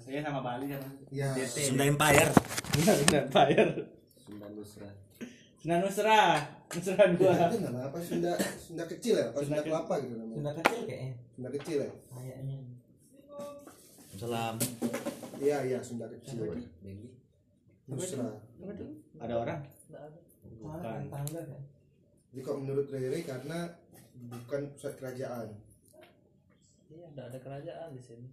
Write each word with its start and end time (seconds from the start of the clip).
Saya 0.00 0.20
sama 0.24 0.40
Bali 0.42 0.66
sama. 0.70 0.88
Ya. 1.14 1.30
DT. 1.34 1.56
Sunda 1.70 1.84
Empire 1.86 2.30
Sunda 2.74 2.92
Empire. 3.22 3.70
Sunda 4.18 4.46
Nusra 4.50 4.90
Sunda 5.60 5.76
Nusra. 5.80 6.20
Nusra 6.74 7.04
dua. 7.14 7.32
Itu 7.48 7.58
nama 7.62 7.80
apa? 7.88 7.98
Sunda 8.02 8.32
Sunda 8.58 8.84
kecil 8.90 9.14
ya? 9.16 9.30
Apa 9.30 9.38
Sunda 9.40 9.46
Sunda 9.46 9.60
kecil. 9.62 9.70
kelapa 9.70 9.94
gitu 10.02 10.14
namanya? 10.18 10.34
Sunda 10.36 10.52
kecil 10.58 10.80
kayaknya 10.88 11.12
Sunda 11.34 11.48
kecil 11.54 11.76
ya? 11.78 11.90
kayaknya 12.10 12.56
Salam 14.14 14.54
Iya 15.38 15.58
iya 15.66 15.78
Sunda 15.82 16.06
kecil. 16.10 16.38
Nusra. 17.90 18.28
Ada 19.20 19.34
orang? 19.36 19.60
Bukan. 20.64 21.02
tangga 21.12 21.40
kan 21.44 21.62
Jadi 22.32 22.40
kalau 22.40 22.58
menurut 22.64 22.88
Rere 22.88 23.20
karena 23.22 23.68
bukan 24.16 24.72
pusat 24.74 24.96
kerajaan. 24.98 25.54
Iya, 26.90 27.06
enggak 27.10 27.26
ada 27.30 27.38
kerajaan 27.38 27.88
di 27.94 28.02
sini. 28.02 28.28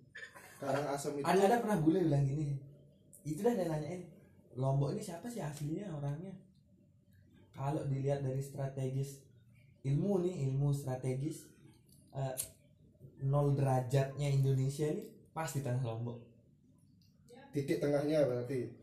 Karang 0.62 0.86
Asem 0.88 1.18
itu 1.18 1.26
ada 1.26 1.42
ada 1.42 1.58
pernah 1.58 1.80
bule 1.80 2.00
bilang 2.00 2.22
gini 2.22 2.54
itu 3.24 3.42
dah 3.42 3.52
dia 3.52 3.66
nanyain 3.66 4.02
Lombok 4.54 4.92
ini 4.92 5.02
siapa 5.02 5.26
sih 5.26 5.40
aslinya 5.40 5.88
orangnya? 5.90 6.36
Kalau 7.52 7.88
dilihat 7.88 8.20
dari 8.20 8.38
strategis 8.40 9.24
ilmu 9.82 10.22
nih 10.22 10.46
ilmu 10.46 10.70
strategis 10.72 11.48
eh, 12.12 12.36
nol 13.24 13.56
derajatnya 13.56 14.28
Indonesia 14.30 14.86
ini 14.86 15.08
pas 15.32 15.48
di 15.48 15.62
tengah 15.62 15.82
Lombok. 15.82 16.20
Titik 17.52 17.80
tengahnya 17.80 18.24
berarti. 18.24 18.76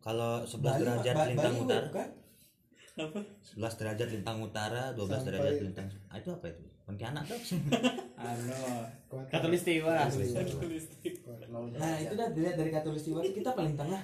Kalau 0.00 0.42
11 0.42 0.58
Bali- 0.58 0.80
derajat 0.80 1.14
Ba- 1.14 1.28
lintang 1.28 1.54
Bali 1.54 1.62
utara. 1.62 1.86
bukan? 1.86 2.08
11 3.46 3.78
derajat 3.78 4.08
lintang 4.10 4.38
utara 4.40 4.82
12 4.90 5.06
Sampai- 5.12 5.26
derajat 5.30 5.54
lintang 5.62 5.86
ah, 6.08 6.16
itu 6.16 6.30
apa 6.30 6.46
itu 6.48 6.62
Pontianak 6.90 7.22
dong 7.30 7.38
Anu. 8.20 8.58
Kuat. 9.06 9.30
Katulistiwa. 9.30 10.10
nah 11.78 11.94
itu 11.96 12.14
dah 12.18 12.28
dilihat 12.34 12.58
dari 12.58 12.70
katulistiwa 12.74 13.22
itu 13.22 13.40
kita 13.40 13.54
paling 13.54 13.78
tengah. 13.78 14.02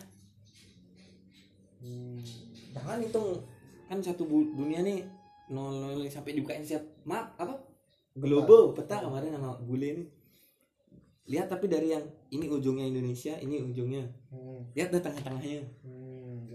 Jangan 2.72 3.02
hitung. 3.02 3.42
Kan 3.90 3.98
satu 4.00 4.24
dunia 4.30 4.86
nih 4.86 5.02
nol 5.50 5.82
nol 5.82 6.06
sampai 6.06 6.38
dibukain 6.38 6.62
siap 6.62 6.80
map 7.02 7.34
apa? 7.36 7.58
Globo 8.16 8.72
peta 8.72 9.02
kemarin 9.02 9.34
sama 9.34 9.58
bule 9.60 9.86
ini. 9.98 10.04
Lihat 11.26 11.50
tapi 11.50 11.66
dari 11.66 11.90
yang 11.90 12.06
ini 12.30 12.46
ujungnya 12.46 12.86
Indonesia 12.86 13.34
ini 13.42 13.60
ujungnya. 13.66 14.06
Hmm, 14.30 14.62
lihat 14.78 14.94
dah 14.94 15.02
tengah-tengahnya. 15.02 15.66
Hmm. 15.82 16.48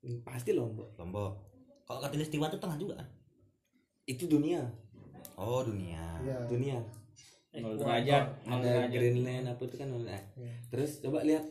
Hmm, 0.00 0.18
pasti 0.22 0.54
lombok. 0.54 0.94
Lombok. 0.96 1.32
Kalau 1.84 2.00
Katulistiwa 2.00 2.48
itu 2.48 2.56
tengah 2.56 2.78
juga 2.80 2.94
kan? 3.02 3.08
Itu 4.08 4.24
dunia 4.30 4.64
oh 5.34 5.60
dunia 5.62 6.02
Iya. 6.20 6.38
dunia 6.46 6.78
Nol 7.54 7.78
derajat. 7.78 8.24
Nol 8.44 8.58
ada 8.58 8.66
derajat. 8.82 8.98
Greenland 8.98 9.46
apa 9.46 9.62
itu 9.62 9.76
kan 9.78 9.86
nol- 9.86 10.10
Iya. 10.10 10.52
terus 10.66 10.98
coba 10.98 11.22
lihat 11.22 11.44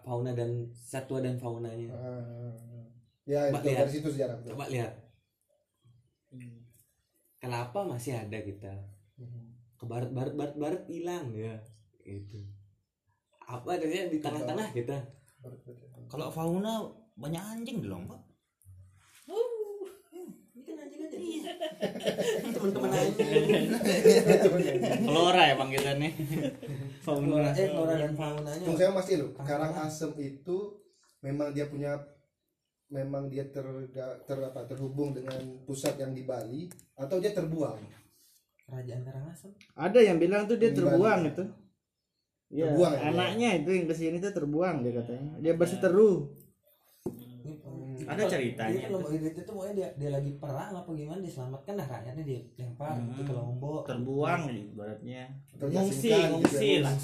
fauna 0.00 0.32
dan 0.32 0.50
satwa 0.74 1.18
dan 1.18 1.36
faunanya 1.36 1.88
Ah, 1.88 2.18
ah, 2.18 2.50
ah. 2.50 2.86
Ya 3.24 3.40
Mbak, 3.48 3.56
itu 3.56 3.68
lihat. 3.68 3.80
dari 3.80 3.92
situ 3.92 4.08
sejarah. 4.10 4.36
betul. 4.36 4.50
coba 4.52 4.64
lihat 4.68 4.92
kenapa 7.38 7.78
masih 7.84 8.12
ada 8.16 8.38
kita 8.40 8.72
ke 9.74 9.84
barat 9.84 10.10
barat 10.10 10.34
barat 10.34 10.54
barat 10.56 10.82
hilang 10.88 11.30
ya 11.30 11.54
itu 12.02 12.40
apa 13.40 13.76
adanya 13.76 14.08
di 14.08 14.18
tengah-tengah 14.18 14.68
kita 14.72 14.96
kalau 16.06 16.28
fauna 16.28 16.82
banyak 17.14 17.38
anjing 17.38 17.78
di 17.78 17.86
Lombok 17.86 18.18
Aja 21.14 22.50
teman-teman 22.50 22.90
anjing 22.90 23.66
Flora 25.04 25.42
ya 25.44 25.54
bang 25.54 25.70
kita 25.70 25.92
nih. 25.96 26.12
fauna 27.00 27.26
Fauna. 27.26 27.50
eh 27.52 27.68
flora 27.68 27.94
dan 27.94 28.12
faunanya 28.14 28.66
saya 28.74 28.90
masih 28.90 29.14
lu. 29.20 29.28
Karang 29.36 29.74
Asem 29.76 30.10
itu 30.16 30.56
memang 31.20 31.52
dia 31.52 31.66
punya 31.66 31.96
memang 32.86 33.26
dia 33.26 33.44
ter, 33.46 33.64
ter 34.24 34.38
apa 34.38 34.60
terhubung 34.64 35.10
dengan 35.10 35.36
pusat 35.64 35.96
yang 35.96 36.12
di 36.12 36.22
Bali 36.22 36.68
atau 36.94 37.18
dia 37.18 37.32
terbuang. 37.32 37.80
kerajaan 38.64 39.02
Karangasem 39.02 39.50
Ada 39.76 40.00
yang 40.00 40.16
bilang 40.16 40.48
tuh 40.48 40.56
dia 40.56 40.72
Di 40.72 40.76
terbuang 40.78 41.20
Bali. 41.20 41.32
itu. 41.32 41.44
Iya, 42.54 42.70
Terbuang 42.70 42.92
ya, 42.92 43.00
anaknya 43.10 43.48
itu 43.58 43.70
yang 43.72 43.86
ke 43.86 43.94
sini 43.94 44.16
tuh 44.18 44.30
terbuang 44.30 44.80
dia 44.80 44.92
katanya. 44.94 45.32
Dia 45.38 45.52
berseteru. 45.52 46.32
Ini, 48.04 48.10
Ada 48.10 48.22
ceritanya. 48.28 48.76
Dia 48.78 48.88
Lombok 48.88 49.10
itu 49.10 49.40
tuh 49.40 49.52
pokoknya 49.52 49.74
dia, 49.74 49.88
dia 49.96 50.10
lagi 50.10 50.30
perang 50.34 50.70
apa 50.74 50.90
gimana 50.90 51.18
diselamatkan 51.18 51.72
dah 51.74 51.88
rakyatnya 51.88 52.22
dilempar 52.22 52.92
Hmm. 52.92 53.08
gitu 53.10 53.22
ke 53.22 53.32
Lombok. 53.32 53.82
Terbuang 53.84 54.42
ibaratnya. 54.46 55.22
Atau 55.50 55.66
Ngungsi, 55.66 56.08
diasingkan 56.08 56.20
gitu 56.20 56.36
ngungsi 56.36 56.66
ya. 56.68 56.80
lah. 56.80 56.94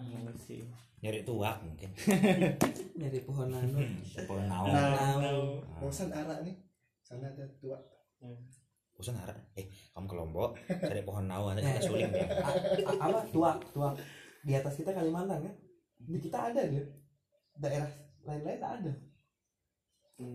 Ya, 0.00 0.18
ngungsi. 0.18 0.56
nyari 0.98 1.20
tuak 1.20 1.56
mungkin 1.60 1.90
Dari 2.94 3.20
pohon 3.20 3.50
anu. 3.50 3.74
pohon 4.22 4.44
naon 4.46 4.70
Nau. 5.18 5.58
Bosan 5.76 6.08
arak 6.08 6.40
nih. 6.40 6.54
Sana 7.00 7.26
ada 7.26 7.42
tua. 7.58 7.74
bosan 8.92 9.18
harap 9.18 9.34
eh 9.52 9.66
kamu 9.90 10.06
ke 10.06 10.14
Lombok 10.14 10.50
cari 10.62 11.02
pohon 11.02 11.26
naon 11.26 11.52
nanti 11.52 11.66
kita 11.66 11.82
suling 11.82 12.06
dia 12.06 12.22
A- 12.38 12.54
a- 12.86 13.00
apa 13.02 13.18
tuak 13.26 13.58
tuak 13.68 13.98
di 14.40 14.54
atas 14.54 14.78
kita 14.78 14.94
Kalimantan 14.94 15.42
kan? 15.42 15.54
Di 15.98 16.18
kita 16.18 16.38
ada 16.48 16.62
dia. 16.62 16.86
Daerah 17.52 17.90
lain-lain 18.22 18.58
tak 18.58 18.78
ada. 20.22 20.30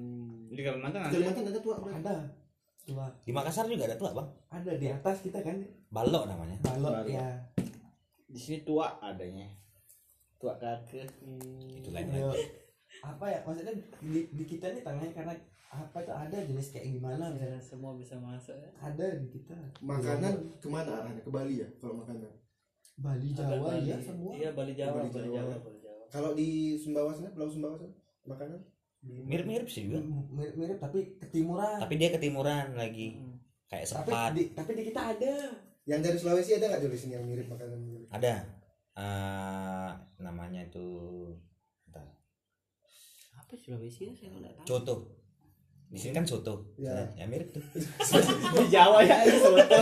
Di 0.50 0.62
Kalimantan 0.62 1.02
ada. 1.02 1.12
Kalimantan 1.12 1.44
ada 1.46 1.60
tua 1.60 1.76
berarti. 1.78 2.00
Ada. 2.02 2.16
Tuak. 2.88 3.12
di 3.20 3.32
Makassar 3.32 3.68
juga 3.68 3.84
ada 3.84 3.96
tuak 3.96 4.14
bang 4.14 4.30
Ada 4.50 4.72
di 4.76 4.88
atas 4.88 5.20
kita 5.20 5.40
kan. 5.42 5.60
balok 5.90 6.24
namanya 6.24 6.56
Balok 6.62 6.94
Balok. 6.94 7.12
ya. 7.12 7.28
Di 8.26 8.38
sini 8.38 8.58
tua 8.62 8.96
adanya. 9.02 9.44
Tua 10.38 10.56
kakek. 10.56 11.04
itu 11.74 11.90
lain 11.90 12.08
Yo, 12.10 12.30
lagi 12.30 12.48
apa 12.98 13.26
ya 13.28 13.40
maksudnya 13.42 13.76
di, 14.00 14.32
di 14.32 14.44
kita 14.46 14.72
nih 14.72 14.80
tengahnya 14.80 15.12
karena 15.12 15.34
apa 15.68 15.98
itu 16.00 16.10
ada 16.10 16.38
jenis 16.40 16.72
kayak 16.72 16.88
gimana 16.90 17.28
misalnya 17.28 17.60
Dan 17.60 17.62
semua 17.62 17.92
bisa 17.94 18.16
masuk 18.16 18.56
ya. 18.56 18.72
ada 18.80 19.06
di 19.14 19.28
kita 19.28 19.54
Makanan 19.84 20.34
ke 20.56 20.68
mana 20.68 21.04
arahnya? 21.04 21.20
Ke 21.20 21.30
Bali 21.30 21.56
ya 21.60 21.68
kalau 21.76 22.00
makanan. 22.00 22.32
Bali 22.96 23.36
Jawa 23.36 23.68
Bali. 23.68 23.86
ya 23.86 23.98
semua 24.00 24.32
Iya, 24.32 24.50
Bali 24.52 24.74
Jawa, 24.74 24.96
Bali 24.96 25.10
Bali 25.12 25.28
Jawa. 25.28 25.36
Jawa, 25.44 25.56
Bali 25.60 25.78
Jawa. 25.78 26.04
Kalau 26.08 26.32
di 26.34 26.50
Sumbawa 26.74 27.12
sana, 27.12 27.30
Pulau 27.30 27.52
Sumbawa 27.52 27.76
sana, 27.76 27.92
makanan 28.24 28.60
mirip-mirip 29.24 29.66
sih 29.66 29.86
juga 29.86 30.00
mirip, 30.30 30.54
mirip 30.54 30.78
tapi 30.78 31.00
ketimuran 31.18 31.78
tapi 31.78 31.94
dia 31.96 32.10
ketimuran 32.10 32.74
lagi 32.74 33.08
Hmm. 33.14 33.36
kayak 33.68 33.86
tapi 33.86 34.10
sepat 34.10 34.32
di, 34.32 34.44
tapi 34.52 34.72
di 34.74 34.84
kita 34.86 35.02
ada 35.10 35.34
yang 35.84 36.00
dari 36.00 36.16
Sulawesi 36.16 36.52
ada 36.54 36.68
nggak 36.68 36.84
dari 36.84 36.98
sini 36.98 37.14
yang 37.14 37.24
mirip 37.24 37.48
makanan 37.48 37.80
mirip? 37.80 38.08
ada 38.10 38.34
eh, 38.94 39.90
namanya 40.18 40.62
itu 40.62 40.88
bentar. 41.84 42.04
Apa 43.36 43.54
Sulawesi 43.56 44.02
ya? 44.06 44.14
Saya 44.14 44.30
nggak 44.34 44.54
tahu. 44.58 44.68
coto 44.68 44.96
di 45.88 45.96
sini 45.96 46.12
kan 46.12 46.24
soto 46.24 46.76
Ya. 46.76 46.92
ya 47.16 47.24
mirip 47.24 47.48
tuh 47.50 47.64
Di 48.58 48.68
Jawa 48.68 49.00
ya 49.02 49.24
itu 49.24 49.40
soto. 49.40 49.78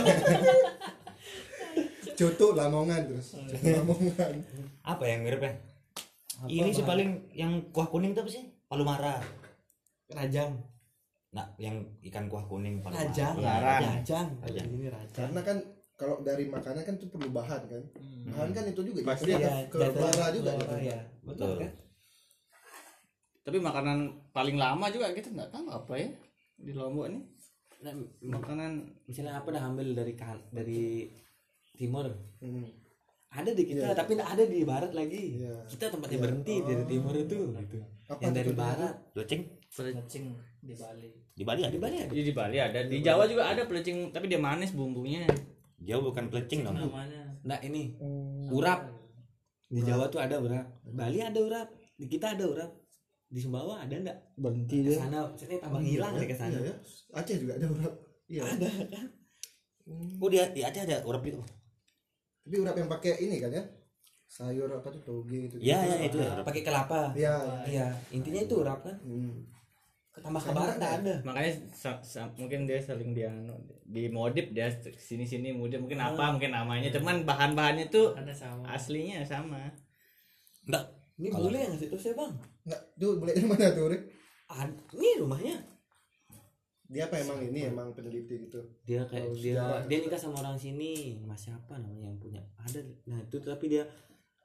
Coto 2.16 2.46
Lamongan 2.54 3.00
terus. 3.04 3.34
Coto 3.34 3.66
Lamongan. 3.68 4.32
apa 4.82 5.04
yang 5.04 5.20
mirip 5.20 5.42
ya 5.42 5.52
Apa, 6.36 6.46
ini 6.46 6.70
sih 6.70 6.84
paling 6.84 7.10
yang 7.32 7.52
kuah 7.68 7.88
kuning 7.88 8.12
itu 8.12 8.20
apa 8.20 8.30
sih 8.30 8.44
palu 8.66 8.82
mara 8.82 9.22
rajang 10.08 10.52
nah 11.30 11.46
yang 11.56 11.76
ikan 12.02 12.26
kuah 12.26 12.44
kuning 12.44 12.80
palu 12.80 12.94
rajang 12.94 13.34
mara 13.36 13.46
Larang. 13.60 13.80
Ya, 13.80 13.90
rajang 13.94 14.26
Rajang. 14.40 14.66
ini 14.68 14.86
rajang 14.88 15.14
Karena 15.26 15.40
kan 15.42 15.56
kalau 15.96 16.20
dari 16.20 16.44
makanan 16.46 16.84
kan 16.84 16.94
itu 16.94 17.08
perlu 17.08 17.32
bahan 17.32 17.62
kan. 17.64 17.82
Bahan 18.28 18.50
kan 18.52 18.64
itu 18.66 18.80
juga 18.84 19.00
Pasti 19.06 19.32
ya 19.32 19.64
ke 19.64 19.80
bara 19.80 20.28
juga 20.28 20.52
ke 20.52 20.60
gitu. 20.60 20.68
bara, 20.68 20.76
ya 20.78 20.98
betul 21.22 21.48
Betul. 21.48 21.56
kan 21.58 21.72
Tapi 23.42 23.58
makanan 23.58 23.98
paling 24.30 24.56
lama 24.56 24.86
juga 24.88 25.08
kita 25.10 25.30
nggak 25.30 25.50
tahu 25.50 25.66
apa 25.68 25.92
ya 25.94 26.08
di 26.58 26.72
Lombok 26.72 27.06
ini. 27.06 27.20
Nah, 27.76 27.92
Makanan 28.20 28.72
misalnya 29.04 29.38
apa 29.38 29.52
dah 29.52 29.62
ambil 29.62 29.92
dari 29.92 30.12
dari 30.50 31.06
timur 31.72 32.08
Hmm. 32.36 32.64
ada 33.28 33.52
di 33.52 33.62
kita 33.64 33.86
Iya. 33.86 33.94
tapi 33.94 34.16
ada 34.16 34.42
di 34.42 34.64
barat 34.64 34.90
lagi 34.90 35.36
Iya. 35.36 35.60
kita 35.66 35.92
tempatnya 35.92 36.16
Iya. 36.16 36.24
berhenti 36.24 36.54
dari 36.62 36.82
Oh. 36.82 36.88
timur 36.88 37.14
itu 37.14 37.36
gitu 37.52 37.78
Apa 38.06 38.20
yang 38.20 38.32
dari 38.32 38.52
barat 38.52 38.94
Doceng 39.12 39.42
Pelecing 39.68 40.26
di 40.58 40.72
Bali. 40.72 41.10
di 41.32 41.42
Bali 41.42 41.60
ada 41.60 41.68
di 41.68 41.78
Bali 41.78 41.96
ada 41.98 42.08
Di, 42.08 42.22
di 42.22 42.32
Bali 42.32 42.56
ada, 42.56 42.78
di 42.82 42.98
Jawa 42.98 43.24
juga 43.24 43.44
ada 43.46 43.62
pelecing, 43.62 44.08
tapi 44.08 44.26
dia 44.26 44.38
manis 44.38 44.72
bumbunya. 44.72 45.26
jauh 45.78 46.00
bukan 46.02 46.26
pelecing 46.26 46.62
dong 46.62 46.74
Namanya. 46.74 47.36
nah 47.42 47.58
ini 47.60 47.92
Hmm. 47.94 48.48
urap 48.48 48.88
di 49.66 49.80
Jawa 49.80 50.06
tuh 50.06 50.18
ada 50.18 50.38
urap 50.38 50.64
Bali 50.82 51.20
ada 51.20 51.36
urap 51.36 51.68
di 51.94 52.06
kita 52.06 52.32
ada 52.32 52.44
urap 52.44 52.70
di 53.26 53.36
Sumbawa 53.36 53.82
ada 53.82 53.92
enggak 53.92 54.16
Berhenti 54.34 54.80
ke 54.82 54.94
sana 54.94 55.26
maksudnya 55.26 55.58
tambah 55.58 55.82
hilang 55.82 56.14
sih 56.14 56.24
ke 56.24 56.34
sana 56.34 56.54
Iya, 56.54 56.60
ya. 56.64 56.74
Aceh 57.12 57.36
juga 57.36 57.52
ada 57.54 57.66
urap. 57.68 57.92
Iya. 58.26 58.42
ada 58.44 58.68
kan 58.88 59.06
Hmm. 59.82 60.18
oh 60.18 60.26
dia 60.26 60.48
di 60.48 60.62
Aceh 60.62 60.82
ada 60.82 60.98
urap 61.02 61.22
itu 61.22 61.38
Tapi 62.40 62.54
urap 62.56 62.74
yang 62.74 62.88
pakai 62.88 63.18
ini 63.20 63.36
kan 63.36 63.50
ya? 63.50 63.62
Sayur 64.26 64.68
apa 64.68 64.88
tuh 64.90 65.02
toge 65.02 65.48
gitu. 65.48 65.56
Iya, 65.62 65.78
iya, 65.86 65.96
itu. 66.10 66.18
pakai 66.42 66.62
kelapa. 66.62 67.14
Iya. 67.14 67.34
iya 67.64 67.86
intinya 68.10 68.42
itu 68.42 68.54
urap 68.60 68.82
kan. 68.82 68.96
Hmm. 69.02 69.46
tambah 70.16 70.40
ke 70.40 70.48
barat 70.48 70.80
nggak 70.80 70.94
ada. 71.04 71.14
Makanya 71.28 71.52
sa- 71.70 72.00
sa- 72.00 72.32
mungkin 72.40 72.64
dia 72.64 72.80
saling 72.80 73.12
dia 73.12 73.28
anu, 73.28 73.52
di 73.84 74.08
modif 74.08 74.48
dia 74.48 74.64
sini 74.96 75.28
sini 75.28 75.52
modif. 75.52 75.76
Mungkin 75.76 76.00
apa 76.00 76.32
mungkin 76.32 76.56
namanya. 76.56 76.88
Cuman 76.88 77.28
bahan 77.28 77.52
bahannya 77.52 77.92
tuh 77.92 78.16
ada 78.16 78.32
sama. 78.32 78.64
aslinya 78.72 79.20
sama. 79.28 79.60
Enggak 80.64 80.84
ini 81.16 81.28
Kalau- 81.28 81.44
boleh 81.48 81.60
yang 81.60 81.72
ngasih 81.76 81.88
tau 81.92 82.00
saya 82.00 82.14
bang? 82.16 82.32
Nggak. 82.64 82.82
Tuh 82.96 83.12
boleh 83.20 83.32
dari 83.32 83.46
mana 83.46 83.66
tuh 83.72 83.86
Rik? 83.92 84.02
Ini 84.96 85.08
rumahnya. 85.20 85.56
Dia 86.86 87.02
apa 87.10 87.18
emang 87.18 87.38
ini 87.42 87.60
emang 87.66 87.90
peneliti 87.92 88.46
gitu? 88.46 88.62
Dia 88.86 89.02
kayak 89.04 89.26
Oh, 89.26 89.34
dia 89.34 89.58
dia 89.84 89.98
nikah 90.00 90.16
sama 90.16 90.38
orang 90.38 90.54
sini. 90.54 91.18
Mas 91.26 91.44
siapa 91.44 91.76
namanya 91.76 92.08
yang 92.08 92.18
punya? 92.18 92.40
Ada. 92.56 92.78
Nah 93.10 93.18
itu 93.20 93.36
tapi 93.42 93.68
dia 93.68 93.82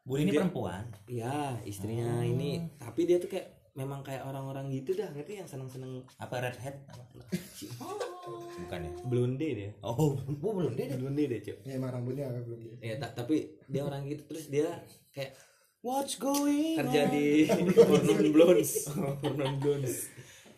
Bu 0.02 0.18
ini 0.18 0.30
Dia- 0.30 0.42
perempuan? 0.42 0.84
Ya 1.06 1.62
istrinya 1.64 2.10
Oh. 2.20 2.26
ini. 2.26 2.66
Tapi 2.76 3.06
dia 3.06 3.18
tuh 3.18 3.30
kayak 3.30 3.48
memang 3.72 4.02
kayak 4.02 4.26
orang-orang 4.26 4.68
gitu 4.70 4.92
dah 4.94 5.08
ngerti 5.10 5.40
yang 5.40 5.48
seneng-seneng. 5.48 6.04
Apa 6.18 6.42
red 6.42 6.58
hat? 6.58 6.76
Apa? 6.90 7.06
bukan 8.62 8.80
ya? 8.82 8.92
Blonde 9.04 9.48
dia. 9.48 9.72
Oh 9.82 10.14
bu 10.18 10.48
belum 10.52 10.74
dia. 10.74 10.94
Blonde 10.94 11.24
deh 11.24 11.40
cok 11.40 11.58
ya 11.64 11.74
emang 11.74 11.90
rambutnya 11.92 12.28
agak 12.28 12.44
belum 12.46 12.60
gitu 12.62 12.76
ya 12.80 12.96
tak 12.98 13.12
tapi 13.14 13.36
dia 13.66 13.82
orang 13.82 14.06
gitu 14.06 14.22
terus 14.26 14.46
dia 14.48 14.68
kayak 15.10 15.34
what's 15.82 16.16
going 16.16 16.78
kerja 16.78 17.10
di 17.10 17.50
Hornon 17.90 18.30
Blondes. 18.30 18.90
Blondes. 19.62 20.10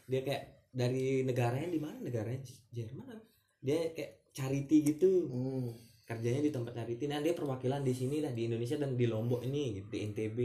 Dia 0.04 0.22
kayak 0.22 0.44
dari 0.70 1.22
negaranya 1.22 1.70
di 1.70 1.80
mana? 1.80 2.00
Negaranya 2.00 2.42
Jerman 2.70 3.20
dia 3.60 3.92
kayak 3.92 4.34
charity 4.34 4.78
gitu. 4.90 5.30
Hmm. 5.30 5.72
Kerjanya 6.04 6.44
di 6.44 6.52
tempat 6.52 6.76
charity 6.76 7.08
nah 7.08 7.24
dia 7.24 7.32
perwakilan 7.32 7.80
di 7.80 7.94
sini 7.96 8.20
lah 8.20 8.36
di 8.36 8.52
Indonesia 8.52 8.76
dan 8.76 9.00
di 9.00 9.08
Lombok 9.08 9.40
ini 9.44 9.80
gitu, 9.80 9.88
di 9.88 10.00
NTB 10.12 10.38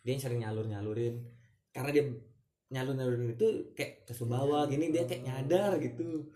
dia 0.00 0.10
yang 0.16 0.22
sering 0.22 0.40
nyalur 0.40 0.64
nyalurin 0.64 1.18
karena 1.70 1.90
dia 1.92 2.04
nyalur 2.70 2.94
nyalurin 2.94 3.34
itu 3.34 3.74
kayak 3.74 4.06
ke 4.06 4.14
bawah 4.22 4.64
gini 4.70 4.94
dia 4.94 5.04
kayak 5.04 5.26
nyadar 5.26 5.76
gitu. 5.82 6.26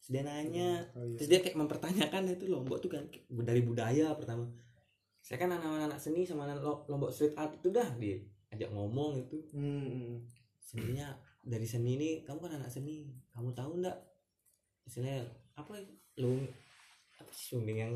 Terus 0.00 0.08
dia 0.08 0.22
nanya. 0.24 0.84
Oh, 0.96 1.04
iya. 1.04 1.16
terus 1.16 1.28
dia 1.28 1.40
kayak 1.44 1.56
mempertanyakan 1.60 2.22
itu 2.32 2.44
Lombok 2.48 2.80
tuh 2.80 2.90
kan 2.92 3.04
dari 3.44 3.60
budaya 3.60 4.16
pertama. 4.16 4.48
Saya 5.24 5.40
kan 5.40 5.52
anak-anak 5.56 5.96
seni 5.96 6.28
sama 6.28 6.44
anak 6.48 6.60
Lo- 6.60 6.84
Lombok 6.88 7.12
street 7.12 7.36
art 7.36 7.56
itu 7.56 7.72
dah 7.72 7.88
dia 7.96 8.20
ajak 8.52 8.70
ngomong 8.70 9.18
itu 9.18 9.40
hmm. 9.50 10.22
sebenarnya 10.60 11.16
dari 11.42 11.66
seni 11.66 11.96
ini 11.96 12.10
kamu 12.24 12.38
kan 12.40 12.52
anak 12.60 12.72
seni. 12.72 13.08
Kamu 13.32 13.52
tahu 13.52 13.84
ndak 13.84 13.96
misalnya 14.84 15.24
apa 15.56 15.80
lu 16.20 16.44
apa 17.20 17.30
sih 17.34 17.54
sunding 17.54 17.78
yang 17.78 17.92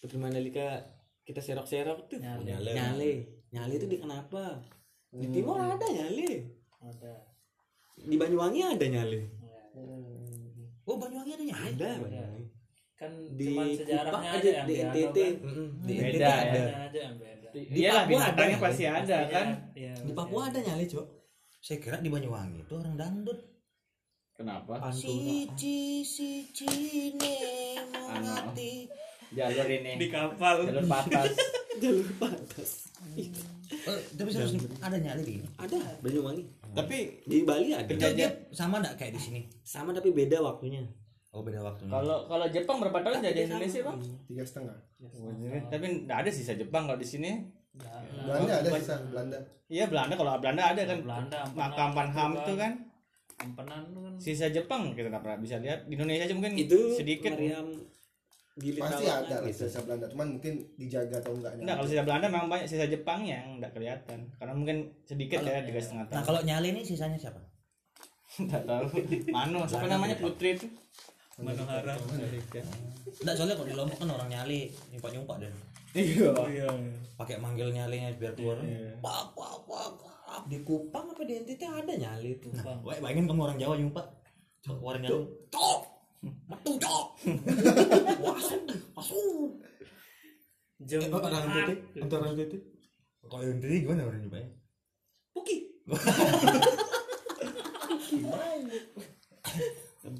Putri 0.00 0.16
Mandalika 0.16 0.80
kita 1.24 1.40
serok-serok 1.44 2.08
tuh? 2.08 2.18
Nyale. 2.18 2.42
nyale. 2.42 2.72
Nyale, 2.72 3.12
nyale 3.52 3.72
itu 3.76 3.86
di 3.86 3.96
kenapa? 4.00 4.64
Di 5.12 5.26
timur 5.28 5.60
ada 5.60 5.86
nyale. 5.86 6.30
Ada. 6.80 7.14
Di 8.00 8.16
Banyuwangi 8.16 8.60
ada 8.64 8.86
nyale. 8.88 9.20
Ya. 9.44 9.62
Hmm. 9.76 10.88
oh 10.88 10.96
Banyuwangi 10.96 11.32
ada 11.36 11.44
nyali 11.44 11.68
ada. 11.76 11.90
Banyuwangi. 12.00 12.44
kan 13.00 13.16
di 13.16 13.56
cuman 13.56 13.66
sejarahnya 13.72 14.30
aja 14.36 14.50
di 14.60 14.60
di 14.68 14.74
NTT 14.84 15.18
di 15.88 15.94
Beda 15.96 16.12
NTT 16.12 16.24
ada. 16.28 16.64
Di 17.50 17.80
Papua 17.88 18.20
ada. 18.28 18.44
pasti 18.60 18.84
ada 18.84 19.00
Pastinya, 19.00 19.26
kan? 19.32 19.46
iya, 19.72 19.92
di 20.04 20.12
Papua 20.12 20.42
ada 20.52 20.58
nyale 20.60 20.84
cok. 20.84 21.06
Saya 21.64 21.78
kira 21.80 21.96
di 22.00 22.12
Banyuwangi 22.12 22.60
itu 22.64 22.74
orang 22.76 22.94
dangdut 23.00 23.49
kenapa? 24.40 24.72
Pantura 24.80 25.44
si 26.08 26.48
cine 26.56 27.36
mengati. 27.92 28.88
jalur 29.36 29.68
ini. 29.68 29.92
Di 30.00 30.06
kapal. 30.08 30.64
Jalur 30.64 30.86
patas. 30.88 31.36
Jalur 31.82 32.08
pantas 32.16 32.90
oh, 33.88 33.98
tapi 34.16 34.30
serius 34.30 34.52
ada 34.80 34.96
nyali 35.00 35.22
di 35.24 35.34
ada. 35.56 35.78
Banyuwangi. 36.04 36.44
Tapi 36.76 36.96
di 37.24 37.38
Bali 37.42 37.72
ada. 37.72 37.88
Dia 37.90 38.28
sama 38.52 38.78
enggak 38.82 38.94
kayak 39.00 39.12
di 39.16 39.20
sini? 39.20 39.40
Sama 39.64 39.90
tapi 39.96 40.12
beda 40.12 40.42
waktunya. 40.44 40.84
Oh 41.30 41.40
beda 41.46 41.62
waktunya. 41.62 41.90
Kalau 41.90 42.26
kalau 42.26 42.46
Jepang 42.50 42.76
berapa 42.82 42.98
tahun 43.00 43.22
jadi 43.22 43.40
Indonesia 43.48 43.80
bang? 43.86 43.98
Tiga 44.26 44.44
setengah. 44.44 44.76
Tapi 45.70 45.86
nggak 46.06 46.18
ada 46.26 46.30
sisa 46.30 46.52
Jepang 46.54 46.90
kalau 46.90 46.98
di 47.00 47.08
sini. 47.08 47.30
Belanda 48.26 48.52
ada 48.60 48.70
sisa 48.76 48.94
Belanda. 49.08 49.38
Iya 49.70 49.84
Belanda. 49.86 50.14
Kalau 50.18 50.32
Belanda 50.42 50.62
ada 50.74 50.82
kan. 50.84 50.98
Belanda 51.06 51.38
makam 51.54 51.90
Panham 51.94 52.30
itu 52.36 52.52
kan 52.58 52.72
Ampenan 53.40 53.82
tuh 53.88 54.00
kan 54.02 54.12
sisa 54.16 54.46
Jepang 54.48 54.92
kita 54.92 55.08
nggak 55.08 55.22
pernah 55.22 55.38
bisa 55.38 55.56
lihat 55.56 55.84
di 55.84 55.94
Indonesia 55.94 56.24
aja 56.24 56.34
mungkin 56.34 56.54
itu 56.54 56.78
sedikit 56.92 57.32
meriam 57.32 57.72
gili 58.52 58.76
pasti 58.76 59.06
ada 59.06 59.24
lah 59.30 59.40
gitu. 59.42 59.64
sisa 59.64 59.80
Belanda 59.80 60.04
cuman 60.06 60.36
mungkin 60.36 60.52
dijaga 60.76 61.16
atau 61.18 61.32
enggaknya 61.32 61.62
Enggak, 61.62 61.76
kalau 61.76 61.88
sisa 61.88 62.02
Belanda 62.02 62.26
memang 62.28 62.48
banyak 62.48 62.66
sisa 62.66 62.84
Jepangnya 62.84 63.34
yang 63.38 63.50
enggak 63.56 63.72
kelihatan. 63.72 64.18
Karena 64.36 64.52
mungkin 64.52 64.76
sedikit 65.02 65.40
Kalau- 65.40 65.48
ya 65.50 65.62
tiga 65.62 65.80
setengah 65.80 66.04
nah 66.04 66.12
tahun. 66.12 66.24
kalau 66.26 66.40
nyali 66.42 66.68
ini 66.70 66.82
sisanya 66.82 67.16
siapa 67.16 67.40
Enggak 68.36 68.62
tahu. 68.62 68.84
Mano, 69.28 69.64
siapa 69.64 69.86
namanya 69.86 70.14
Jepang. 70.14 70.30
Putri 70.30 70.48
itu? 70.54 70.66
Manohara 71.40 71.96
enggak 71.96 73.34
soalnya 73.34 73.56
kalau 73.56 73.64
di 73.64 73.74
Lombok 73.74 73.96
kan 73.96 74.08
orang 74.10 74.28
nyali 74.28 74.60
nyumpak 74.92 75.10
nyumpak 75.10 75.36
dan 75.40 75.52
Iya. 75.90 76.30
pakai 77.16 77.36
manggil 77.36 77.72
nyalinya 77.72 78.12
biar 78.14 78.32
keluar 78.34 78.60
Iya. 78.60 78.92
pak 79.00 79.32
pak 79.32 79.54
pak. 79.64 79.88
Di 80.48 80.58
Kupang 80.64 81.12
apa 81.12 81.22
di 81.26 81.34
NTT 81.42 81.62
ada 81.66 81.92
nyali 81.92 82.38
itu. 82.38 82.48
Nah 82.54 82.78
wah, 82.80 82.96
bayangin 83.00 83.26
kamu 83.28 83.40
orang 83.44 83.58
Jawa 83.58 83.74
nyumpak 83.76 84.06
keluar 84.64 84.96
nyali. 84.96 85.26
Cok! 85.52 85.80
Metu 86.20 86.72
cok! 86.76 87.06
Masuk 88.20 88.60
masuk 88.96 89.50
jam 90.80 91.00
Eh, 91.04 91.12
orang 91.12 91.44
NTT 91.44 91.70
untuk 92.00 92.16
orang 92.20 92.32
NTT 92.36 92.54
kalau 93.30 93.44
yang 93.44 93.60
tadi 93.60 93.84
gimana 93.84 94.08
orang 94.08 94.20
nyumpaknya 94.24 94.48
Puki. 95.30 95.56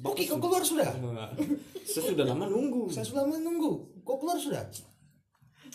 Oke, 0.01 0.23
kau 0.29 0.39
keluar 0.39 0.63
sudah. 0.63 0.95
saya 1.83 2.03
sudah 2.13 2.25
lama 2.31 2.45
nunggu. 2.47 2.87
Saya 2.93 3.03
sudah 3.03 3.27
menunggu. 3.27 3.91
Kau 4.07 4.15
keluar 4.21 4.37
sudah. 4.39 4.63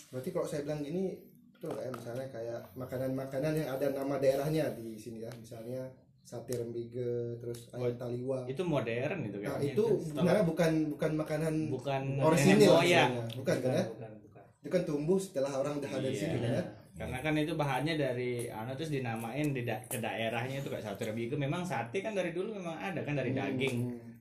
berarti 0.06 0.30
kalau 0.30 0.46
saya 0.46 0.62
bilang 0.62 0.80
gini 0.86 1.18
nggak 1.68 1.82
ya 1.82 1.92
misalnya 1.92 2.26
kayak 2.28 2.60
makanan-makanan 2.74 3.52
yang 3.54 3.68
ada 3.70 3.86
nama 3.90 4.14
daerahnya 4.16 4.64
di 4.72 4.94
sini 4.94 5.18
ya 5.20 5.30
misalnya 5.32 5.82
sate 6.20 6.52
rembige 6.52 7.06
terus 7.36 7.70
ayam 7.70 7.94
taliwa 7.94 8.42
Itu 8.44 8.62
modern 8.62 9.18
itu 9.24 9.36
nah 9.40 9.58
itu 9.58 9.78
Setelah- 9.78 10.04
sebenarnya 10.04 10.44
bukan 10.44 10.72
bukan 10.90 11.10
makanan 11.14 11.54
bukan 11.68 12.02
orisinil 12.18 12.70
moyang. 12.72 13.10
sebenarnya. 13.12 13.36
bukan 13.36 13.56
kan 13.56 13.70
ya 13.70 13.84
bukan 13.86 14.10
bukan 14.20 14.42
itu 14.56 14.68
kan 14.68 14.82
tumbuh 14.82 15.18
setelah 15.18 15.52
orang 15.54 15.72
udah 15.76 15.90
ada 15.92 16.02
di 16.02 16.10
Iya. 16.10 16.20
sini 16.20 16.38
kan 16.40 16.52
ya 16.52 16.64
Karena 16.96 17.18
kan 17.20 17.36
itu 17.36 17.52
bahannya 17.54 17.94
dari 17.94 18.32
anu 18.48 18.72
terus 18.72 18.88
dinamain 18.88 19.52
di 19.52 19.62
da- 19.62 19.84
ke 19.84 20.00
daerahnya 20.00 20.58
itu 20.58 20.66
kayak 20.66 20.80
sate 20.82 21.04
rebigo 21.04 21.36
memang 21.36 21.60
sate 21.62 22.00
kan 22.00 22.10
dari 22.10 22.32
dulu 22.32 22.56
memang 22.56 22.72
ada 22.74 23.04
kan 23.04 23.12
dari 23.14 23.30
daging. 23.30 23.76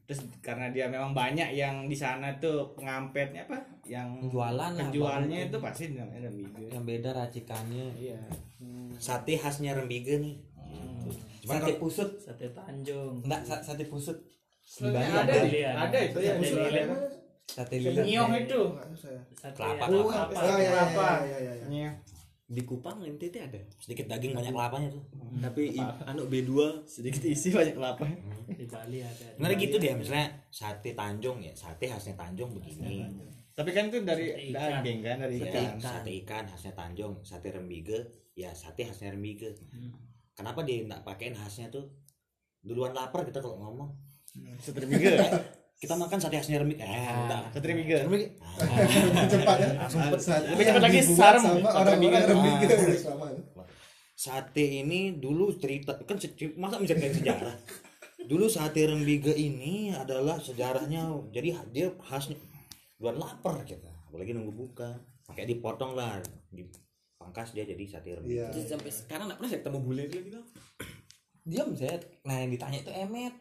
Terus 0.05 0.21
karena 0.39 0.69
dia 0.69 0.85
memang 0.85 1.11
banyak 1.11 1.49
yang 1.51 1.85
di 1.85 1.93
sana 1.93 2.29
tuh 2.37 2.73
pengampetnya 2.73 3.41
apa? 3.43 3.57
Yang 3.83 4.05
Penjualan 4.23 4.53
lah, 4.53 4.69
penjualnya 4.79 5.37
itu 5.43 5.57
pasti 5.57 5.83
dinamanya 5.89 6.21
rebigo. 6.25 6.61
yang 6.67 6.83
beda 6.83 7.09
racikannya 7.11 7.85
Iya. 7.95 8.21
Sate 8.95 9.33
khasnya 9.33 9.73
Rembige 9.73 10.17
nih. 10.17 10.37
Cuman 11.41 11.57
sate 11.57 11.71
kalau 11.73 11.81
pusut 11.81 12.09
sate 12.15 12.45
Tanjung 12.49 13.21
enggak 13.21 13.41
sa- 13.43 13.61
sate 13.61 13.85
pusut 13.85 14.13
di 14.15 14.81
Ada, 14.83 14.89
Bali 14.89 15.05
ada, 15.05 15.21
ada 15.21 15.33
Bali 15.35 15.61
ada 15.63 15.97
itu 15.99 16.19
ya. 16.19 16.33
Pusat 16.35 16.53
di- 16.55 16.65
ada 16.71 16.95
sate 17.45 17.75
lilit 17.75 18.03
Nyiong 18.03 18.33
itu. 18.39 18.61
Saya 18.95 19.19
sate 19.31 19.53
Kelapa, 19.55 19.85
yang 19.85 20.05
kelapa. 20.05 20.33
kelapa. 20.33 21.09
Iya, 22.45 22.61
iya, 22.61 22.61
iya, 22.61 22.61
iya, 22.61 22.61
iya. 22.61 22.61
Iya. 22.61 22.61
di 22.61 22.61
Kupang 22.61 22.97
NTT 23.01 23.35
ada 23.39 23.57
sedikit 23.75 24.05
daging 24.05 24.31
banyak 24.31 24.53
kelapanya 24.53 24.89
tuh. 24.91 25.03
tapi 25.41 25.63
i- 25.71 25.81
anu 26.05 26.29
B2 26.29 26.51
Sedikit 26.85 27.25
isi 27.25 27.49
banyak 27.49 27.73
kelapa. 27.73 28.05
di 28.47 28.65
Bali 28.65 29.01
ada 29.01 29.25
Sebenarnya 29.33 29.57
gitu 29.59 29.75
deh, 29.75 29.93
misalnya 29.97 30.27
sate 30.47 30.93
Tanjung 30.93 31.41
ya, 31.41 31.49
sate 31.51 31.85
khasnya 31.85 32.13
Tanjung 32.13 32.53
begini. 32.53 33.01
Tapi 33.49 33.69
kan 33.71 33.89
itu 33.89 33.97
dari 34.03 34.51
ikan. 34.51 34.83
daging 34.83 34.99
kan 35.01 35.17
dari 35.17 35.35
Sate, 35.39 35.57
ikan. 35.57 35.79
sate 35.79 36.11
ikan 36.21 36.43
khasnya 36.45 36.73
Tanjung, 36.75 37.13
sate 37.23 37.47
Rembige 37.49 37.99
ya 38.33 38.53
sate 38.53 38.85
khasnya 38.85 39.09
Rembige. 39.09 39.49
Hmm. 39.71 39.95
Kenapa 40.35 40.61
dia 40.61 40.83
nggak 40.83 41.01
pakein 41.01 41.33
khasnya 41.33 41.71
tuh? 41.71 41.87
Duluan 42.61 42.91
lapar 42.91 43.25
kita 43.25 43.39
kalau 43.39 43.57
ngomong. 43.57 43.89
Sate 44.61 44.85
rebigo. 44.85 45.09
Kita 45.75 45.93
makan 45.93 46.17
sate 46.17 46.39
khasnya 46.39 46.63
Rembige. 46.63 46.81
Eh, 46.81 46.87
enggak. 46.87 47.51
Sate 47.51 47.65
rebigo. 47.67 47.95
Rembige. 47.99 48.27
cepat 49.27 49.57
ya 49.59 49.69
Sate 50.17 50.47
Lebih 50.49 50.63
cepat 50.65 50.81
lagi 50.81 50.99
sarem. 51.03 51.43
sama 51.43 51.59
Sate 51.61 51.77
orang-orang 51.77 52.23
rembige 52.25 52.65
Ah. 52.65 52.95
selama 52.95 53.25
Sate 54.15 54.65
ini 54.79 54.99
dulu 55.13 55.51
cerita 55.55 55.91
kan 55.99 56.15
masa 56.55 56.79
menceritain 56.79 57.11
sejarah. 57.13 57.55
Dulu 58.25 58.47
sate 58.47 58.81
Rembige 58.81 59.29
ini 59.31 59.91
adalah 59.91 60.39
sejarahnya 60.39 61.05
jadi 61.29 61.61
dia 61.69 61.87
khasnya 62.01 62.39
duluan 62.97 63.19
lapar 63.19 63.61
kita. 63.61 63.91
Apalagi 64.07 64.31
nunggu 64.31 64.55
buka. 64.55 64.95
Pakai 65.25 65.43
dipotong 65.43 65.93
lah, 65.93 66.21
dipangkas 66.49 67.51
dia 67.51 67.67
jadi 67.67 67.83
sate 67.83 68.15
Rembige. 68.15 68.33
iya 68.33 68.47
Terus 68.49 68.65
sampai 68.71 68.89
sekarang 68.89 69.25
nggak 69.27 69.37
pernah 69.37 69.51
saya 69.51 69.59
ketemu 69.59 69.79
bule 69.81 70.03
dia 70.05 70.21
gitu 70.21 70.41
diam 71.45 71.69
saya 71.77 72.01
nah 72.23 72.41
yang 72.41 72.49
ditanya 72.49 72.77
itu 72.79 72.89
Emet 72.89 73.33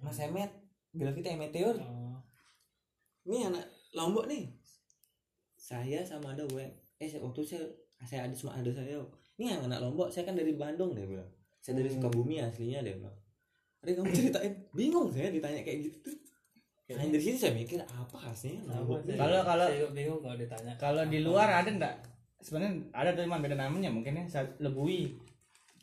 Mas 0.00 0.16
Emet 0.16 0.48
bilang 0.92 1.14
kita 1.14 1.28
Emet 1.30 1.50
Teor 1.50 1.76
Oh, 1.78 2.18
ini 3.24 3.44
anak 3.44 3.62
Lombok 3.92 4.26
nih. 4.26 4.46
Saya 5.52 6.02
sama 6.02 6.32
ada 6.32 6.42
gue 6.44 6.66
eh 6.96 7.06
saya- 7.06 7.20
waktu 7.20 7.42
saya 7.42 7.62
saya 8.00 8.26
ada 8.26 8.34
sama 8.34 8.54
ada 8.54 8.70
saya. 8.70 8.98
Ini 9.36 9.44
yang 9.50 9.62
anak 9.64 9.80
Lombok 9.80 10.08
saya 10.08 10.24
kan 10.24 10.34
dari 10.34 10.52
Bandung 10.52 10.92
dia 10.92 11.04
bilang. 11.04 11.28
Saya 11.58 11.76
dari 11.76 11.88
Hmm. 11.88 12.00
Sukabumi 12.00 12.38
aslinya 12.38 12.80
dia 12.80 12.94
bilang. 12.94 13.16
Ada 13.80 13.90
kamu 13.94 14.08
ceritain? 14.12 14.52
Bingung 14.72 15.08
saya 15.08 15.28
ditanya 15.28 15.60
kayak 15.60 15.78
gitu. 15.86 15.98
Nah, 16.90 17.06
dari 17.06 17.22
sini 17.22 17.38
saya 17.38 17.54
mikir 17.54 17.78
apa 17.80 18.34
sih? 18.34 18.58
Kalau- 19.14 19.46
kalau- 19.46 19.70
bingung 19.94 20.18
kalau 20.18 20.34
ditanya. 20.34 20.74
kalau 20.74 21.02
di 21.06 21.22
luar 21.22 21.46
ada 21.48 21.70
enggak 21.70 21.94
sebenarnya 22.40 22.82
ada 22.90 23.14
tuh 23.14 23.22
cuma 23.24 23.38
beda 23.38 23.54
namanya 23.54 23.88
mungkin 23.88 24.16
ya. 24.16 24.24
Lebui 24.58 25.14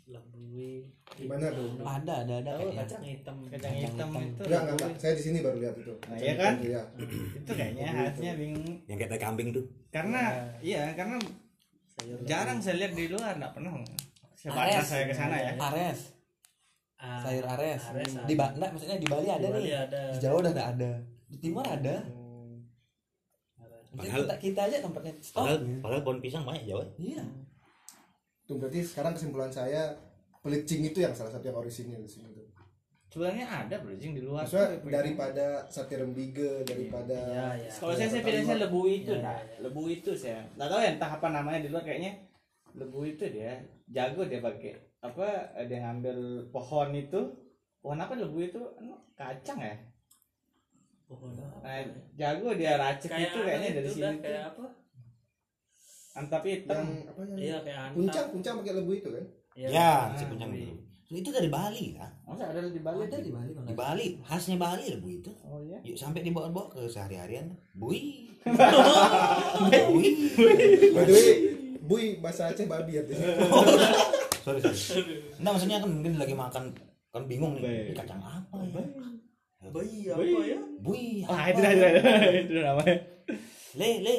lebih 0.07 0.87
Gimana 1.13 1.47
tuh? 1.49 1.75
ada 1.79 2.13
ada 2.21 2.33
ada 2.37 2.51
kayaknya. 2.53 2.79
kacang 2.79 3.03
hitam 3.03 3.35
kacang 3.45 3.73
hitam 3.73 4.07
itu 4.13 4.41
Enggak, 4.41 4.61
enggak, 4.61 4.75
enggak. 4.77 4.91
Saya 4.97 5.13
di 5.13 5.21
sini 5.21 5.37
baru 5.39 5.57
lihat 5.57 5.75
itu. 5.75 5.93
Nah, 6.01 6.17
iya 6.17 6.33
kan? 6.33 6.53
Iya. 6.59 6.81
itu 7.35 7.51
kayaknya 7.51 7.85
khasnya 7.89 8.31
bingung 8.35 8.67
yang 8.85 8.97
kayak 8.97 9.17
kambing 9.17 9.49
tuh 9.51 9.65
karena 9.89 10.23
iya 10.59 10.93
karena 10.93 11.19
sayur 11.91 12.17
jarang 12.23 12.57
saya 12.57 12.75
lihat 12.77 12.93
di 12.93 13.05
luar 13.07 13.33
enggak 13.33 13.51
pernah 13.51 13.71
sebatas 14.33 14.73
Ares. 14.73 14.87
saya 14.87 15.03
ke 15.03 15.13
sana 15.13 15.35
ya 15.35 15.51
Ares, 15.57 15.99
Ah, 16.97 17.21
sayur 17.21 17.45
ares. 17.45 17.81
Ares 17.87 18.11
Di. 18.23 18.33
Ba- 18.33 18.49
enggak, 18.51 18.69
maksudnya 18.71 18.97
di 18.97 19.05
Bali 19.05 19.27
ada 19.27 19.37
Di 19.39 19.51
Bali 19.51 19.63
nih. 19.63 19.75
ada. 19.77 20.01
Di 20.07 20.17
Jawa 20.17 20.35
udah 20.39 20.51
nggak 20.51 20.69
ada. 20.71 20.91
Di 21.27 21.37
timur 21.37 21.61
ada. 21.61 21.95
Mungkin 23.87 23.97
Padahal- 24.03 24.23
kita, 24.23 24.35
kita 24.39 24.61
aja 24.63 24.77
tempatnya 24.79 25.13
stop. 25.19 25.41
padahal 25.41 25.59
padahal 25.79 26.01
pohon 26.01 26.19
pisang 26.19 26.43
banyak 26.43 26.63
Jawa 26.65 26.83
Iya. 26.97 27.23
Tuh 28.47 28.55
berarti 28.55 28.79
sekarang 28.79 29.11
kesimpulan 29.11 29.51
saya 29.51 29.91
pelicing 30.39 30.87
itu 30.87 31.03
yang 31.03 31.11
salah 31.11 31.35
satu 31.35 31.51
yang 31.51 31.59
orisinil 31.59 31.99
di 31.99 32.07
sini 32.07 32.31
tuh. 32.31 32.47
sebenarnya 33.07 33.47
ada 33.47 33.75
bridging 33.83 34.19
di 34.19 34.21
luar 34.23 34.43
Maksudnya 34.43 34.83
tuh, 34.83 34.91
daripada 34.91 35.45
sate 35.71 35.95
rembige, 35.95 36.63
daripada 36.67 37.15
Iya, 37.15 37.47
iya. 37.63 37.71
kalau 37.71 37.95
saya 37.95 38.09
saya 38.11 38.23
pilih 38.23 38.43
saya 38.43 38.59
lebu 38.67 38.81
itu 38.83 39.13
Iya, 39.15 39.23
nah 39.23 39.39
iya. 39.39 39.57
lebu 39.63 39.81
itu 39.87 40.11
saya. 40.11 40.43
Nggak 40.59 40.67
tahu 40.67 40.79
ya 40.83 40.89
entah 40.95 41.11
apa 41.15 41.27
namanya 41.31 41.59
di 41.63 41.69
luar 41.71 41.83
kayaknya 41.87 42.11
lebu 42.75 42.99
itu 43.07 43.23
dia 43.31 43.63
jago 43.87 44.27
dia 44.27 44.39
pakai 44.43 44.75
apa 45.03 45.27
dia 45.67 45.77
ngambil 45.87 46.17
pohon 46.51 46.89
itu. 46.95 47.21
Pohon 47.79 47.99
apa 48.03 48.13
lebu 48.19 48.37
itu? 48.43 48.59
Anu, 48.75 48.95
kacang 49.15 49.59
ya? 49.63 49.75
Pohon 51.07 51.31
nah, 51.63 51.79
jago 52.19 52.49
dia 52.59 52.75
racik 52.75 53.07
kayak 53.07 53.31
itu 53.31 53.39
kayaknya 53.39 53.67
anu 53.71 53.77
dari 53.79 53.87
itu 53.87 53.95
sini 53.95 54.17
kayak 54.19 54.43
apa 54.51 54.65
antap 56.17 56.41
hitam. 56.43 56.83
Yang 56.83 57.09
apa 57.13 57.21
yang 57.21 57.37
iya 57.37 57.57
kayak 57.61 57.79
antam 57.79 57.95
puncak 57.95 58.25
puncak 58.33 58.53
pakai 58.61 58.73
lebu 58.81 58.91
itu 58.97 59.09
kan? 59.13 59.25
Iya. 59.57 59.67
ya 59.73 59.91
si 60.13 60.23
puncak 60.29 60.49
iya. 60.53 60.69
itu 60.69 60.75
itu 61.07 61.29
dari 61.31 61.47
Bali 61.47 61.95
ya? 61.95 62.07
Masa 62.27 62.51
ada 62.51 62.67
di 62.67 62.81
Bali 62.83 63.07
Ada 63.07 63.17
di 63.23 63.31
Bali 63.31 63.49
di 63.55 63.75
Bali? 63.77 64.07
Khasnya 64.27 64.59
Bali 64.59 64.83
lebu 64.91 65.07
itu. 65.07 65.31
Oh 65.47 65.63
iya. 65.63 65.79
Yuk, 65.87 65.95
sampai 65.95 66.19
dibawa-bawa 66.19 66.67
ke 66.67 66.81
sehari-harian. 66.91 67.47
Bui. 67.71 68.27
Bui. 69.87 70.07
Way, 70.91 71.27
Bui 71.79 72.05
bahasa 72.19 72.51
Aceh 72.51 72.67
babi 72.67 72.99
artinya. 72.99 73.23
sorry 74.47 74.61
sorry. 74.75 75.15
Nah 75.43 75.55
maksudnya 75.55 75.79
kan 75.79 75.89
mungkin 75.91 76.19
lagi 76.19 76.35
makan 76.35 76.63
kan 77.11 77.23
bingung 77.27 77.59
nih 77.63 77.95
kacang 77.95 78.19
apa 78.19 78.55
ya? 78.79 78.87
Bayi 79.71 80.07
apa 80.07 80.23
ya? 80.23 80.59
Bui 80.79 81.25
ah 81.27 81.47
apa? 81.47 81.51
itu 81.51 81.59
dah 81.59 81.71
itu 81.71 81.81
dah 81.83 82.31
itu 82.31 82.53
dah 82.55 82.63
namanya. 82.71 82.95
Le 83.75 83.89
le 84.03 84.15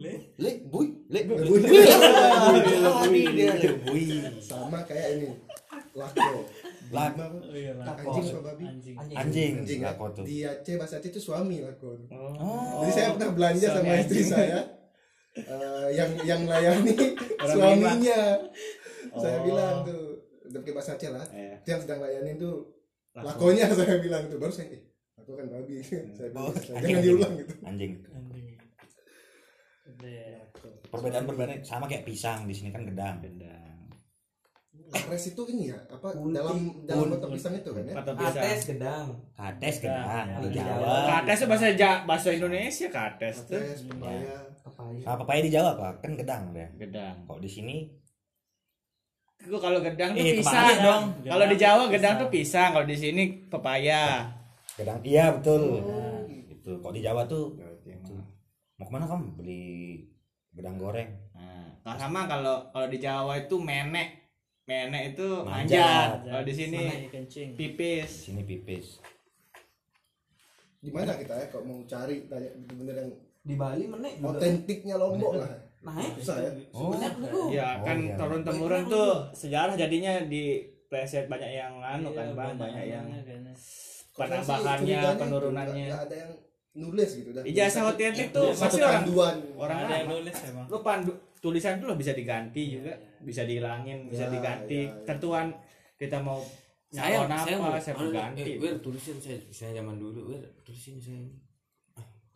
le 0.00 0.12
le 0.36 0.50
bui. 0.64 0.86
Le 1.06 1.20
Bui. 1.28 1.60
Tadi 1.60 3.22
dia. 3.30 3.52
Le 3.54 3.70
bui. 3.82 4.04
Sama 4.40 4.80
kayak 4.82 5.08
ini. 5.14 5.28
Lako. 5.92 6.48
Lak- 6.90 7.14
Lima 7.14 7.24
apa? 7.24 7.38
oh 7.38 7.54
iya 7.54 7.72
Lako. 7.76 8.08
Anjing 8.10 8.26
apa 8.26 8.40
babi? 8.42 8.64
anjing. 8.66 8.94
Anjing. 9.12 9.80
Lako 9.80 10.04
tuh 10.10 10.24
Di 10.24 10.42
Aceh 10.42 10.74
bahasa 10.74 10.98
Aceh 10.98 11.10
itu 11.10 11.20
suami 11.20 11.60
lako. 11.60 12.00
oh. 12.10 12.82
Jadi 12.82 12.92
saya 12.92 13.08
pernah 13.14 13.30
belanja 13.30 13.66
sama 13.70 13.92
istri 13.96 14.22
saya. 14.24 14.58
eh, 15.32 15.88
yang 15.94 16.10
yang 16.24 16.42
layani 16.44 16.94
suaminya. 17.38 18.20
Saya 19.12 19.36
Oh. 19.36 19.44
bilang 19.44 19.74
tuh 19.82 20.02
pakai 20.50 20.72
bahasa 20.72 20.96
Aceh 20.96 21.10
lah. 21.10 21.26
Iya. 21.30 21.56
Yang 21.66 21.80
sedang 21.84 22.00
layanin 22.00 22.36
tuh 22.36 22.54
lakonya 23.12 23.66
saya 23.76 23.98
bilang 23.98 24.26
tuh. 24.26 24.38
Baru 24.38 24.50
saya 24.50 24.70
eh 24.70 24.82
aku 25.14 25.36
kan 25.36 25.46
babi. 25.46 25.78
Saya 25.84 26.28
bilang 26.28 26.54
jangan 26.56 27.02
diulang 27.04 27.32
gitu. 27.36 27.54
Anjing 27.62 27.92
anjing 30.00 30.08
Le. 30.08 30.88
perbedaan 30.88 31.24
perbedaan 31.24 31.60
sama 31.60 31.84
kayak 31.84 32.02
pisang 32.02 32.44
di 32.44 32.52
sini 32.52 32.70
kan 32.70 32.82
gedang 32.82 33.20
Apres 34.90 35.30
itu 35.30 35.42
ini 35.46 35.70
ya 35.70 35.78
apa 35.86 36.10
Kunti. 36.10 36.34
dalam 36.34 36.58
dalam 36.82 37.06
bentuk 37.08 37.30
pisang 37.30 37.54
itu 37.54 37.70
kan 37.70 37.84
ya 37.84 37.94
kata 37.94 38.10
bisa 38.12 38.38
Ates 38.42 38.62
gedang. 38.66 39.06
kates 39.32 39.76
gedang 39.78 40.26
Ya, 40.26 40.36
di 40.42 40.58
Jawa 40.58 40.94
kates 41.06 41.46
bahasa 41.46 41.66
ja 41.72 41.90
bahasa 42.02 42.28
Indonesia 42.30 42.88
kates 42.88 43.36
tuh 43.46 43.54
Apres 43.54 43.86
pepaya 43.86 44.34
Papaya. 44.60 45.02
apa 45.06 45.14
papaya 45.16 45.40
di 45.40 45.50
Jawa 45.50 45.68
apa 45.72 45.88
kan 45.96 46.12
gedang 46.12 46.42
ya 46.50 46.66
gedang 46.76 47.14
kok 47.22 47.38
di 47.38 47.46
sini 47.46 47.76
Gua 49.40 49.56
kalau 49.56 49.80
gedang 49.80 50.12
tuh 50.12 50.20
Eh, 50.20 50.36
pisang 50.36 50.68
dong. 50.76 51.04
Gedang 51.16 51.32
Kalau 51.32 51.46
di 51.46 51.56
Jawa 51.56 51.80
pisang. 51.80 51.92
gedang 51.96 52.14
tuh 52.18 52.28
pisang, 52.28 52.68
kalau 52.70 52.84
di 52.84 52.92
sini 52.94 53.22
pepaya. 53.46 54.28
gedang 54.74 55.00
iya 55.00 55.32
betul 55.32 55.80
Oh, 55.80 56.20
itu 56.28 56.76
kok 56.76 56.92
di 56.92 57.00
Jawa 57.00 57.24
tuh. 57.24 57.56
Mau 58.80 58.86
ke 58.86 58.90
mana 58.90 59.04
kamu 59.04 59.26
beli 59.36 59.68
gedang 60.50 60.76
goreng 60.76 61.10
Nah, 61.80 61.96
sama 61.96 62.24
kalau 62.24 62.68
kalau 62.68 62.86
di 62.86 62.96
Jawa 62.96 63.36
itu 63.38 63.56
menek. 63.56 64.08
Menek 64.62 65.02
itu 65.10 65.28
Manjat. 65.40 65.80
manjat. 65.80 66.10
Kalau 66.22 66.42
di 66.42 66.54
sini 66.54 66.80
kencing 67.08 67.48
di 67.50 67.68
pipis. 67.68 68.10
sini 68.22 68.42
pipis 68.42 68.86
di 70.78 70.88
mana 70.88 71.12
kita 71.12 71.34
ya 71.34 71.46
kalau 71.46 71.64
mau 71.66 71.78
cari 71.84 72.24
tanya 72.24 72.48
bener-bener 72.58 72.94
yang 72.98 73.10
Di 73.42 73.54
Bali 73.54 73.84
menek 73.84 74.16
otentiknya 74.18 74.96
lombok 74.96 75.32
lah 75.36 75.52
Naik. 75.82 76.12
susah 76.16 76.36
ya 76.38 76.50
oh 76.70 76.92
dulu. 76.92 77.40
Ya 77.50 77.68
Oh, 77.74 77.84
kan 77.86 77.98
iya. 77.98 78.16
turun 78.16 78.40
temurun 78.42 78.82
tuh 78.86 79.12
sejarah 79.30 79.72
jadinya 79.74 80.20
di 80.22 80.60
preset 80.86 81.24
banyak 81.26 81.50
yang 81.50 81.80
anu 81.80 82.12
kan 82.12 82.26
Iya, 82.26 82.34
bang, 82.34 82.54
banyak 82.54 82.84
yang 82.86 83.06
banyak 83.08 83.24
saya 83.24 83.56
sih 84.12 84.12
penambahannya, 84.12 85.00
penurunannya. 85.16 85.86
ada 85.88 86.14
yang 86.14 86.32
nulis 86.72 87.10
gitu 87.12 87.30
dah. 87.30 87.42
Ijazah 87.42 87.82
otentik 87.88 88.30
tuh 88.30 88.50
Satu 88.50 88.62
pasti 88.64 88.80
orang 88.80 89.02
panduan. 89.02 89.36
orang 89.56 89.78
ada 89.80 89.94
yang 89.96 90.08
nulis 90.08 90.36
emang. 90.44 90.66
Lu 90.66 90.78
pandu 90.80 91.12
tulisan 91.38 91.76
tuh 91.76 91.86
loh 91.86 91.96
bisa 91.96 92.12
diganti 92.12 92.62
juga, 92.70 92.92
bisa 93.18 93.42
dihilangin, 93.42 94.06
bisa 94.06 94.26
Ya, 94.26 94.30
diganti. 94.30 94.80
ya, 94.80 94.92
ya. 94.92 95.04
Tentuan 95.04 95.46
kita 95.96 96.20
mau 96.20 96.38
saya 96.88 97.22
nyalon 97.22 97.38
saya 97.38 97.56
apa, 97.56 97.78
saya 97.78 97.94
anu, 97.96 98.10
ganti. 98.10 98.50
eh, 98.56 98.74
tulisin 98.78 99.16
saya. 99.16 99.38
Saya 99.48 99.70
zaman 99.76 99.96
dulu 99.96 100.30
wir 100.30 100.42
tulisin 100.60 100.98
saya 100.98 101.22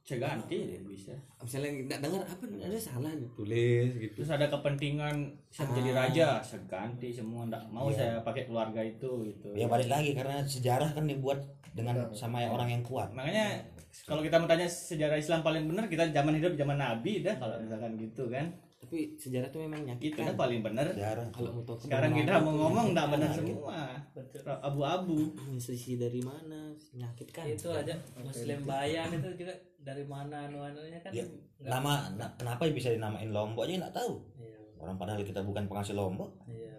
Saya 0.04 0.20
ganti 0.20 0.58
ya 0.68 0.80
bisa. 0.84 1.16
misalnya 1.40 1.70
nggak 1.82 2.00
dengar 2.00 2.20
apa 2.22 2.44
ada 2.44 2.76
salah 2.76 3.08
ditulis 3.10 3.88
gitu 3.96 4.20
Terus 4.20 4.30
ada 4.30 4.46
kepentingan 4.46 5.16
saya 5.48 5.64
menjadi 5.66 5.90
Ah. 5.90 5.96
raja, 5.98 6.28
saya 6.40 6.60
ganti 6.64 7.08
semua 7.08 7.48
enggak 7.48 7.64
mau 7.66 7.88
Iya. 7.88 7.96
saya 7.96 8.14
pakai 8.20 8.44
keluarga 8.44 8.80
itu 8.80 9.08
gitu. 9.24 9.48
ya 9.52 9.64
balik 9.64 9.88
lagi 9.88 10.12
karena 10.12 10.44
sejarah 10.44 10.92
kan 10.92 11.04
dibuat 11.04 11.40
dengan 11.72 12.04
sama 12.12 12.44
orang 12.44 12.68
yang 12.70 12.82
kuat 12.82 13.10
Makanya 13.10 13.64
kalau 14.02 14.20
kita 14.20 14.36
mau 14.36 14.44
tanya 14.44 14.66
sejarah 14.66 15.16
Islam 15.16 15.40
paling 15.40 15.64
benar 15.64 15.86
kita 15.86 16.10
zaman 16.10 16.34
hidup 16.34 16.52
zaman 16.52 16.76
Nabi 16.76 17.22
dah 17.22 17.34
kalau 17.34 17.56
misalkan 17.56 17.96
gitu 17.96 18.28
kan. 18.28 18.44
Tapi 18.84 19.16
sejarah 19.16 19.48
itu 19.48 19.58
memang 19.58 19.80
Itu 19.96 20.14
dah 20.14 20.34
paling 20.34 20.60
benar. 20.60 20.84
sejarah 20.86 21.24
kalau 21.30 21.50
mau 21.50 21.62
tahu 21.62 21.76
Sekarang 21.80 22.12
kita 22.12 22.36
mau 22.38 22.52
ngomong 22.54 22.92
enggak 22.92 23.06
benar 23.10 23.28
Iya. 23.28 23.38
semua. 23.40 23.80
betul 24.12 24.40
Abu-abu. 24.44 25.16
sisi 25.56 25.96
dari 25.96 26.20
mana 26.20 26.68
menyakitkan 26.92 27.44
itu 27.48 27.68
aja 27.68 27.94
muslim 28.14 28.60
bayan 28.62 29.08
itu 29.10 29.28
juga 29.36 29.54
dari 29.78 30.04
mana 30.04 30.48
anunya 30.48 30.96
kan 30.98 31.10
Ya, 31.10 31.24
nggak- 31.24 31.64
nama 31.66 31.92
na- 32.12 32.34
kenapa 32.34 32.68
bisa 32.68 32.88
dinamain 32.88 33.28
lombok 33.28 33.64
aja 33.64 33.80
nggak 33.80 33.94
tahu 33.94 34.20
iya 34.36 34.56
orang 34.76 34.96
padahal 34.96 35.20
kita 35.20 35.40
bukan 35.40 35.64
penghasil 35.64 35.92
lombok 35.92 36.28
iya 36.44 36.72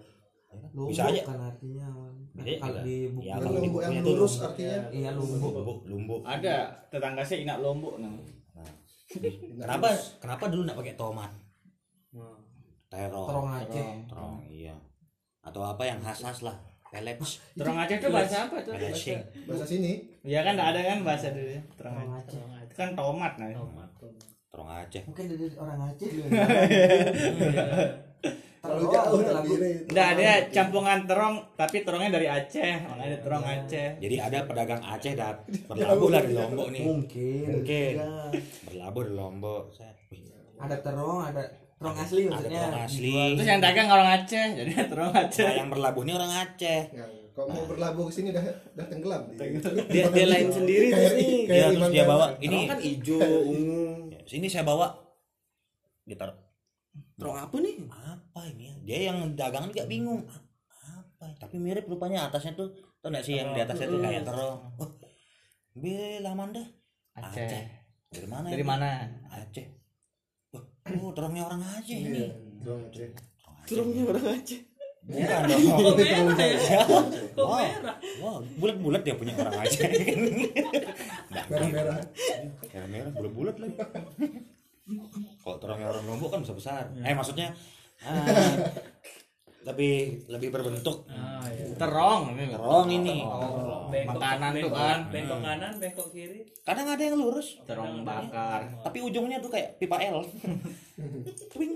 ya 0.48 0.56
kan? 0.56 0.70
Lombok 0.72 0.90
bisa 0.90 1.04
aja 1.06 1.22
kan 1.22 1.40
artinya. 1.44 1.90
Iya, 2.38 2.58
kalau 2.58 2.76
iya. 2.76 2.84
di 2.84 2.98
buku 3.10 3.24
Ya, 3.24 3.34
kalau 3.36 3.50
lombok 3.56 3.82
yang 3.82 3.94
lurus 4.00 4.34
lombok. 4.34 4.48
artinya 4.48 4.78
iya 4.92 5.10
lombok. 5.12 5.52
lumbuk 5.52 5.80
lumbuk 5.86 6.22
Ada 6.24 6.56
tetangga 6.88 7.22
saya 7.22 7.40
ingat 7.42 7.58
lombok 7.60 7.98
nah. 7.98 8.14
Kenapa 9.56 9.88
kenapa 10.18 10.44
dulu 10.48 10.62
nggak 10.64 10.76
pakai 10.78 10.96
tomat 10.96 11.32
terong 12.98 13.28
Terong 13.28 13.50
Aceh. 13.54 13.90
terong 14.06 14.36
iya 14.46 14.75
atau 15.42 15.62
apa 15.62 15.84
yang 15.84 16.00
khas 16.00 16.20
khas 16.20 16.40
lah 16.42 16.56
pelet 16.86 17.20
Terong 17.54 17.78
Aceh 17.78 17.96
itu 17.96 18.08
bahasa 18.08 18.48
apa 18.48 18.56
tuh? 18.64 18.72
Peleshing. 18.72 19.20
bahasa 19.44 19.66
sini 19.66 19.94
Ya 20.24 20.42
kan 20.42 20.56
enggak 20.56 20.74
ada 20.74 20.82
kan 20.86 21.00
bahasa 21.04 21.30
dulu 21.30 21.50
ya. 21.50 21.62
Terong 21.75 21.94
Terong 21.94 22.14
Aceh. 22.16 22.40
Itu 22.64 22.74
kan 22.74 22.90
tomat 22.94 23.34
nah. 23.36 23.50
tomat 23.52 23.90
terong 24.48 24.70
Aceh 24.72 25.04
Mungkin 25.06 25.25
dari 25.28 25.46
orang 25.54 25.80
Aceh. 25.86 26.08
terlalu 28.66 28.86
jauh 28.90 29.22
lagu- 29.22 29.62
Enggak 29.62 30.08
ada 30.18 30.30
campungan 30.50 31.00
terong 31.06 31.36
tapi 31.54 31.86
terongnya 31.86 32.10
dari 32.12 32.25
Aceh. 32.25 32.74
Makanya 32.82 33.18
terong 33.22 33.46
Aceh. 33.46 33.88
jadi 34.02 34.16
ada 34.24 34.40
pedagang 34.42 34.82
Aceh 34.82 35.14
dat 35.14 35.38
berlabuh 35.68 36.10
lah 36.10 36.22
di 36.24 36.34
lombok 36.34 36.68
nih 36.72 36.82
Mungkin. 36.82 37.46
Mungkin. 37.52 37.94
Ya. 37.96 38.10
berlabuh 38.66 39.04
di 39.04 39.14
lombok 39.14 39.64
Ada 40.56 40.80
terong, 40.80 41.20
ada 41.22 41.44
terong 41.86 41.98
asli 42.00 42.22
ada 42.24 42.34
maksudnya. 42.34 42.62
terong 42.63 42.84
asli 42.84 43.12
Terus 43.38 43.48
yang 43.48 43.62
dagang 43.62 43.88
orang 43.88 44.10
Aceh, 44.12 44.46
jadi 44.56 44.72
terong 44.89 45.13
Aceh. 45.13 45.46
nah, 45.46 45.54
yang 45.56 45.70
berlabuh 45.70 46.01
ini 46.01 46.12
orang 46.12 46.32
Aceh 46.36 46.82
Nah, 46.92 47.08
kalau 47.32 47.48
mau 47.51 47.65
berlabuh 47.65 48.04
ke 48.08 48.13
sini 48.15 48.30
dah 48.32 48.42
dah 48.74 48.86
tenggelam 48.86 49.22
dia 49.86 50.04
dia 50.08 50.25
lain 50.25 50.48
sendiri 50.50 50.88
Kayak- 50.89 51.13
nih 51.13 51.34
kayak 51.44 51.48
dia 51.48 51.68
terus 51.70 51.89
dia 51.92 52.04
bawa 52.04 52.25
ini 52.39 52.58
kan 52.65 52.80
hijau, 52.80 53.20
ungu. 53.46 53.84
Ya, 54.10 54.20
sini 54.24 54.48
saya 54.48 54.63
bawa 54.63 54.88
ditaruh 56.04 56.34
Terong 57.13 57.38
apa 57.38 57.56
nih? 57.60 57.75
apa 57.86 58.39
ini 58.48 58.63
ya 58.65 58.75
dia 58.82 59.00
yang 59.10 59.36
dagangan 59.36 59.68
juga 59.68 59.86
bingung 59.86 60.24
apa 60.82 61.27
tapi 61.38 61.56
mirip 61.56 61.86
rupanya 61.86 62.25
atasnya 62.25 62.56
tuh 62.56 62.72
Tau 62.98 63.13
gak 63.13 63.22
sih 63.22 63.38
yang 63.38 63.54
di 63.54 63.62
atasnya 63.62 63.86
tuh 63.86 64.01
kayak 64.01 64.25
terong. 64.25 64.58
Oh, 64.75 64.89
Be 65.75 66.18
Lamanda. 66.18 66.65
Aceh. 67.13 67.62
Dari 68.10 68.25
mana? 68.25 68.50
Dari 68.50 68.65
mana? 68.65 68.89
Aceh. 69.30 69.85
Oh, 70.86 71.10
terongnya 71.18 71.50
orang 71.50 71.65
Iya, 71.82 71.98
ini. 71.98 72.22
dong, 72.62 72.86
Aceh. 72.94 73.10
Turunnya 73.65 74.06
orang 74.06 74.38
Aceh. 74.38 74.62
Bukan 75.01 75.42
dong. 75.50 75.62
Kok 75.65 75.94
merah 75.98 76.46
ya? 76.46 76.80
Kok 77.34 77.48
merah? 77.50 77.96
Wah, 78.22 78.38
bulat-bulat 78.62 79.01
dia 79.01 79.18
punya 79.18 79.34
orang 79.34 79.65
Aceh. 79.65 79.82
Merah-merah. 81.50 81.98
Merah-merah, 82.70 83.12
bulat-bulat 83.18 83.56
lagi. 83.58 83.75
Kalau 85.42 85.58
terongnya 85.58 85.89
orang 85.89 86.06
Lombok 86.06 86.30
kan 86.30 86.46
besar-besar. 86.46 86.94
Eh, 87.01 87.18
maksudnya 87.18 87.50
lebih 89.65 89.95
lebih 90.27 90.50
berbentuk 90.50 91.10
Ah, 91.10 91.41
iya. 91.50 91.74
Terong 91.74 92.31
ini. 92.31 92.45
terong 92.48 92.88
ini. 92.88 93.17
Oh, 93.19 93.89
Bengkok- 93.89 94.15
makanan 94.15 94.51
tuh 94.53 94.62
bengkok- 94.63 94.77
kan. 94.79 95.00
Bengkok 95.10 95.39
kanan, 95.41 95.74
bengkok 95.75 96.07
kiri. 96.10 96.39
Kadang 96.62 96.88
ada 96.88 97.01
yang 97.01 97.15
lurus, 97.15 97.48
Terong 97.63 98.01
bakar. 98.01 98.62
tapi 98.79 98.98
ujungnya 99.00 99.38
tuh 99.38 99.50
kayak 99.50 99.75
pipa 99.75 99.98
L. 100.00 100.22
Twing. 101.51 101.74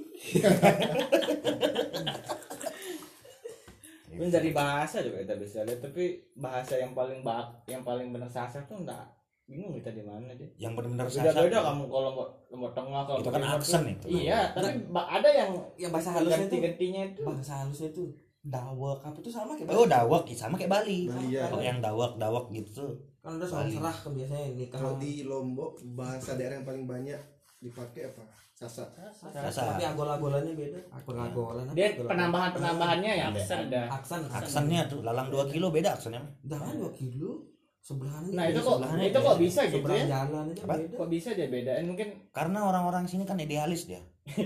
Ini 4.10 4.27
dari 4.27 4.51
bahasa 4.51 5.00
juga 5.00 5.22
kita 5.22 5.36
bisa 5.36 5.62
lihat, 5.63 5.79
tapi 5.81 6.03
bahasa 6.36 6.75
yang 6.75 6.91
paling 6.91 7.22
bak 7.22 7.46
yang 7.65 7.81
paling 7.81 8.10
benar 8.10 8.27
sasar 8.27 8.65
tuh 8.65 8.79
enggak 8.79 9.05
bingung 9.50 9.74
kita 9.74 9.89
di 9.91 10.01
mana 10.01 10.29
dia. 10.32 10.46
Yang 10.56 10.74
benar-benar 10.77 11.06
Beda-beda 11.06 11.34
sasar. 11.34 11.65
kamu 11.65 11.84
kalau 11.86 12.03
lombok 12.08 12.27
lombok 12.48 12.72
tengah 12.72 13.01
kalau 13.03 13.20
Itu 13.20 13.29
kan 13.29 13.44
aksen 13.44 13.84
itu. 13.84 14.06
Iya, 14.08 14.39
tapi 14.53 14.70
ba- 14.88 15.10
ada 15.10 15.25
yang 15.27 15.51
Yang 15.75 15.91
bahasa 15.91 16.10
halusnya 16.13 16.38
tuh 16.38 16.41
ganti-gantinya 16.46 17.01
itu. 17.08 17.22
bahasa 17.24 17.53
halusnya 17.60 17.89
tuh 17.89 18.08
dawak 18.39 18.98
apa 19.01 19.18
tuh 19.18 19.27
sama 19.29 19.51
kayak 19.51 19.68
Oh, 19.70 19.84
dawak 19.86 20.24
sama 20.32 20.56
kayak 20.56 20.72
Bali. 20.72 21.00
Bali, 21.06 21.27
ya. 21.34 21.44
Kalau 21.44 21.60
yang 21.60 21.79
dawak-dawak 21.79 22.46
gitu 22.51 22.70
tuh. 22.72 22.91
kan 23.20 23.36
udah 23.36 23.44
soal 23.44 23.65
Bali. 23.65 23.75
serah 23.75 23.98
kan 23.98 24.12
biasanya 24.13 24.46
nikah 24.53 24.77
Kalau 24.77 24.96
di 24.96 25.12
Lombok 25.24 25.72
bahasa 25.91 26.32
daerah 26.34 26.56
yang 26.56 26.63
paling 26.63 26.86
banyak 26.86 27.20
dipakai 27.60 28.08
apa? 28.08 28.24
Sasa. 28.53 28.84
Sasa. 29.10 29.72
tapi 29.72 29.84
agol-agolannya 29.86 30.51
beda 30.51 30.79
agol-agolan 30.94 31.63
Dia 31.72 31.89
agol-agolan? 31.89 32.12
penambahan-penambahannya 32.12 33.12
ya 33.13 33.25
Aksen. 33.29 33.60
ada. 33.65 33.82
aksan 33.89 34.20
Aksennya 34.29 34.82
tuh 34.86 35.00
lalang 35.00 35.27
2 35.27 35.48
kilo 35.48 35.68
beda 35.70 35.96
aksennya. 35.96 36.20
jangan 36.44 36.75
dua 36.75 36.91
kilo 36.91 37.39
sebelahannya 37.80 38.32
Nah, 38.32 38.46
itu 38.46 38.60
kok 38.60 38.76
sebelahnya 38.78 39.06
itu 39.06 39.20
kok 39.20 39.38
bisa 39.38 39.62
gitu 39.66 39.88
ya? 39.88 40.06
jalan 40.06 40.46
aja 40.48 40.62
Apa? 40.62 40.74
beda 40.76 40.96
Kok 40.96 41.10
bisa 41.10 41.30
dia 41.34 41.48
bedain 41.48 41.86
mungkin 41.86 42.08
Karena 42.30 42.60
orang-orang 42.64 43.06
sini 43.06 43.24
kan 43.24 43.38
idealis 43.38 43.86
dia. 43.86 44.02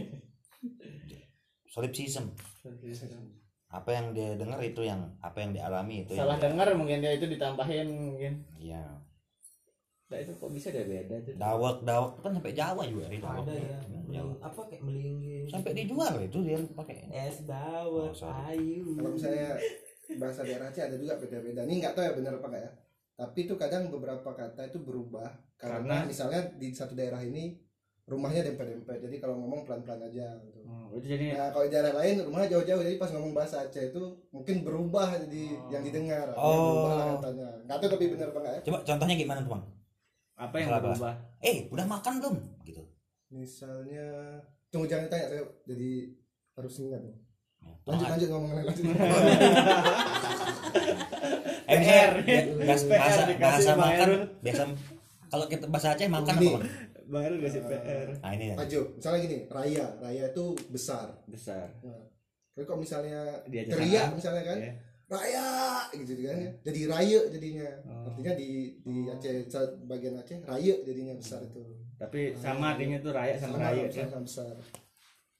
Solipsism. 1.65 2.29
Apa 3.67 3.89
yang 3.89 4.13
dia 4.13 4.37
dengar 4.37 4.61
itu 4.61 4.85
yang 4.85 5.01
apa 5.19 5.41
yang 5.41 5.51
dialami 5.51 6.05
itu 6.05 6.13
salah 6.13 6.37
yang 6.37 6.53
dengar 6.53 6.69
mungkin 6.77 7.01
dia 7.01 7.11
itu 7.11 7.25
ditambahin 7.25 7.87
mungkin. 7.89 8.45
Iya. 8.55 9.01
Nah, 10.05 10.17
itu 10.21 10.29
kok 10.31 10.53
bisa 10.53 10.69
dia 10.69 10.85
beda 10.85 11.17
tuh. 11.25 11.33
Dawak-dawak 11.33 12.21
kan 12.21 12.31
sampai 12.31 12.53
Jawa 12.53 12.85
juga 12.85 13.09
dawak. 13.09 13.41
ada 13.41 13.53
ya 13.57 13.77
Jawa. 13.81 14.29
Meling- 14.29 14.41
apa 14.45 14.61
kayak 14.69 14.83
melinggi 14.85 15.37
Sampai 15.49 15.73
dijual 15.73 16.13
itu 16.21 16.37
dia 16.45 16.57
pakai. 16.69 17.09
es 17.09 17.37
dawet 17.43 18.13
Oh, 18.13 18.29
ayu 18.45 18.85
Kalau 18.93 19.09
misalnya 19.09 19.57
bahasa 20.13 20.45
daerah 20.45 20.69
Aceh 20.69 20.83
ada 20.83 20.95
juga 20.95 21.17
beda-beda. 21.17 21.65
Ini 21.65 21.73
nggak 21.81 21.93
tahu 21.97 22.03
ya 22.05 22.13
benar 22.13 22.33
apa 22.37 22.47
nggak 22.47 22.61
ya. 22.61 22.71
Tapi 23.13 23.45
itu 23.45 23.53
kadang 23.55 23.93
beberapa 23.93 24.33
kata 24.33 24.73
itu 24.73 24.81
berubah 24.81 25.29
karena, 25.55 25.79
Karena? 25.79 26.09
misalnya 26.09 26.41
di 26.57 26.73
satu 26.73 26.97
daerah 26.97 27.21
ini 27.21 27.55
rumahnya 28.03 28.43
dempet-dempet. 28.43 28.99
Jadi 28.99 29.15
kalau 29.21 29.39
ngomong 29.39 29.63
pelan-pelan 29.63 30.11
aja 30.11 30.35
gitu. 30.43 30.59
Hmm, 30.65 30.91
itu 30.91 31.07
jadi 31.07 31.25
Nah, 31.39 31.49
kalau 31.55 31.63
di 31.63 31.71
daerah 31.71 31.93
lain 31.95 32.15
rumahnya 32.25 32.49
jauh-jauh 32.57 32.83
jadi 32.83 32.97
pas 32.99 33.13
ngomong 33.15 33.31
bahasa 33.31 33.63
Aceh 33.63 33.93
itu 33.93 34.03
mungkin 34.33 34.65
berubah 34.65 35.15
jadi 35.23 35.43
yang 35.71 35.83
didengar. 35.87 36.35
Oh. 36.35 36.83
berubah 36.83 36.93
lah 36.97 37.07
katanya. 37.21 37.47
Nggak 37.63 37.77
tahu 37.79 37.89
tapi 37.95 38.05
benar 38.11 38.27
apa 38.33 38.39
nggak 38.43 38.53
ya. 38.53 38.61
Coba 38.67 38.77
contohnya 38.83 39.15
gimana 39.15 39.39
tuh, 39.45 39.51
Bang? 39.55 39.63
apa 40.33 40.55
yang 40.59 40.67
Salah, 40.73 40.81
berubah? 40.81 41.13
Eh, 41.45 41.57
udah 41.69 41.85
makan 41.85 42.13
belum? 42.19 42.35
Gitu. 42.65 42.81
Misalnya 43.29 44.05
tunggu 44.67 44.89
jangan 44.89 45.05
ditanya 45.07 45.25
saya 45.29 45.43
jadi 45.63 45.91
harus 46.57 46.73
ingat. 46.81 47.01
nih. 47.01 47.17
Lanjut 47.83 48.05
aja. 48.05 48.11
lanjut 48.15 48.29
ngomong 48.31 48.49
lanjut. 48.55 48.83
Eh, 51.63 51.79
PR. 51.79 52.11
bahasa, 52.67 53.23
bahasa, 53.39 53.71
makan, 53.73 54.09
biasa 54.43 54.61
kalau 55.25 55.45
kita 55.49 55.65
bahasa 55.65 55.97
Aceh 55.97 56.05
makan 56.05 56.33
apa, 56.37 56.45
Bang? 56.45 56.63
Baru 57.09 57.35
kasih 57.41 57.61
PR 57.65 58.07
Nah, 58.21 58.31
ini 58.37 58.53
ya. 58.53 58.55
Maju. 58.55 58.79
Misalnya 58.93 59.19
gini, 59.25 59.37
raya. 59.49 59.85
Raya 59.97 60.23
itu 60.29 60.45
besar. 60.69 61.07
besar. 61.25 61.73
Tapi 62.53 62.63
kok 62.63 62.77
misalnya 62.77 63.41
teriak 63.49 64.13
misalnya 64.13 64.43
kan, 64.45 64.57
Iya. 64.61 64.73
raya 65.09 65.49
gitu 65.89 66.13
kan 66.21 66.37
ya. 66.37 66.51
Jadi 66.61 66.79
raya 66.85 67.19
jadinya. 67.33 67.67
Oh. 67.89 68.05
Artinya 68.13 68.33
di 68.37 68.49
di 68.77 68.93
Aceh 69.09 69.49
bagian 69.89 70.21
Aceh 70.21 70.37
raya 70.45 70.73
jadinya 70.85 71.13
besar 71.17 71.41
itu. 71.41 71.63
Tapi 71.97 72.37
sama 72.37 72.77
artinya 72.77 73.01
tuh 73.01 73.09
raya 73.09 73.33
sama 73.41 73.57
raya 73.57 73.89
kan. 73.89 74.05
sama 74.05 74.21
besar. 74.21 74.53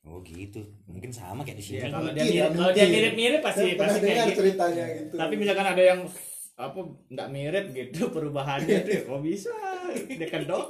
Oh, 0.04 0.20
gitu. 0.20 0.60
Mungkin 0.84 1.16
sama 1.16 1.48
kayak 1.48 1.58
di 1.60 1.64
sini. 1.64 1.78
Iya, 1.80 1.88
kalau 1.96 2.10
dia 2.12 2.24
ya, 2.24 2.28
mirip, 2.28 2.52
kalau 2.60 2.72
dia 2.76 2.86
mirip-mirip 2.92 3.40
pasti 3.40 3.80
pasti 3.80 4.00
kayak 4.04 4.28
gitu. 4.28 4.40
ceritanya 4.44 4.86
gitu. 5.00 5.16
Tapi 5.16 5.34
misalkan 5.40 5.68
ada 5.72 5.84
yang 5.84 6.00
apa 6.54 6.80
nggak 7.10 7.30
mirip 7.34 7.66
gitu 7.74 8.00
perubahannya 8.14 8.86
tuh 8.86 9.10
kok 9.10 9.22
bisa 9.26 9.50
dia 10.06 10.28
kedok 10.30 10.70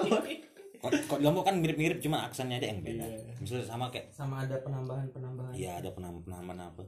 Kok, 0.83 0.91
kok 1.07 1.17
di 1.19 1.23
Lombok 1.23 1.47
kan 1.47 1.59
mirip-mirip 1.63 2.03
cuma 2.03 2.27
aksennya 2.27 2.59
aja 2.59 2.67
yang 2.75 2.83
beda. 2.83 3.07
Iya. 3.07 3.35
Misalnya 3.39 3.65
sama 3.67 3.87
kayak 3.87 4.11
sama 4.11 4.43
ada 4.43 4.59
penambahan 4.59 5.07
penambahan 5.15 5.51
Iya 5.55 5.79
ada 5.79 5.89
penambahan 5.95 6.59
apa 6.59 6.83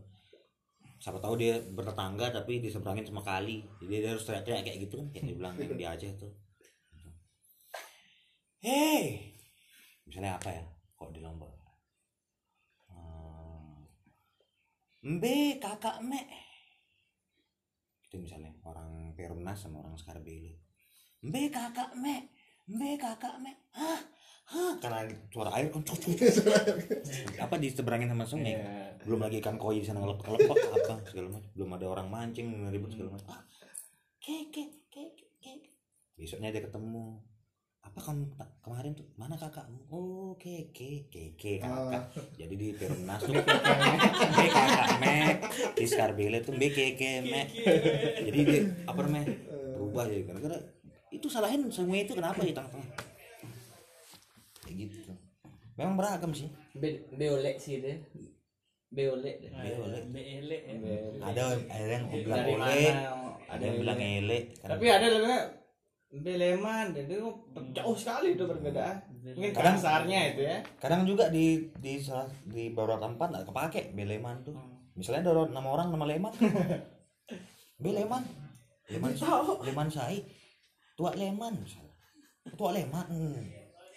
siapa 0.99 1.21
tahu 1.21 1.37
dia 1.37 1.59
bertetangga 1.75 2.33
tapi 2.33 2.63
diseberangin 2.63 3.05
sama 3.05 3.21
kali 3.21 3.61
jadi 3.83 3.93
dia 4.01 4.09
harus 4.15 4.25
teriak-teriak 4.25 4.63
kayak 4.65 4.79
gitu 4.89 4.97
kan 4.97 5.07
kayak 5.13 5.25
dibilang 5.29 5.53
yang 5.59 5.77
di 5.77 5.85
Aceh 5.85 6.11
tuh 6.17 6.31
hei 8.65 9.37
misalnya 10.09 10.41
apa 10.41 10.49
ya 10.49 10.63
kok 10.97 11.13
di 11.13 11.21
Lombok 11.21 11.53
Hmm, 12.89 13.85
mbe 15.05 15.61
kakak 15.61 16.01
me 16.01 16.17
itu 18.09 18.17
misalnya 18.17 18.49
orang 18.65 19.13
Perumnas 19.13 19.61
sama 19.61 19.85
orang 19.85 19.93
Skarbele 19.93 20.57
mbe 21.21 21.53
kakak 21.53 21.93
me 21.93 22.33
mbe 22.65 22.97
kakak 22.97 23.37
me 23.37 23.53
hah? 23.77 24.01
Hah? 24.45 24.77
Karena 24.77 25.09
suara 25.33 25.57
air 25.57 25.73
kan 25.73 25.81
apa 27.49 27.55
diseberangin 27.57 28.13
sama 28.13 28.29
sungai? 28.29 28.53
Iya. 28.53 28.93
belum 29.01 29.25
lagi 29.25 29.41
ikan 29.41 29.57
koi 29.57 29.81
di 29.81 29.85
sana 29.89 30.05
ngelepek 30.05 30.37
apa 30.37 30.53
segala 31.01 31.33
macam. 31.33 31.49
Belum 31.57 31.69
ada 31.73 31.85
orang 31.89 32.07
mancing 32.13 32.69
ribut 32.69 32.93
segala 32.93 33.17
macam. 33.17 33.33
Ah, 33.33 33.41
ke 34.21 34.53
ke 34.53 34.69
ke 34.93 35.01
ke 35.17 35.25
ke. 35.41 35.53
besoknya 36.13 36.53
dia 36.53 36.61
ketemu 36.61 37.17
apa 37.85 37.99
kan 38.01 38.17
kemarin 38.65 38.91
tuh 38.97 39.05
mana 39.15 39.37
kakakmu 39.37 39.79
oh 39.93 40.33
ke 40.41 40.73
ke 40.73 41.05
ke 41.07 41.37
ke 41.37 41.61
kakak 41.61 42.09
jadi 42.35 42.53
di 42.57 42.67
Perumnas 42.73 43.21
tuh 43.21 43.37
be 44.37 44.45
kakak 44.49 44.89
me 44.99 45.15
di 45.77 45.85
Skarbele 45.85 46.39
tuh 46.41 46.57
be 46.57 46.67
ke 46.73 46.97
ke 46.97 47.21
me 47.23 47.41
jadi 48.25 48.39
dia 48.41 48.61
apa 48.89 48.99
namanya 49.05 49.29
berubah 49.77 50.09
jadi 50.09 50.23
gara-gara 50.25 50.57
itu 51.13 51.27
salahin 51.29 51.69
semua 51.69 52.01
itu 52.01 52.17
kenapa 52.17 52.41
di 52.41 52.51
tengah-tengah 52.51 52.89
kayak 54.65 54.75
gitu 54.89 55.13
memang 55.77 55.95
beragam 55.95 56.33
sih 56.33 56.49
Be 56.75 57.07
beolek 57.15 57.55
sih 57.55 57.79
deh. 57.79 58.03
Beolek. 58.91 59.39
deh. 59.39 59.51
Beolek. 59.51 60.03
Beele 60.11 60.57
ya. 60.59 60.75
Beolek. 60.75 61.21
ada 61.23 61.41
ada 61.71 61.85
yang 61.87 62.05
bilang 62.11 62.43
mana? 62.59 62.91
ada 63.47 63.63
yang 63.63 63.77
bilang 63.79 63.99
ele 63.99 64.39
Tapi 64.59 64.85
ada 64.91 65.07
juga 65.07 65.35
Beleman, 66.15 66.95
jadi 66.95 67.19
jauh 67.75 67.97
sekali 67.97 68.33
itu 68.33 68.47
perbedaan. 68.47 69.03
Mungkin 69.25 69.51
Kadang- 69.51 69.75
kasarnya 69.75 70.19
itu 70.31 70.41
ya. 70.43 70.57
kadang 70.77 71.03
juga 71.03 71.27
di 71.27 71.67
di 71.75 71.97
salah 71.97 72.23
di 72.45 72.71
beberapa 72.71 73.01
tempat 73.01 73.27
nggak 73.33 73.45
kepake 73.49 73.81
beleman 73.91 74.37
tuh 74.41 74.53
misalnya 74.93 75.27
ada 75.27 75.49
nama 75.49 75.65
orang 75.65 75.89
nama 75.89 76.05
leman 76.05 76.29
beleman 77.83 78.23
leman 78.87 79.11
leman 79.59 79.87
sai 79.89 80.21
tua 80.93 81.11
leman 81.11 81.57
misalnya 81.57 81.91
tua 82.53 82.69
leman 82.71 83.05
hmm. 83.09 83.43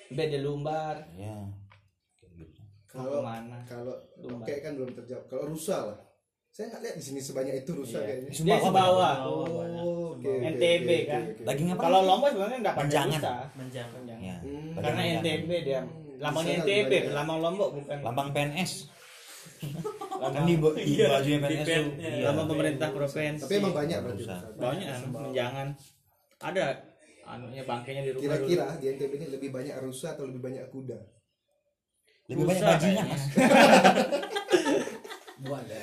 Beda 0.08 0.40
lumbar. 0.40 0.96
ya 1.12 1.36
Kalau 2.88 3.20
Ke 3.20 3.22
mana? 3.22 3.60
kalau 3.68 3.92
oke 4.16 4.54
kan 4.58 4.72
belum 4.72 4.96
terjawab. 4.96 5.28
Kalau 5.28 5.44
rusa 5.52 5.92
lah. 5.92 5.98
Saya 6.58 6.74
nggak 6.74 6.82
lihat 6.82 6.96
di 6.98 7.04
sini 7.04 7.20
sebanyak 7.22 7.54
itu 7.56 7.70
rusa 7.70 8.02
Iya. 8.02 8.06
kayaknya. 8.18 8.30
Sumbawa 8.34 8.58
sebawa. 8.60 9.10
Oh, 9.22 9.46
oke, 10.10 10.26
oke, 10.26 10.42
NTB 10.50 10.88
oke, 10.90 11.06
kan. 11.06 11.22
oke. 11.22 11.42
daging 11.46 11.68
apa 11.70 11.80
Kalau 11.80 12.00
Lombok 12.02 12.28
sebenarnya 12.28 12.58
nggak 12.58 12.74
pakai 12.74 12.82
Menjangan. 12.84 13.14
rusa. 13.14 13.32
Menjang. 13.54 13.88
Menjangan. 13.94 14.26
ya 14.26 14.36
Hmm. 14.42 14.70
Karena 14.74 14.90
menjangan. 14.98 15.22
NTB 15.22 15.50
dia. 15.62 15.80
Lambangnya 16.18 16.50
Bisa 16.50 16.64
NTB, 16.66 16.92
lambang 17.14 17.38
Lombok 17.38 17.68
bukan. 17.72 17.96
lambang 18.02 18.28
PNS 18.34 18.72
kan 19.54 19.70
Lambang, 20.24 20.44
di, 20.44 20.54
bo- 20.56 20.74
di 20.74 20.82
Iya, 20.92 21.06
bajunya 21.08 21.38
di 21.38 21.44
PNS 21.46 21.66
tuh 21.68 21.86
iya. 21.96 22.26
lambang 22.26 22.46
pemerintah 22.48 22.88
provinsi. 22.90 23.40
Tapi 23.40 23.54
emang 23.54 23.70
banyak 23.72 23.98
berarti. 24.02 24.22
Banyak 24.58 24.86
menjangan. 25.08 25.68
Ada 26.40 26.64
anunya 27.24 27.62
bangkainya 27.62 28.02
di 28.02 28.10
rumah. 28.10 28.22
Kira-kira 28.34 28.66
di 28.74 28.86
NTB 28.88 29.12
ini 29.16 29.26
lebih 29.30 29.54
banyak 29.54 29.78
rusa 29.78 30.18
atau 30.18 30.26
lebih 30.26 30.42
banyak 30.42 30.66
kuda? 30.66 30.98
lebih 32.28 32.44
banyak 32.44 33.06
mas 33.06 33.22
buat 35.46 35.64
ya 35.64 35.80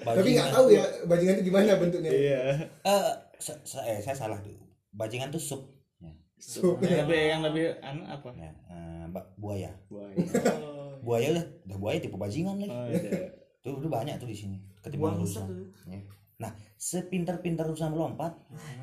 Tapi 0.00 0.28
nggak 0.32 0.50
tahu 0.50 0.66
ya 0.70 0.84
bajingan 1.04 1.34
itu 1.36 1.44
gimana 1.48 1.76
bentuknya. 1.76 2.10
Iya. 2.10 2.40
Eh, 2.80 3.02
sa- 3.36 3.60
sa- 3.62 3.84
eh, 3.84 4.00
saya 4.00 4.16
salah 4.16 4.38
tuh. 4.40 4.56
Bajingan 4.90 5.28
tuh 5.28 5.38
sup. 5.38 5.62
Ya, 5.98 6.12
Sup. 6.36 6.80
Yang 6.80 7.04
lebih 7.04 7.20
yang 7.28 7.42
lebih 7.44 7.64
anu 7.80 8.02
apa? 8.04 8.28
ya, 8.34 8.50
eh, 8.66 9.04
ba- 9.08 9.28
buaya. 9.36 9.70
Buaya. 9.86 10.16
Oh, 10.56 10.96
Buaya 11.06 11.32
udah, 11.32 11.44
udah 11.64 11.78
buaya 11.78 11.96
tipe 11.96 12.16
bajingan 12.16 12.60
lagi. 12.60 12.68
Oh, 12.68 12.84
iya. 12.88 13.28
Tuh, 13.60 13.76
udah 13.76 13.88
banyak 13.92 14.16
tuh 14.16 14.28
di 14.28 14.36
sini. 14.36 14.56
Ketimbang 14.80 15.16
rusa. 15.16 15.44
Ya. 15.84 16.00
Nah, 16.40 16.52
sepintar-pintar 16.76 17.68
rusa 17.68 17.88
melompat, 17.88 18.32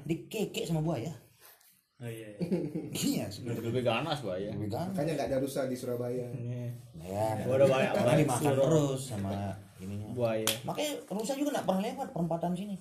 dikekek 0.06 0.65
sama 0.65 0.82
buaya. 0.82 1.10
Oh 1.97 2.07
iya. 2.07 2.29
Iya, 2.93 3.25
sepintar 3.27 3.60
lebih 3.60 3.81
ganas 3.81 4.21
buaya. 4.21 4.49
lebih 4.49 4.69
gampang. 4.69 4.93
Makanya 4.93 5.12
nggak 5.15 5.27
ada 5.27 5.38
rusa 5.39 5.65
di 5.65 5.75
Surabaya. 5.75 6.27
Iya. 6.29 6.65
Ya, 6.97 7.27
udah 7.43 7.65
banyak 7.65 7.91
karena 7.93 8.13
dimakan 8.17 8.53
terus 8.53 9.01
sama 9.07 9.31
ininya. 9.77 10.10
Buaya. 10.13 10.49
Makanya 10.63 10.91
rusa 11.07 11.33
juga 11.33 11.49
nggak 11.53 11.65
pernah 11.65 11.81
lewat 11.83 12.07
perempatan 12.12 12.53
sini. 12.53 12.75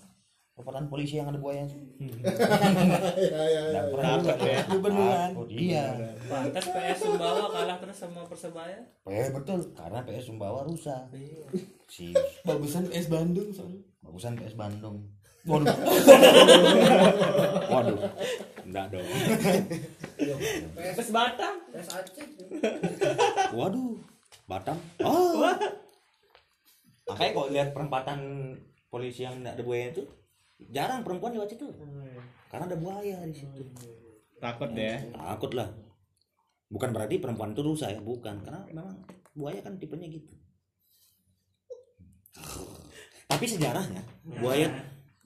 Perempatan 0.52 0.88
polisi 0.88 1.20
yang 1.20 1.28
ada 1.28 1.36
buaya 1.36 1.68
itu. 1.68 1.76
Ya 2.00 2.32
ya 3.20 3.42
ya. 3.44 3.62
Nggak 3.72 3.86
pernah 3.92 4.10
Takut 4.16 4.38
ya. 4.40 4.60
Takut, 4.64 5.48
Iya. 5.52 5.84
Pantas 6.26 6.66
PS 6.66 6.98
Sumbawa 6.98 7.44
kalah 7.52 7.76
terus 7.76 7.96
sama 7.96 8.20
Persebaya. 8.24 8.80
Eh 9.04 9.28
betul, 9.30 9.60
karena 9.72 10.00
PS 10.00 10.24
Sumbawa 10.26 10.64
rusak. 10.64 11.12
Iya. 11.12 11.44
Si 11.86 12.16
Bagusan 12.42 12.88
PS 12.88 13.06
Bandung 13.06 13.52
soalnya. 13.52 13.84
bagusan 14.00 14.32
PS 14.34 14.54
Bandung. 14.54 15.02
Waduh. 15.46 15.76
Waduh. 17.70 17.98
Enggak 18.66 18.86
dong. 18.90 19.06
PS 20.74 21.08
Batam. 21.14 21.54
PS 21.70 21.88
Aceh 21.94 22.26
Waduh. 23.54 23.94
Batam. 24.50 24.78
Oh. 25.06 25.46
Makanya 27.06 27.30
kalau 27.30 27.48
lihat 27.54 27.70
perempatan 27.70 28.18
polisi 28.90 29.22
yang 29.22 29.38
enggak 29.38 29.54
ada 29.54 29.64
buaya 29.64 29.86
itu 29.94 30.02
jarang 30.74 31.06
perempuan 31.06 31.38
lewat 31.38 31.54
situ. 31.54 31.70
Karena 32.50 32.66
ada 32.66 32.78
buaya 32.78 33.22
di 33.26 33.34
situ. 33.34 33.62
Takut 34.42 34.70
deh. 34.74 35.14
Takut 35.14 35.52
lah. 35.54 35.70
Bukan 36.66 36.90
berarti 36.90 37.22
perempuan 37.22 37.54
itu 37.54 37.62
rusak 37.62 37.94
ya, 37.94 38.00
bukan. 38.02 38.42
Karena 38.42 38.66
memang 38.66 39.06
buaya 39.30 39.62
kan 39.62 39.78
tipenya 39.78 40.10
gitu. 40.10 40.34
Tapi 43.26 43.44
sejarahnya 43.46 44.02
buaya 44.40 44.70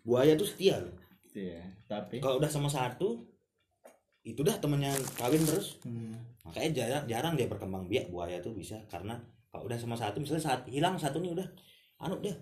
buaya 0.02 0.32
tuh 0.34 0.46
setia 0.46 0.78
loh. 0.78 0.94
Iya. 1.30 1.62
Tapi 1.86 2.18
Kalau 2.18 2.38
udah 2.38 2.50
sama 2.50 2.66
satu 2.66 3.22
itu 4.20 4.40
dah 4.40 4.56
temennya 4.56 4.92
kawin 5.16 5.40
terus. 5.42 5.80
Hmm. 5.82 6.12
Makanya 6.44 6.70
jarang 6.74 7.04
jarang 7.06 7.34
dia 7.34 7.46
berkembang 7.46 7.86
biak 7.86 8.08
buaya 8.08 8.36
tuh 8.38 8.52
bisa 8.52 8.76
karena 8.86 9.16
kalau 9.48 9.66
udah 9.66 9.76
sama 9.76 9.94
satu 9.94 10.18
misalnya 10.18 10.44
saat 10.44 10.60
hilang 10.66 10.94
satu 10.94 11.18
nih 11.18 11.32
udah 11.32 11.46
anu 11.98 12.16
dia 12.18 12.36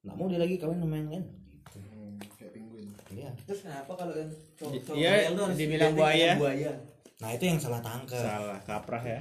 nggak 0.00 0.16
mau 0.16 0.26
dia 0.26 0.40
lagi 0.40 0.56
kawin 0.56 0.80
sama 0.80 0.96
yang 0.96 1.08
lain. 1.08 1.24
Hmm, 1.70 2.16
Kayak 2.34 2.52
penguin. 2.54 2.88
Iya. 3.10 3.30
Terus 3.44 3.60
kenapa 3.64 3.92
kalau 3.94 4.14
yang 4.14 4.30
cowok 4.56 4.72
cowok 4.82 4.96
Iya, 4.96 5.10
harus 5.30 5.58
dibilang 5.58 5.92
buaya. 5.92 6.30
buaya? 6.36 6.72
Nah 7.20 7.30
itu 7.36 7.44
yang 7.44 7.60
salah 7.60 7.80
tangkep. 7.84 8.16
salah 8.16 8.58
kaprah 8.64 9.04
ya. 9.04 9.20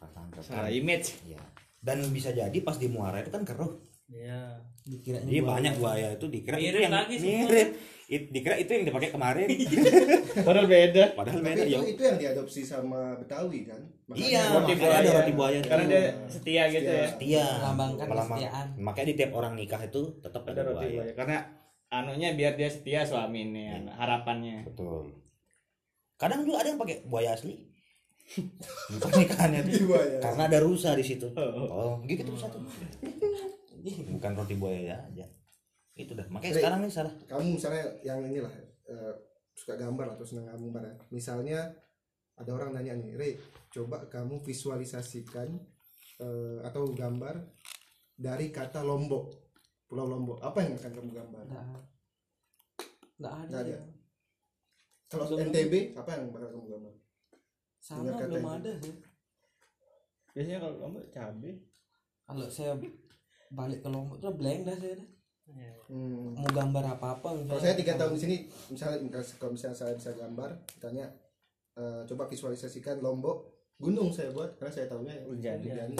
Salah 0.00 0.12
tangkep. 0.16 0.42
Salah 0.42 0.70
image. 0.72 1.12
Iya. 1.24 1.40
Dan 1.76 2.02
bisa 2.10 2.32
jadi 2.32 2.56
pas 2.64 2.74
di 2.76 2.88
muara 2.88 3.20
itu 3.20 3.28
kan 3.28 3.44
keruh. 3.44 3.76
Iya. 4.06 4.62
Dikiranya 4.82 5.26
Jadi 5.26 5.40
buaya. 5.40 5.50
banyak 5.52 5.74
buaya 5.76 6.06
itu 6.14 6.26
dikira 6.28 6.56
itu 6.56 6.66
Mirip 6.68 6.80
yang 6.80 6.94
lagi 6.94 7.16
mirip. 7.18 7.68
It- 8.06 8.30
dikira 8.30 8.54
itu 8.54 8.70
yang 8.70 8.84
dipakai 8.86 9.10
kemarin. 9.10 9.48
Padahal 10.46 10.66
beda. 10.66 11.04
Padahal 11.12 11.38
Tapi 11.38 11.48
beda 11.48 11.62
itu, 11.64 11.74
ya. 11.74 11.78
itu 11.84 12.02
yang 12.04 12.16
diadopsi 12.16 12.60
sama 12.62 13.18
Betawi 13.18 13.66
kan? 13.66 13.82
Iya, 14.08 14.42
roti 14.52 14.72
makanya 14.72 14.78
buaya. 14.80 14.96
ada 14.96 15.10
roti 15.12 15.32
buaya. 15.34 15.58
Karena 15.60 15.82
itu. 15.82 15.90
dia 15.90 16.02
setia 16.30 16.62
gitu 16.70 16.86
ya. 16.88 17.06
setia. 17.08 17.44
Melambangkan 17.58 18.06
Melambang- 18.06 18.38
kesetiaan. 18.38 18.66
Makanya 18.78 19.06
di 19.06 19.14
tiap 19.16 19.32
orang 19.32 19.52
nikah 19.54 19.82
itu 19.82 20.02
tetap 20.20 20.42
Ada 20.44 20.50
ada 20.52 20.62
roti 20.64 20.74
buaya. 20.78 20.94
buaya. 20.96 21.12
Karena 21.12 21.36
anunya 21.88 22.28
biar 22.32 22.52
dia 22.54 22.70
setia 22.70 23.00
suami 23.02 23.40
ini 23.44 23.62
Iya. 23.66 23.90
harapannya. 23.92 24.56
Betul. 24.64 25.10
Kadang 26.14 26.46
juga 26.46 26.62
ada 26.62 26.70
yang 26.70 26.78
pakai 26.78 27.02
buaya 27.02 27.34
asli. 27.34 27.58
Di 28.86 28.96
pernikahannya 28.96 29.60
tuh. 29.64 29.82
Buaya. 29.84 30.18
Karena 30.20 30.42
ada 30.46 30.58
rusa 30.60 30.94
di 30.94 31.02
situ. 31.02 31.26
Oh, 31.34 31.98
gitu 32.04 32.30
satu. 32.34 32.62
Bukan 33.86 34.32
roti 34.34 34.54
buaya 34.56 34.98
aja. 34.98 35.26
Itu 35.94 36.12
dah. 36.12 36.26
Makanya 36.28 36.52
Jadi- 36.52 36.62
sekarang 36.62 36.80
nih 36.82 36.92
salah. 36.92 37.14
Kamu 37.24 37.42
misalnya 37.54 37.84
yang 38.02 38.20
inilah 38.20 38.52
eh, 38.86 39.14
suka 39.56 39.74
gambar 39.74 40.14
atau 40.14 40.24
senang 40.26 40.46
gambar 40.50 40.82
ya. 40.84 40.94
Misalnya 41.10 41.60
ada 42.36 42.50
orang 42.52 42.76
nanya 42.76 42.94
nih, 42.94 43.16
Re, 43.16 43.30
coba 43.72 44.04
kamu 44.06 44.42
visualisasikan 44.44 45.48
eh, 46.20 46.58
atau 46.62 46.88
gambar 46.92 47.40
dari 48.14 48.48
kata 48.48 48.80
Lombok, 48.80 49.32
Pulau 49.88 50.06
Lombok. 50.06 50.40
Apa 50.40 50.64
yang 50.64 50.76
akan 50.76 50.92
kamu 50.92 51.10
gambar? 51.12 51.44
Nggak 51.44 51.64
nggak 53.16 53.32
ada. 53.32 53.46
Nggak 53.48 53.60
ada. 53.64 53.70
ya. 53.72 53.80
Kalau 55.06 55.24
Belum. 55.30 55.48
NTB, 55.54 55.74
apa 55.94 56.10
yang 56.18 56.34
bakal 56.34 56.48
kamu 56.50 56.66
gambar? 56.66 56.94
Sama 57.78 58.10
belum 58.18 58.42
ada 58.50 58.72
sih. 58.82 58.94
Biasanya 60.34 60.58
kalau 60.58 60.76
lombok 60.82 61.06
cabe. 61.14 61.50
Kalau 62.26 62.46
saya 62.50 62.74
balik 63.50 63.82
ke 63.84 63.88
Lombok 63.88 64.18
tuh 64.18 64.34
blank 64.34 64.66
dah 64.66 64.76
saya 64.78 64.94
dah. 64.98 65.08
Iya. 65.46 65.72
Hmm. 65.86 66.34
Mau 66.34 66.50
gambar 66.50 66.98
apa-apa 66.98 67.46
Kalau 67.46 67.62
saya 67.62 67.78
tiga 67.78 67.94
tahun 67.94 68.18
di 68.18 68.20
sini, 68.20 68.36
misalnya 68.74 68.98
kalau 69.38 69.54
misalnya 69.54 69.78
saya 69.78 69.94
bisa 69.94 70.10
gambar, 70.18 70.50
tanya 70.82 71.06
eh, 71.78 72.02
coba 72.02 72.26
visualisasikan 72.26 72.98
Lombok, 72.98 73.46
gunung 73.78 74.10
saya 74.10 74.34
buat 74.34 74.58
karena 74.58 74.72
saya 74.74 74.86
tahunya. 74.90 75.14
Rinjani. 75.30 75.96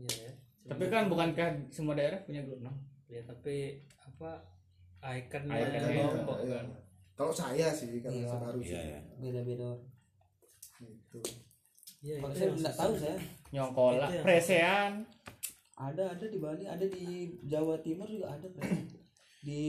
Iya 0.00 0.16
ya. 0.24 0.32
Tapi 0.70 0.84
kan 0.88 1.12
bukankah 1.12 1.68
semua 1.68 1.92
daerah 1.98 2.22
punya 2.24 2.40
gunung? 2.48 2.72
Ya 3.10 3.20
tapi 3.28 3.84
apa 4.00 4.40
ikonnya 5.20 5.60
Ikonnya, 5.60 6.08
Lombok 6.08 6.38
iya. 6.46 6.52
kan. 6.56 6.66
Kalau 7.20 7.32
saya 7.36 7.68
sih 7.76 8.00
karena 8.00 8.24
Iya. 8.24 8.28
saya 8.32 8.40
baru 8.40 8.60
sih. 8.64 8.72
Iya. 8.72 9.00
beda-beda. 9.20 9.70
Gitu. 10.80 11.20
Iya, 12.00 12.16
Kalau 12.18 12.30
itu 12.30 12.38
saya 12.38 12.50
nggak 12.54 12.76
tahu 12.76 12.92
saya. 12.96 13.16
Nyongkola, 13.50 14.06
Itu 14.06 14.14
yang- 14.14 14.24
presean. 14.24 14.92
Ada 15.74 16.04
ada 16.10 16.26
di 16.26 16.38
Bali, 16.38 16.64
ada 16.64 16.86
di 16.86 17.04
Jawa 17.42 17.80
Timur 17.80 18.04
juga 18.04 18.26
ada. 18.30 18.46
Pak. 18.46 18.62
Di 19.40 19.62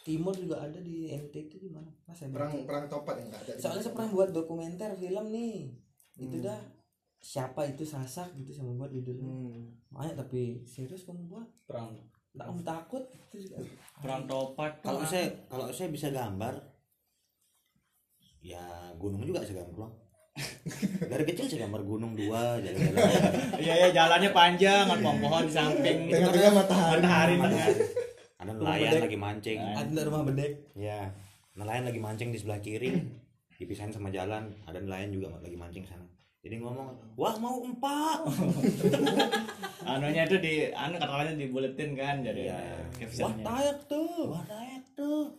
Timur 0.00 0.32
juga 0.32 0.56
ada 0.60 0.78
di 0.78 1.06
NTT 1.08 1.52
di 1.58 1.68
mana? 1.68 1.86
Mas 2.02 2.16
saya 2.16 2.30
Perang 2.30 2.50
perang 2.64 2.86
topat 2.86 3.18
yang 3.18 3.30
ada. 3.30 3.52
Soalnya 3.54 3.82
saya 3.82 3.92
pernah 3.92 4.10
buat 4.10 4.30
dokumenter 4.30 4.90
film 4.94 5.26
nih. 5.28 5.70
Itu 6.16 6.36
Hmm. 6.36 6.44
dah 6.44 6.58
siapa 7.18 7.66
itu 7.66 7.82
Sasak 7.82 8.34
gitu 8.34 8.50
saya 8.50 8.66
buat 8.68 8.88
judulnya. 8.88 9.26
Hmm. 9.26 9.62
Banyak 9.88 10.14
tapi 10.16 10.62
serius 10.64 11.02
kamu 11.04 11.26
buat. 11.28 11.46
Perang 11.64 11.94
Nggak 12.32 12.44
kamu 12.44 12.60
takut 12.62 13.02
itu 13.08 13.36
juga. 13.44 13.56
perang 13.98 14.22
topat. 14.24 14.72
Kalau 14.80 15.02
saya 15.02 15.26
kalau 15.46 15.68
saya 15.68 15.88
bisa 15.88 16.08
gambar 16.08 16.54
ya 18.40 18.64
gunung 18.96 19.22
juga 19.22 19.42
saya 19.42 19.62
gambar. 19.62 19.90
Dari 21.08 21.24
kecil 21.26 21.44
saya 21.50 21.58
gambar 21.66 21.82
gunung 21.82 22.12
dua 22.14 22.58
jalan-jalan. 22.62 23.02
Iya 23.58 23.74
ya 23.74 23.88
jalannya 23.90 24.30
panjang, 24.30 24.86
ada 24.86 25.00
pohon-pohon 25.02 25.44
di 25.48 25.52
samping. 25.52 25.98
Tengah-tengah 26.10 26.52
matahari. 26.54 27.00
Matahari 27.00 27.34
tengah. 27.36 27.68
Ada 28.38 28.50
nelayan 28.54 28.92
lagi 29.02 29.18
mancing. 29.18 29.58
Ada 29.58 30.00
rumah 30.06 30.22
bedek. 30.30 30.52
Ya, 30.78 31.10
nelayan 31.58 31.84
lagi 31.90 31.98
mancing 31.98 32.30
di 32.30 32.38
sebelah 32.38 32.62
kiri, 32.62 32.94
dipisahin 33.58 33.90
sama 33.90 34.14
jalan. 34.14 34.54
Ada 34.64 34.78
nelayan 34.78 35.10
juga 35.10 35.34
lagi 35.42 35.58
mancing 35.58 35.82
sana. 35.82 36.06
Jadi 36.38 36.62
ngomong, 36.62 37.18
wah 37.18 37.34
mau 37.42 37.58
empat. 37.66 38.30
Anunya 39.90 40.22
itu 40.22 40.38
di 40.38 40.70
anu 40.70 41.00
kata-katanya 41.00 41.34
dibuletin 41.34 41.98
kan 41.98 42.22
jadi 42.22 42.54
Iya. 42.54 42.58
ada 43.02 43.26
Wah 43.26 43.34
tayak 43.42 43.78
tuh. 43.90 44.30
Wah 44.30 44.42
naik 44.46 44.84
tuh. 44.94 45.34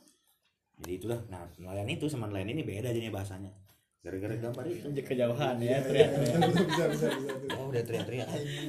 Jadi 0.84 0.92
itulah, 1.00 1.20
nah 1.32 1.44
nelayan 1.56 1.88
itu 1.92 2.08
sama 2.12 2.28
nelayan 2.28 2.52
ini 2.52 2.64
beda 2.68 2.92
jadinya 2.92 3.16
bahasanya. 3.20 3.52
Gara-gara 4.00 4.32
gambar 4.34 4.64
itu. 4.66 4.88
kejauhan 4.98 5.56
ya 5.60 5.78
teriak-teriak. 5.82 6.40
bisa 6.70 6.86
bisa 6.88 7.08
bisa. 7.12 7.34
bisa. 7.38 7.56
Oh 7.56 7.68
udah 7.68 7.84
teriak-teriak. 7.84 8.28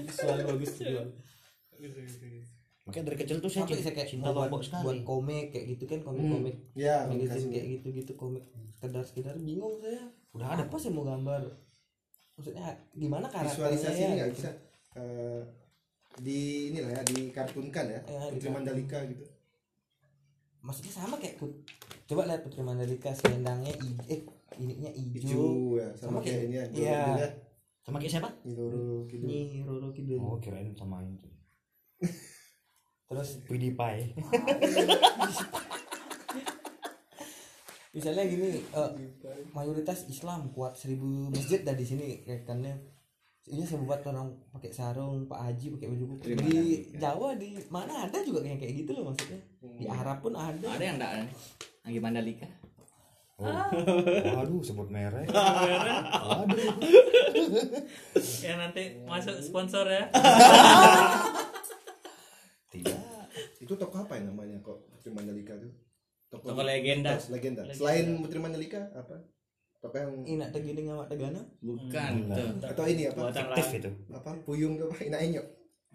Soalnya 0.08 0.44
bagus 0.44 0.70
tuh. 0.74 1.06
Makanya 2.82 3.04
dari 3.06 3.18
kecil 3.18 3.38
tuh 3.38 3.46
saya 3.46 3.64
saya 3.68 3.94
kayak 3.94 4.08
cinta 4.08 4.28
buat, 4.28 4.50
lombok 4.50 4.60
buat 4.60 4.66
sekali. 4.66 5.00
komik 5.02 5.46
kayak 5.48 5.66
gitu 5.68 5.84
kan 5.86 5.98
komik-komik 6.00 6.56
Ya, 6.74 7.06
magazine 7.06 7.46
kayak 7.48 7.66
gitu-gitu 7.76 8.12
komik 8.14 8.42
sekedar 8.72 9.02
sekedar 9.02 9.36
bingung 9.38 9.78
saya 9.78 10.10
Udah 10.32 10.48
ada 10.50 10.64
apa 10.64 10.74
sih 10.74 10.90
mau 10.90 11.04
gambar 11.04 11.44
maksudnya 12.32 12.66
gimana 12.90 13.26
karakternya 13.26 13.52
visualisasi 13.70 13.94
ini 13.94 14.02
ya 14.02 14.16
nggak 14.16 14.28
gitu. 14.28 14.38
bisa 14.38 14.50
eh, 14.96 15.40
di 16.16 16.38
inilah 16.68 16.90
ya 16.90 17.02
dikartunkan 17.06 17.84
ya 17.86 18.00
Ya, 18.00 18.20
Putri 18.26 18.34
dikartun. 18.40 18.50
Mandalika 18.50 18.98
gitu 19.06 19.24
maksudnya 20.60 20.92
sama 20.92 21.14
kayak 21.16 21.36
put 21.36 21.52
coba 22.04 22.26
lihat 22.26 22.40
Putri 22.42 22.60
Mandalika 22.60 23.10
selendangnya 23.12 23.70
i- 23.76 24.00
eh 24.08 24.20
ininya 24.58 24.90
hijau 24.90 25.20
hijau 25.20 25.52
ya 25.78 25.88
sama, 25.94 26.18
Sama 26.18 26.18
kayak 26.26 26.42
ini 26.48 26.56
ya 26.56 26.64
iya. 26.74 27.00
Ya 27.20 27.28
sama 27.80 27.96
kayak 27.98 28.12
siapa? 28.18 28.30
Niloro 28.44 29.06
gitu 29.08 29.24
Nyi 29.24 29.64
Roro 29.64 29.88
Kidul 29.90 30.18
Oh 30.20 30.36
kirain 30.38 30.70
sama 30.74 31.02
itu. 31.04 31.26
terus 33.10 33.42
PewDiePie. 33.42 34.14
misalnya 37.90 38.22
gini 38.22 38.62
eh, 38.62 38.90
mayoritas 39.50 40.06
Islam 40.06 40.54
kuat 40.54 40.78
seribu 40.78 41.26
masjid 41.34 41.66
dah 41.66 41.74
di 41.74 41.82
sini 41.82 42.22
kaitannya 42.22 42.78
Iya 43.50 43.66
saya 43.66 43.82
buat 43.82 44.04
orang 44.06 44.30
pakai 44.54 44.70
sarung, 44.70 45.26
Pak 45.26 45.40
Haji 45.42 45.74
pakai 45.74 45.88
baju 45.90 46.04
kuku. 46.14 46.22
Di 46.22 46.34
Mandalika. 46.38 46.98
Jawa 47.02 47.28
di 47.34 47.48
mana 47.72 47.92
ada 48.06 48.18
juga 48.22 48.46
kayak 48.46 48.62
kayak 48.62 48.74
gitu 48.84 48.90
loh 48.94 49.10
maksudnya. 49.10 49.40
Di 49.80 49.86
Arab 49.90 50.22
pun 50.22 50.36
ada. 50.38 50.66
Ada 50.70 50.84
yang 50.84 50.96
enggak 51.00 51.12
lagi 51.82 51.98
Mandalika. 51.98 52.46
Oh. 53.40 53.48
Waduh, 54.36 54.60
sebut 54.60 54.92
merek. 54.92 55.24
ya 58.44 58.52
nanti 58.56 59.00
masuk 59.02 59.36
sponsor 59.40 59.88
ya 59.88 60.04
Tidak. 62.70 63.00
Itu 63.58 63.74
toko 63.74 63.98
apa 63.98 64.14
ya 64.14 64.22
namanya 64.28 64.60
kok 64.60 64.86
Putri 64.92 65.10
Mandalika 65.10 65.56
itu? 65.56 65.68
Toko 66.30 66.54
legenda. 66.62 67.16
mitos, 67.16 67.32
legenda. 67.34 67.62
Legenda. 67.66 67.74
Selain 67.74 68.06
Putri 68.20 68.38
Mandalika 68.38 68.80
apa? 68.94 69.16
Toko 69.80 69.96
yang 69.96 70.12
Ina 70.22 70.46
tegini 70.52 70.86
ngamak 70.86 71.08
tegana. 71.08 71.40
Bukan 71.58 72.12
Hmm. 72.30 72.60
atau 72.62 72.84
ini 72.86 73.08
apa? 73.08 73.26
Buatan 73.26 73.44
Aktif 73.50 73.66
itu. 73.74 73.90
Apa? 74.12 74.30
Puyung 74.44 74.76
tuh 74.76 74.92
apa? 74.92 75.02
Ina 75.02 75.18
Enyok. 75.18 75.46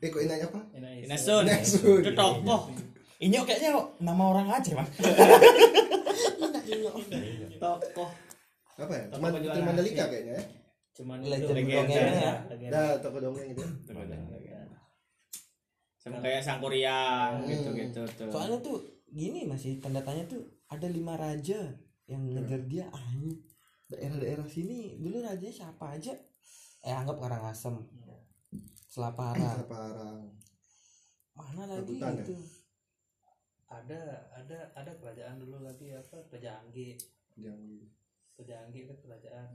Eh 0.02 0.10
kok 0.12 0.20
Ina 0.20 0.36
apa? 0.42 0.60
Inasun. 0.76 1.48
Inasun. 1.48 2.02
Itu 2.04 2.12
tokoh. 2.12 2.68
Inyok 3.16 3.48
kayaknya 3.48 3.72
nama 4.04 4.24
orang 4.28 4.52
Aceh, 4.52 4.76
Mas. 4.76 4.92
Tokoh. 7.62 8.10
Apa 8.76 8.92
ya? 8.92 9.06
Penjualan 9.08 9.40
Putri 9.40 9.62
Mandalika 9.64 10.06
kayaknya 10.12 10.36
ya. 10.36 10.44
cuman 10.96 11.18
Legend 11.28 11.56
dongengnya 11.60 12.04
ya. 12.08 12.34
Dah 12.72 12.92
toko 13.04 13.18
dongeng 13.20 13.52
itu. 13.52 13.66
Sama 16.00 16.22
kayak 16.22 16.42
Sangkuriang 16.46 17.42
Hmm. 17.42 17.50
gitu-gitu 17.50 18.02
tuh. 18.16 18.30
Soalnya 18.30 18.60
tuh 18.62 18.78
gini 19.10 19.44
masih 19.44 19.82
tanda 19.82 20.06
tanya 20.06 20.24
tuh 20.30 20.44
ada 20.70 20.86
lima 20.86 21.18
raja 21.18 21.58
yang 22.06 22.22
ngejar 22.30 22.62
dia 22.70 22.86
anjing. 22.94 23.42
Daerah-daerah 23.90 24.46
sini 24.46 24.98
dulu 25.02 25.22
rajanya 25.22 25.52
siapa 25.52 25.98
aja? 25.98 26.14
Eh 26.86 26.94
anggap 26.94 27.18
Karangasem. 27.18 27.76
Selaparang. 28.86 29.66
Parang. 29.66 30.22
Mana 31.36 31.64
lagi 31.68 32.00
Rebutan 32.00 32.14
ya? 32.22 32.26
Itu? 33.66 33.74
ada 33.74 34.02
ada 34.32 34.58
ada 34.74 34.92
kerajaan 34.96 35.42
dulu 35.42 35.66
lagi 35.66 35.90
apa 35.92 36.22
kerajaan 36.30 36.70
G 36.70 36.94
Yang 37.36 37.90
kerajaan 38.34 38.70
G 38.70 38.86
kan 38.86 38.98
kerajaan 39.02 39.48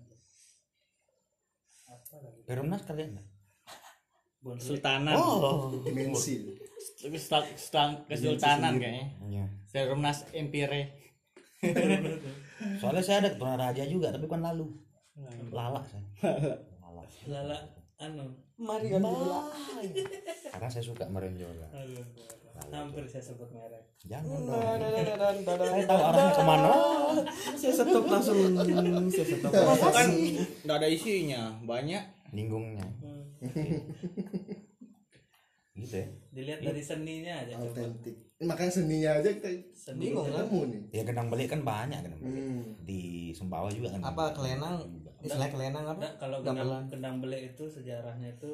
apa 1.87 2.17
lagi 2.23 2.41
Perumnas 2.45 2.83
kalian 2.83 3.11
enggak? 3.15 3.29
Bonrek. 4.41 4.65
Sultanan. 4.65 5.15
Oh. 5.21 5.69
dimensi. 5.85 6.57
Stul- 7.13 7.53
stul- 7.61 8.01
Kesultanan 8.09 8.81
kayaknya. 8.81 9.07
Iya. 9.29 9.45
Serumnas 9.69 10.25
Empire. 10.33 10.97
Soalnya 12.81 13.05
saya 13.05 13.17
ada 13.21 13.31
keturunan 13.37 13.61
raja 13.61 13.85
juga, 13.85 14.09
tapi 14.09 14.25
bukan 14.25 14.41
lalu. 14.41 14.65
Lala 15.53 15.85
saya. 15.85 16.01
Lala. 16.81 17.05
lala 17.29 17.57
anu 18.01 18.33
Mari 18.57 18.89
kan 18.89 19.05
Karena 20.53 20.69
saya 20.73 20.85
suka 20.85 21.05
merenjora. 21.05 21.69
aduh 21.69 22.01
hampir 22.69 23.05
saya 23.09 23.25
sebut 23.25 23.49
merek 23.51 23.91
Jangan 24.09 24.49
dong. 24.49 24.57
Saya 24.57 25.85
tahu 25.85 26.01
arahnya 26.09 26.33
ke 26.33 26.45
mana. 26.45 26.73
Saya 27.53 27.73
stop 27.77 28.05
langsung. 28.13 28.39
Saya 29.13 29.27
stop. 29.37 29.53
Kan 29.93 30.09
enggak 30.65 30.77
ada 30.81 30.89
isinya, 30.89 31.53
banyak. 31.61 32.01
Ninggungnya. 32.33 32.87
Gitu 35.81 35.97
ya. 35.97 36.09
dilihat 36.31 36.61
dari 36.61 36.83
seninya 36.85 37.41
aja 37.41 37.57
Autentik. 37.57 38.13
Makanya 38.41 38.73
seninya 38.73 39.11
aja 39.17 39.29
kita 39.33 39.49
seni 39.73 40.13
ketemu 40.13 40.59
nih. 40.69 40.81
Ya 40.93 41.03
gendang 41.09 41.29
belik 41.33 41.49
kan 41.49 41.65
banyak 41.65 42.01
kan. 42.05 42.13
Hmm. 42.21 42.77
Di 42.85 43.33
Sumbawa 43.33 43.73
juga 43.73 43.97
kan. 43.97 44.05
Apa 44.05 44.37
kelenang? 44.37 44.85
Istilah 45.25 45.49
kelenang 45.49 45.85
apa? 45.85 46.01
Nah, 46.01 46.13
kalau 46.21 46.39
gendang, 46.45 46.89
gendang 46.89 47.17
belik 47.21 47.57
itu 47.57 47.65
sejarahnya 47.69 48.37
itu 48.37 48.53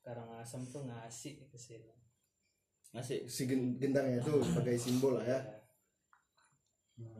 Karangasem 0.00 0.64
tuh 0.72 0.88
ngasih 0.88 1.44
ke 1.44 1.58
sini 1.60 1.99
Masih 2.90 3.22
Si 3.24 3.46
gen- 3.46 3.76
gendangnya 3.76 4.18
itu 4.18 4.32
sebagai 4.42 4.76
simbol 4.76 5.16
lah 5.16 5.26
ya. 5.28 5.40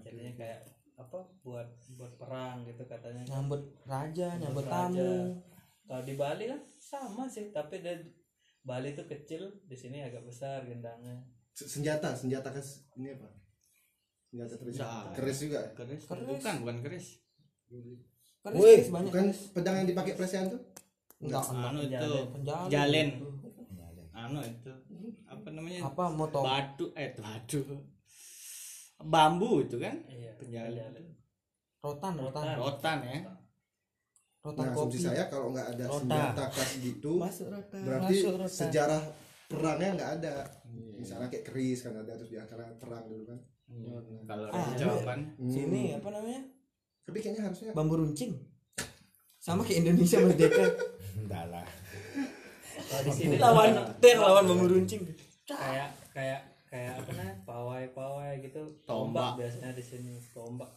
jadinya 0.02 0.32
kayak 0.36 0.60
apa 0.94 1.16
buat 1.40 1.64
buat 1.96 2.12
perang 2.14 2.60
gitu 2.62 2.84
katanya 2.84 3.24
Nyambut 3.24 3.62
raja, 3.82 4.36
nyambut 4.36 4.60
Raja. 4.62 4.92
tamu. 4.92 5.40
kalau 5.82 6.02
di 6.04 6.14
Bali 6.14 6.44
kan 6.46 6.60
sama 6.76 7.24
sih 7.24 7.48
tapi 7.48 7.80
dari 7.80 8.04
Bali 8.60 8.92
tuh 8.92 9.08
kecil 9.08 9.48
di 9.64 9.72
sini 9.72 9.98
agak 10.00 10.20
besar 10.22 10.60
gendangnya 10.62 11.16
Se- 11.50 11.64
Senjata, 11.66 12.12
senjata 12.12 12.52
kes 12.52 12.84
ini 12.94 13.10
apa? 13.10 13.26
Senjata 14.26 14.54
tradisional. 14.54 15.10
Keris 15.10 15.38
juga. 15.40 15.60
keris. 15.72 16.02
Keris. 16.04 16.28
Bukan, 16.30 16.54
bukan 16.62 16.76
keris. 16.80 17.06
Keris, 17.66 17.98
Woi, 18.46 18.70
keris 18.76 18.88
banyak. 18.88 19.10
Bukan 19.10 19.26
keris. 19.26 19.40
pedang 19.50 19.76
yang 19.76 19.88
dipakai 19.88 20.12
presian 20.14 20.46
tuh? 20.46 20.60
Enggak, 21.18 21.42
Anu 21.50 21.80
itu 21.82 22.10
jalen. 22.70 23.08
Anu 24.12 24.38
itu 24.40 24.72
namanya? 25.52 25.80
Apa 25.84 26.04
motor? 26.08 26.42
Batu 26.42 26.86
eh 26.94 27.10
batu. 27.12 27.60
Bambu 29.00 29.62
itu 29.62 29.76
kan? 29.76 29.96
iya 30.06 30.36
Penjalin. 30.36 30.76
penjalin. 30.76 31.06
Rotan, 31.80 32.12
rotan. 32.14 32.44
Rotan 32.54 32.98
ya. 33.02 33.18
Rotan 34.40 34.64
Nah, 34.66 34.74
kopi. 34.74 34.96
saya 34.96 35.24
kalau 35.26 35.48
nggak 35.50 35.68
ada 35.70 35.84
Rota. 35.84 36.00
senjata 36.00 36.44
khas 36.48 36.70
gitu, 36.78 37.12
Masuk 37.16 37.48
rotan. 37.48 37.80
berarti 37.80 38.14
Masuk 38.14 38.34
rotan. 38.36 38.56
sejarah 38.60 39.02
perangnya 39.46 39.88
nggak 39.94 40.10
ada. 40.16 40.34
Misalnya 40.94 41.28
kayak 41.28 41.44
keris 41.46 41.80
kan 41.80 41.94
ada 41.94 42.12
terus 42.14 42.28
di 42.28 42.36
antara 42.36 42.68
perang 42.76 43.04
dulu 43.04 43.24
kan. 43.26 43.38
Kalau 44.26 44.48
Ah, 44.48 44.64
ada 44.66 44.76
jawaban 44.76 45.20
Hmm. 45.34 45.48
Sini 45.48 45.92
apa 45.92 46.08
namanya? 46.10 46.42
Tapi 47.02 47.18
kayaknya 47.18 47.42
harusnya 47.42 47.72
Bambu 47.72 47.94
runcing. 47.96 48.32
Sama 49.38 49.60
kayak 49.62 49.80
Indonesia 49.82 50.20
merdeka. 50.20 50.64
Enggak 51.20 51.44
lah. 51.48 51.64
kalau 52.82 53.02
di 53.02 53.12
sini 53.12 53.36
lawan 53.36 53.70
yang 53.98 54.18
lawan 54.18 54.44
bambu 54.46 54.66
runcing. 54.68 55.00
Kayak 55.56 55.88
kayak 56.10 56.40
kayak 56.66 56.92
apa 56.94 57.10
namanya 57.10 57.34
pawai 57.42 57.84
pawai 57.90 58.32
gitu 58.38 58.62
Tombak. 58.82 58.86
tombak 58.86 59.30
biasanya 59.38 59.70
di 59.72 59.82
sini 59.82 60.14
tombak 60.30 60.70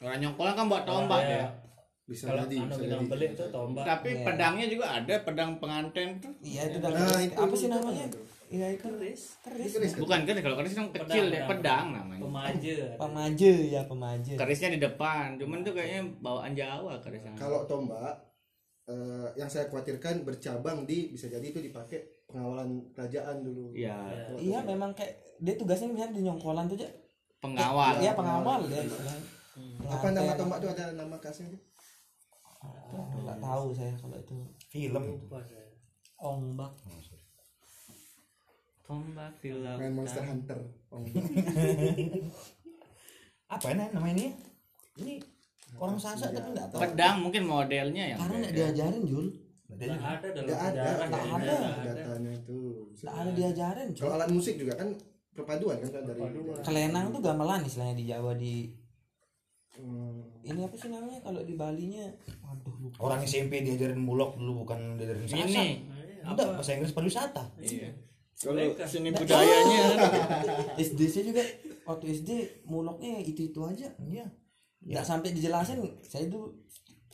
orang 0.00 0.18
nyongkolan 0.18 0.54
kan 0.54 0.66
buat 0.66 0.84
tombak 0.84 1.20
Ada- 1.20 1.30
ya. 1.30 1.46
bisa 2.02 2.22
kalau 2.26 2.42
jadi, 2.42 2.56
anu 2.58 2.74
bisa 2.74 2.82
jadi. 2.82 3.26
tuh 3.36 3.48
tombak 3.48 3.84
Tapi 3.84 4.08
Iya. 4.10 4.24
pedangnya 4.26 4.66
juga 4.66 4.86
ada 4.90 5.14
pedang 5.22 5.50
pengantin 5.56 6.08
tuh. 6.18 6.32
Iya 6.40 6.62
itu 6.66 6.78
dalam 6.80 6.98
Nah, 6.98 7.20
itu 7.20 7.36
apa 7.36 7.54
sih 7.54 7.68
namanya? 7.68 8.06
Iya 8.50 8.66
itu 8.74 8.82
keris 8.82 9.22
keris. 9.46 9.70
Keris 9.70 9.92
kan? 9.94 10.00
Bukan 10.02 10.20
keris 10.26 10.42
kalau 10.42 10.56
keris 10.58 10.74
kan 10.74 10.86
kecil 10.90 11.24
ya, 11.30 11.46
pedang 11.46 11.86
namanya. 11.94 12.18
pemaje 12.20 12.74
Pemaje 12.98 13.52
ya 13.70 13.82
pemaje. 13.86 14.32
Kerisnya 14.34 14.74
di 14.74 14.80
depan, 14.80 15.38
cuman 15.38 15.62
tuh 15.62 15.70
kayaknya 15.70 16.02
bawaan 16.18 16.50
Jawa 16.50 16.98
kerisnya. 16.98 17.30
Kalau 17.38 17.62
tombak 17.64 18.18
eh, 18.88 19.28
yang 19.36 19.46
saya 19.46 19.70
khawatirkan 19.70 20.26
bercabang 20.26 20.82
di 20.82 21.14
bisa 21.14 21.30
jadi 21.30 21.46
itu 21.46 21.62
dipakai 21.62 22.19
pengawalan 22.30 22.68
kerajaan 22.94 23.36
dulu. 23.42 23.74
Iya, 23.74 23.96
Kalau 24.24 24.38
Iya 24.38 24.58
memang 24.62 24.90
kayak 24.94 25.14
dia 25.38 25.54
tugasnya 25.54 25.90
misalnya 25.90 26.14
di 26.14 26.22
nyongkolan 26.22 26.66
tuh 26.66 26.78
aja. 26.78 26.88
pengawal. 27.40 27.94
Iya 27.98 28.12
pengawal 28.14 28.60
ya. 28.66 28.82
Apa 29.82 30.06
nama 30.12 30.32
tombak 30.34 30.62
itu 30.62 30.68
ada 30.70 30.94
nama 30.94 31.16
khasnya? 31.18 31.50
tuh? 31.50 31.60
Enggak 33.16 33.38
tahu 33.40 33.66
saya 33.72 33.92
kalau 33.96 34.16
itu. 34.16 34.36
Film. 34.68 35.04
Ombak. 36.20 36.72
Tombak 38.84 39.32
di 39.38 39.50
Main. 39.54 39.92
Monster 39.94 40.22
Hunter. 40.22 40.58
Oh, 40.90 40.98
Apa 43.50 43.66
ini 43.70 43.82
namanya 43.90 44.14
ini? 44.14 44.26
Ini 45.00 45.14
orang 45.78 45.98
Sasak 45.98 46.30
tapi 46.30 46.50
enggak 46.52 46.68
tahu. 46.70 46.80
Pedang 46.82 47.16
mungkin 47.22 47.42
modelnya 47.46 48.04
yang 48.14 48.18
Karena 48.18 48.36
nggak 48.42 48.52
beda. 48.52 48.60
diajarin 48.68 49.02
Jul. 49.06 49.26
Nggak 49.76 50.02
ada 50.02 50.28
dalam 50.34 50.48
ada, 50.50 50.66
sejarah 50.66 51.06
ya, 51.06 51.26
ada. 51.30 51.38
ada. 51.38 51.56
Datanya 51.94 52.30
itu. 52.36 52.58
Nggak 52.98 53.14
ada 53.14 53.30
diajarin. 53.30 53.88
Kalau 53.94 54.12
alat 54.18 54.30
musik 54.30 54.54
juga 54.58 54.72
kan 54.74 54.88
perpaduan 55.30 55.76
kan 55.78 55.90
dari 56.02 56.20
Perpaduan. 56.20 56.58
Kelenang 56.66 57.06
tuh 57.14 57.20
gamelan 57.22 57.60
istilahnya 57.64 57.96
di 57.96 58.04
Jawa 58.06 58.32
di 58.34 58.54
Hmm, 59.70 60.26
ini 60.42 60.66
apa 60.66 60.74
sih 60.76 60.90
namanya 60.90 61.22
kalau 61.22 61.40
di 61.46 61.54
Balinya 61.54 62.04
waduh 62.42 62.74
lupa 62.82 63.00
Orang 63.06 63.22
SMP 63.22 63.62
diajarin 63.62 63.96
mulok 64.02 64.34
dulu 64.36 64.66
bukan 64.66 64.98
diajarin 64.98 65.24
Sasak. 65.24 65.46
Ini. 65.46 65.66
Enggak, 66.26 66.58
bahasa 66.58 66.74
Inggris 66.76 66.92
pariwisata. 66.92 67.44
Iya. 67.62 67.88
Kalau 68.34 68.60
seni 68.84 69.14
budayanya 69.14 69.80
SD 70.74 71.00
saya 71.06 71.24
juga 71.32 71.42
waktu 71.86 72.04
SD 72.12 72.30
muloknya 72.66 73.22
itu 73.22 73.52
itu 73.52 73.60
aja 73.62 73.88
Iya. 74.00 74.26
nggak 74.80 75.04
sampai 75.06 75.32
dijelasin 75.32 75.80
saya 76.00 76.24
tuh 76.28 76.56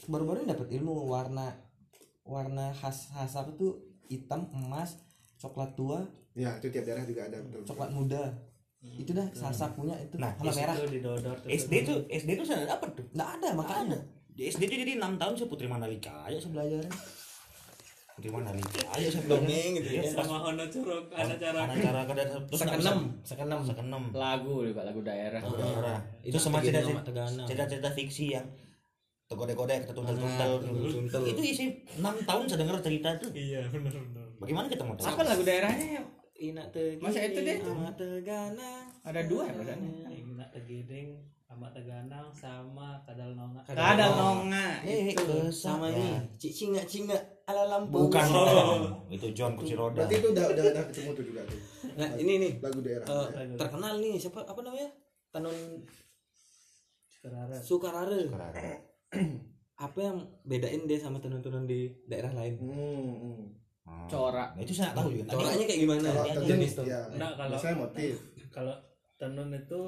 baru-baru 0.07 0.43
ini 0.47 0.55
dapat 0.55 0.71
ilmu 0.71 1.07
warna 1.07 1.51
warna 2.27 2.69
khas 2.71 3.09
khas 3.09 3.33
apa 3.35 3.51
tuh 3.53 3.79
hitam 4.05 4.45
emas 4.53 4.99
coklat 5.37 5.73
tua 5.73 6.03
Ya 6.33 6.53
itu 6.55 6.69
tiap 6.69 6.85
daerah 6.85 7.01
juga 7.03 7.25
ada 7.25 7.39
betul. 7.41 7.65
coklat 7.65 7.91
muda 7.91 8.23
itu 8.85 9.11
dah 9.11 9.27
sasak 9.33 9.73
punya 9.73 9.97
itu 9.97 10.15
Nah, 10.15 10.31
sama 10.37 10.53
merah 10.53 10.77
itu 10.77 10.87
didodor 10.93 11.37
tuh 11.37 11.49
SD 11.49 11.73
tuh 11.83 11.99
SD 12.07 12.31
tuh 12.35 12.45
saya 12.45 12.69
dapat 12.69 12.93
tuh. 12.93 13.07
nggak 13.11 13.31
ada 13.35 13.49
makanya 13.53 13.99
Di 14.29 14.47
SD 14.47 14.63
tuh 14.65 14.79
jadi 14.79 14.93
6 14.97 15.17
tahun 15.17 15.33
saya 15.35 15.49
Putri 15.49 15.67
Mandalika 15.67 16.13
aja 16.23 16.37
saya 16.37 16.53
belajar. 16.53 16.85
Putri 18.13 18.29
Mandalika 18.31 18.81
aja 18.91 19.07
saya 19.07 19.23
belajar. 19.23 19.43
Dongeng 19.43 19.71
gitu 19.77 19.89
ya. 19.91 20.03
sama 20.07 20.37
Hono 20.39 20.65
Curug 20.67 21.05
ada 21.11 21.35
cara 21.35 21.59
Ada 21.63 21.75
cara 21.79 22.01
kada 22.05 22.23
terus 22.39 22.59
sekenem 22.59 22.99
sekenem 23.23 23.61
sekenem. 23.63 24.03
lagu 24.15 24.55
juga 24.63 24.83
lagu 24.83 25.01
daerah. 25.01 25.41
Daerah. 25.41 25.99
Itu 26.21 26.31
Itu 26.31 26.39
sama 26.39 26.61
cerita 26.61 26.85
cerita 27.45 27.65
cerita 27.67 27.91
fiksi 27.91 28.27
yang 28.31 28.47
tergodek-godek 29.27 29.85
tertuntel-tuntel 29.85 30.51
Nah, 30.57 30.71
tuntel. 30.89 31.23
itu 31.27 31.43
isi 31.45 31.65
6 31.93 32.03
tahun 32.23 32.43
saya 32.45 32.59
dengar 32.61 32.79
cerita 32.79 33.09
tuh 33.17 33.31
iya 33.33 33.67
benar 33.67 33.91
benar 33.93 34.27
bagaimana 34.37 34.67
kita 34.67 34.83
mau 34.83 34.95
tahu 34.95 35.07
apa 35.09 35.23
lagu 35.25 35.43
daerahnya 35.43 36.03
Ina 36.37 36.69
tegedeng, 36.69 37.01
Masa 37.01 37.25
itu 37.25 37.41
deh? 37.41 37.57
amat 37.65 37.97
teganang. 37.97 38.85
ada 39.01 39.21
dua 39.25 39.43
ya 39.43 39.53
perasaan 39.53 39.81
Ingat 40.07 40.49
tegedeng 40.53 41.09
amat 41.49 41.73
teganang 41.73 42.29
sama 42.31 43.01
kadal 43.03 43.33
nonga 43.33 43.65
kadal 43.65 44.11
nonga 44.13 44.85
Eh, 44.85 45.11
itu 45.11 45.39
sama 45.49 45.89
ini, 45.89 46.13
cik 46.37 46.53
cinga 46.53 46.83
cinga 46.85 47.17
ala 47.45 47.65
Lampung. 47.67 48.07
bukan 48.07 48.27
Oh. 48.29 48.85
itu 49.09 49.33
John 49.33 49.57
kursi 49.57 49.73
roda 49.73 49.97
berarti 49.97 50.21
itu 50.21 50.29
udah 50.29 50.45
udah, 50.47 50.65
udah 50.69 50.85
ketemu 50.87 51.11
tuh 51.11 51.25
juga 51.25 51.41
tuh 51.43 51.59
Nah, 51.97 52.11
ini 52.15 52.33
nih 52.37 52.53
lagu 52.61 52.79
daerah 52.81 53.07
terkenal 53.57 53.95
nih 53.97 54.15
siapa 54.17 54.45
apa 54.45 54.61
namanya? 54.61 54.89
Tanun 55.33 55.57
Sekarang 57.09 57.59
Sukarare. 57.59 58.21
Apa 59.79 59.99
yang 60.01 60.17
bedain 60.43 60.83
dia 60.85 60.97
sama 60.97 61.19
tenun-tenun 61.19 61.65
di 61.65 61.89
daerah 62.05 62.33
lain? 62.33 62.57
hmm, 62.57 62.73
hmm. 63.15 63.37
Hmm. 63.87 64.07
Corak. 64.07 64.51
Nah, 64.53 64.61
itu 64.61 64.73
saya 64.73 64.91
nggak 64.91 64.99
tahu 64.99 65.09
juga 65.13 65.25
Coraknya 65.31 65.65
kayak 65.65 65.81
gimana? 65.81 66.01
kalau 66.05 66.25
Iya, 66.25 66.35
tenun 66.35 66.49
jenis 66.49 66.73
tuh. 66.73 66.85
ya 66.85 67.01
Enggak, 67.09 67.33
kalau- 67.33 67.51
biasanya 67.53 67.77
motif 67.79 68.15
kalau 68.57 68.75
tenun 69.17 69.51
itu 69.53 69.81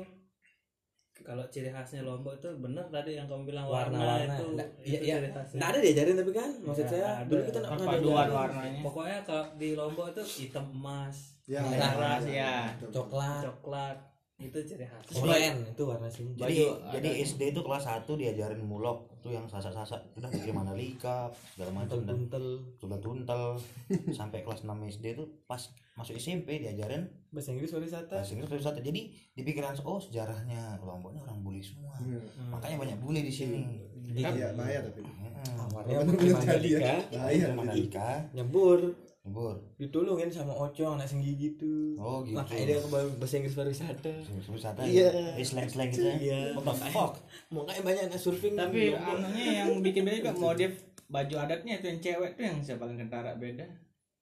kalau 1.18 1.42
ciri 1.50 1.66
khasnya 1.66 2.00
lombok 2.00 2.30
itu 2.32 2.46
benar 2.56 2.86
tadi 2.86 3.10
yang 3.12 3.26
kamu 3.26 3.42
bilang 3.44 3.66
Warna-warna. 3.66 3.98
warna, 4.22 4.34
itu, 4.38 4.46
Nah, 4.54 4.66
itu 4.78 4.86
iya, 4.86 4.98
iya. 5.02 5.14
ciri 5.18 5.30
khasnya 5.32 5.58
Nggak 5.58 5.68
ada 5.68 5.78
diajarin 5.82 6.14
tapi 6.14 6.32
kan 6.32 6.50
maksud 6.62 6.78
Ya, 6.78 6.88
saya 6.88 7.06
ada. 7.10 7.26
dulu 7.26 7.42
kita 7.42 7.58
nggak 7.58 7.72
pernah 7.74 7.88
diajarin. 7.90 8.30
warnanya 8.30 8.80
pokoknya 8.80 9.18
kalau 9.24 9.44
di 9.56 9.68
lombok 9.74 10.06
itu 10.08 10.22
hitam 10.38 10.66
emas 10.70 11.16
ya 11.44 11.60
Merah, 11.64 12.20
ya. 12.22 12.54
coklat 12.86 13.42
coklat 13.42 13.96
itu 14.38 14.54
ciri 14.62 14.86
khas. 14.86 15.02
Oranye 15.18 15.50
itu 15.66 15.82
warna 15.82 16.06
sini 16.06 16.30
jadi 16.38 16.46
Baju 16.46 16.94
jadi 16.94 17.10
ada. 17.10 17.26
SD 17.26 17.40
itu 17.50 17.60
kelas 17.60 17.84
1 17.90 18.06
diajarin 18.06 18.62
mulok 18.62 19.10
itu 19.18 19.34
yang 19.34 19.50
sasak-sasak 19.50 19.98
udah 20.14 20.30
bikin 20.30 20.54
mandalika 20.54 21.26
segala 21.52 21.82
macam 21.82 22.06
dan 22.06 22.22
tuntel 22.30 22.46
sudah 22.78 22.98
tuntel 23.02 23.58
sampai 24.18 24.46
kelas 24.46 24.62
6 24.62 24.70
SD 24.94 25.18
itu 25.18 25.26
pas 25.42 25.58
masuk 25.98 26.14
SMP 26.14 26.62
diajarin 26.62 27.10
bahasa 27.34 27.50
Inggris 27.50 27.74
pariwisata. 27.74 28.14
bahasa 28.14 28.32
Inggris 28.38 28.46
pariwisata. 28.46 28.78
Jadi 28.78 29.00
di 29.10 29.42
pikiran 29.42 29.74
oh 29.82 29.98
sejarahnya 29.98 30.78
Lomboknya 30.80 31.26
orang 31.26 31.42
bully 31.42 31.58
semua. 31.58 31.98
Hmm. 31.98 32.22
makanya 32.54 32.78
banyak 32.78 32.98
bully 33.02 33.26
di 33.26 33.34
sini. 33.34 33.66
Iya, 34.08 34.54
bahaya 34.54 34.86
tapi. 34.86 35.02
Heeh. 35.02 35.52
awalnya 35.58 36.00
Bener-bener 36.06 36.32
pakai 36.38 36.48
jadi 36.56 36.68
ya. 36.70 36.78
mandalika? 36.78 36.94
Bahaya. 37.10 37.46
Mandalika. 37.52 38.08
Nyebur 38.32 38.78
nyebur 39.28 39.60
ditulungin 39.76 40.32
sama 40.32 40.56
ocong 40.56 40.96
anak 40.96 41.04
senggi 41.04 41.36
gitu 41.36 41.92
oh 42.00 42.24
gitu. 42.24 42.32
Makanya 42.40 42.64
dia 42.64 42.78
ke 42.80 42.88
bahasa 42.88 43.34
Inggris 43.36 43.52
pariwisata. 43.52 44.12
Pariwisata 44.24 44.80
Iya. 44.88 45.36
ya 45.36 45.44
slang 45.44 45.68
slang 45.68 45.92
gitu 45.92 46.08
ya? 46.08 46.16
Iya. 46.16 46.40
what 46.56 46.64
the 46.64 46.74
fuck? 46.88 47.12
makanya 47.52 47.82
banyak 47.84 48.02
anak 48.08 48.20
surfing. 48.20 48.56
Tapi 48.56 48.96
Lombok. 48.96 49.20
anunya 49.20 49.44
yang 49.60 49.70
bikin 49.84 50.02
beda 50.08 50.16
juga 50.24 50.32
modif 50.40 50.72
baju 51.12 51.34
adatnya 51.44 51.72
itu 51.76 51.86
yang 51.92 52.00
cewek 52.00 52.30
tuh 52.40 52.44
yang 52.48 52.56
siapa 52.64 52.88
paling 52.88 52.96
kentara 52.96 53.36
beda. 53.36 53.68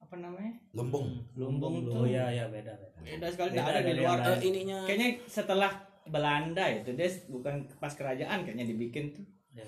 Apa 0.03 0.15
namanya? 0.19 0.51
Lumbung. 0.75 1.23
Lumbung 1.39 1.87
oh 1.87 2.03
tuh. 2.03 2.11
iya 2.11 2.27
iya 2.27 2.45
beda 2.51 2.75
beda. 2.75 2.99
Beda 2.99 3.27
sekali 3.31 3.49
Beda 3.55 3.63
ada 3.63 3.79
di 3.79 3.93
luar 3.95 4.17
ininya 4.43 4.77
kayaknya 4.83 5.09
setelah 5.31 5.71
Belanda 6.07 6.63
itu 6.67 6.91
dia 6.95 7.07
bukan 7.31 7.67
pas 7.79 7.95
kerajaan 7.95 8.43
kayaknya 8.43 8.67
dibikin 8.67 9.15
tuh. 9.15 9.23
Ya, 9.55 9.63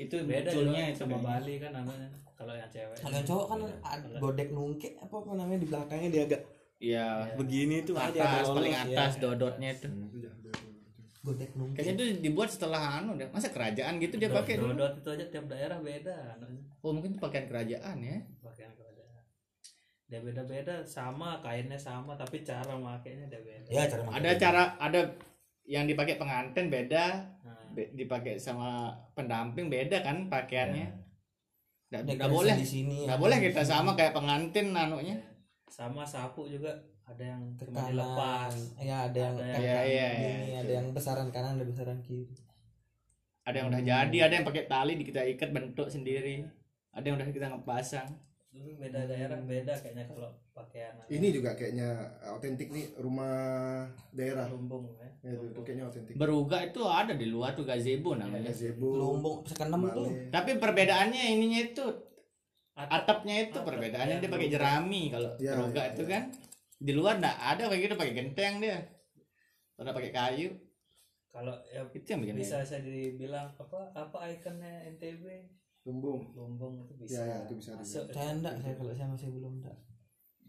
itu 0.00 0.16
beda 0.24 0.48
munculnya 0.52 0.92
itu 0.92 1.04
sama. 1.04 1.20
Bali 1.20 1.60
kan 1.60 1.72
namanya 1.76 2.08
kalau 2.42 2.54
yang 2.54 2.68
cewek 2.68 2.96
kalau 2.98 3.14
yang 3.14 3.24
cowok 3.24 3.46
kan 3.46 3.58
ada 3.84 4.06
godek 4.18 4.48
nungke 4.50 4.88
apa 4.98 5.14
apa 5.14 5.30
namanya 5.32 5.60
di 5.62 5.68
belakangnya 5.68 6.10
dia 6.10 6.24
agak 6.26 6.42
Iya, 6.82 7.38
begini 7.38 7.86
tuh 7.86 7.94
ada 7.94 8.10
atas 8.10 8.42
lolos, 8.44 8.56
paling 8.58 8.74
ya. 8.74 8.82
atas 8.90 9.12
dodotnya 9.16 9.68
itu. 9.70 9.86
godek 11.22 11.50
nungke 11.54 11.78
Kayaknya 11.78 11.94
itu 11.94 12.04
dibuat 12.18 12.50
setelah 12.50 12.98
anu 12.98 13.14
deh. 13.14 13.30
Masa 13.30 13.54
kerajaan 13.54 14.02
gitu 14.02 14.18
dia 14.18 14.26
pakai 14.28 14.58
dulu? 14.58 14.74
dodot 14.74 14.98
itu 14.98 15.08
aja 15.08 15.24
tiap 15.30 15.46
daerah 15.46 15.78
beda 15.78 16.10
anunya, 16.34 16.58
Oh, 16.82 16.90
mungkin 16.90 17.14
itu 17.14 17.22
pakaian 17.22 17.46
kerajaan 17.46 17.96
ya. 18.02 18.18
pakaian 18.42 18.74
kerajaan 18.74 19.22
dia 20.04 20.20
beda 20.20 20.42
beda 20.44 20.74
sama 20.84 21.38
kainnya 21.38 21.78
sama 21.78 22.12
tapi 22.12 22.42
cara 22.42 22.74
makainya 22.74 23.30
dia 23.30 23.40
beda 23.40 23.68
ya 23.70 23.86
cara 23.86 24.02
Ada 24.12 24.30
cara 24.36 24.62
ada 24.76 25.00
yang 25.64 25.86
dipakai 25.86 26.18
pengantin 26.18 26.66
beda, 26.66 27.04
Nah, 27.40 27.62
be- 27.70 27.94
dipakai 27.94 28.34
sama 28.36 28.90
pendamping 29.14 29.70
beda 29.70 30.02
kan 30.02 30.26
pakaiannya. 30.26 31.01
Nggak 31.92 32.16
nggak 32.16 32.30
boleh. 32.30 32.54
di 32.56 32.64
sini 32.66 32.98
Nggak 33.04 33.20
boleh 33.20 33.36
kita 33.38 33.60
sini. 33.60 33.70
sama 33.70 33.90
kayak 33.92 34.12
pengantin 34.12 34.72
anunya. 34.72 35.16
sama 35.68 36.02
sapu 36.02 36.44
juga 36.46 36.72
ada 37.02 37.20
yang 37.26 37.42
ke 37.54 37.64
cuma 37.64 37.80
kanan 37.80 37.90
dilepas 37.90 38.52
ya 38.78 38.96
ada 39.04 39.18
yang 39.18 39.34
Ada 39.34 39.44
yang- 39.52 39.86
iya, 39.86 40.08
gini, 40.10 40.28
iya. 40.46 40.58
ada 40.58 40.72
yang 40.74 40.86
besaran 40.90 41.28
kanan 41.28 41.56
ada 41.56 41.64
besaran 41.64 41.98
kiri 42.00 42.28
Ada 43.42 43.56
yang 43.58 43.68
udah 43.68 43.82
jadi, 43.82 44.16
ada 44.22 44.32
yang 44.32 44.46
pakai 44.46 44.64
tali 44.64 44.94
di- 44.94 45.02
kita 45.02 45.26
ikat 45.26 45.50
bentuk 45.50 45.88
sendiri. 45.88 46.46
Ada 46.90 47.04
yang 47.04 47.16
udah 47.16 47.26
kita 47.26 47.50
ngepasang. 47.50 48.08
Dulu 48.52 48.76
beda 48.76 49.08
daerah 49.08 49.40
beda 49.40 49.72
kayaknya 49.80 50.04
kalau 50.04 50.28
pakaian. 50.52 50.92
Ini 51.08 51.28
juga 51.32 51.56
kayaknya 51.56 51.88
otentik 52.30 52.68
nih 52.68 52.92
rumah 53.00 53.32
daerah. 54.12 54.44
Lumbung 54.52 54.92
ya. 55.00 55.08
Ya, 55.24 55.30
itu, 55.32 55.44
itu 55.56 55.60
kayaknya 55.64 55.84
otentik 55.88 56.14
Beruga 56.20 56.58
itu 56.60 56.80
ada 56.84 57.16
di 57.16 57.26
luar 57.32 57.56
tuh 57.56 57.64
gazebo 57.64 58.12
namanya. 58.12 58.52
gazebo 58.52 58.92
lumbung 58.92 59.40
sekenem 59.48 59.82
tuh. 59.90 60.08
Tapi 60.28 60.60
perbedaannya 60.60 61.22
ininya 61.32 61.60
itu 61.64 61.84
Atap. 62.72 62.92
atapnya 63.20 63.36
itu 63.48 63.56
Atap, 63.56 63.68
perbedaannya 63.72 64.16
ya, 64.16 64.22
dia 64.24 64.30
pakai 64.32 64.48
jerami 64.52 65.02
kalau 65.08 65.30
Ya, 65.40 65.52
beruga 65.56 65.82
ya, 65.82 65.90
itu 65.96 66.02
ya. 66.04 66.10
kan. 66.12 66.22
Di 66.76 66.92
luar 66.92 67.14
nggak 67.22 67.38
ada 67.56 67.62
kayak 67.72 67.80
gitu 67.88 67.94
pakai 67.96 68.14
genteng 68.14 68.54
dia. 68.60 68.78
Pernah 69.78 69.92
pakai 69.96 70.12
kayu. 70.12 70.48
Kalau 71.32 71.56
ya 71.72 71.80
itu 71.88 72.04
yang 72.04 72.20
bikin 72.20 72.36
bisa 72.36 72.60
saya 72.60 72.84
dibilang 72.84 73.48
apa 73.56 73.80
apa 73.96 74.28
ikonnya 74.28 74.84
NTB 74.92 75.24
lumbung. 75.82 76.20
Lumbung 76.32 76.72
itu 76.80 76.92
bisa. 76.96 77.18
Ya, 77.18 77.24
ya, 77.26 77.36
itu 77.44 77.54
bisa 77.58 77.70
masuk 77.74 78.04
saya 78.08 78.30
enggak 78.32 78.54
saya 78.58 78.74
kalau 78.76 78.92
saya 78.92 79.08
masih 79.08 79.28
belum 79.30 79.52
enggak 79.58 79.76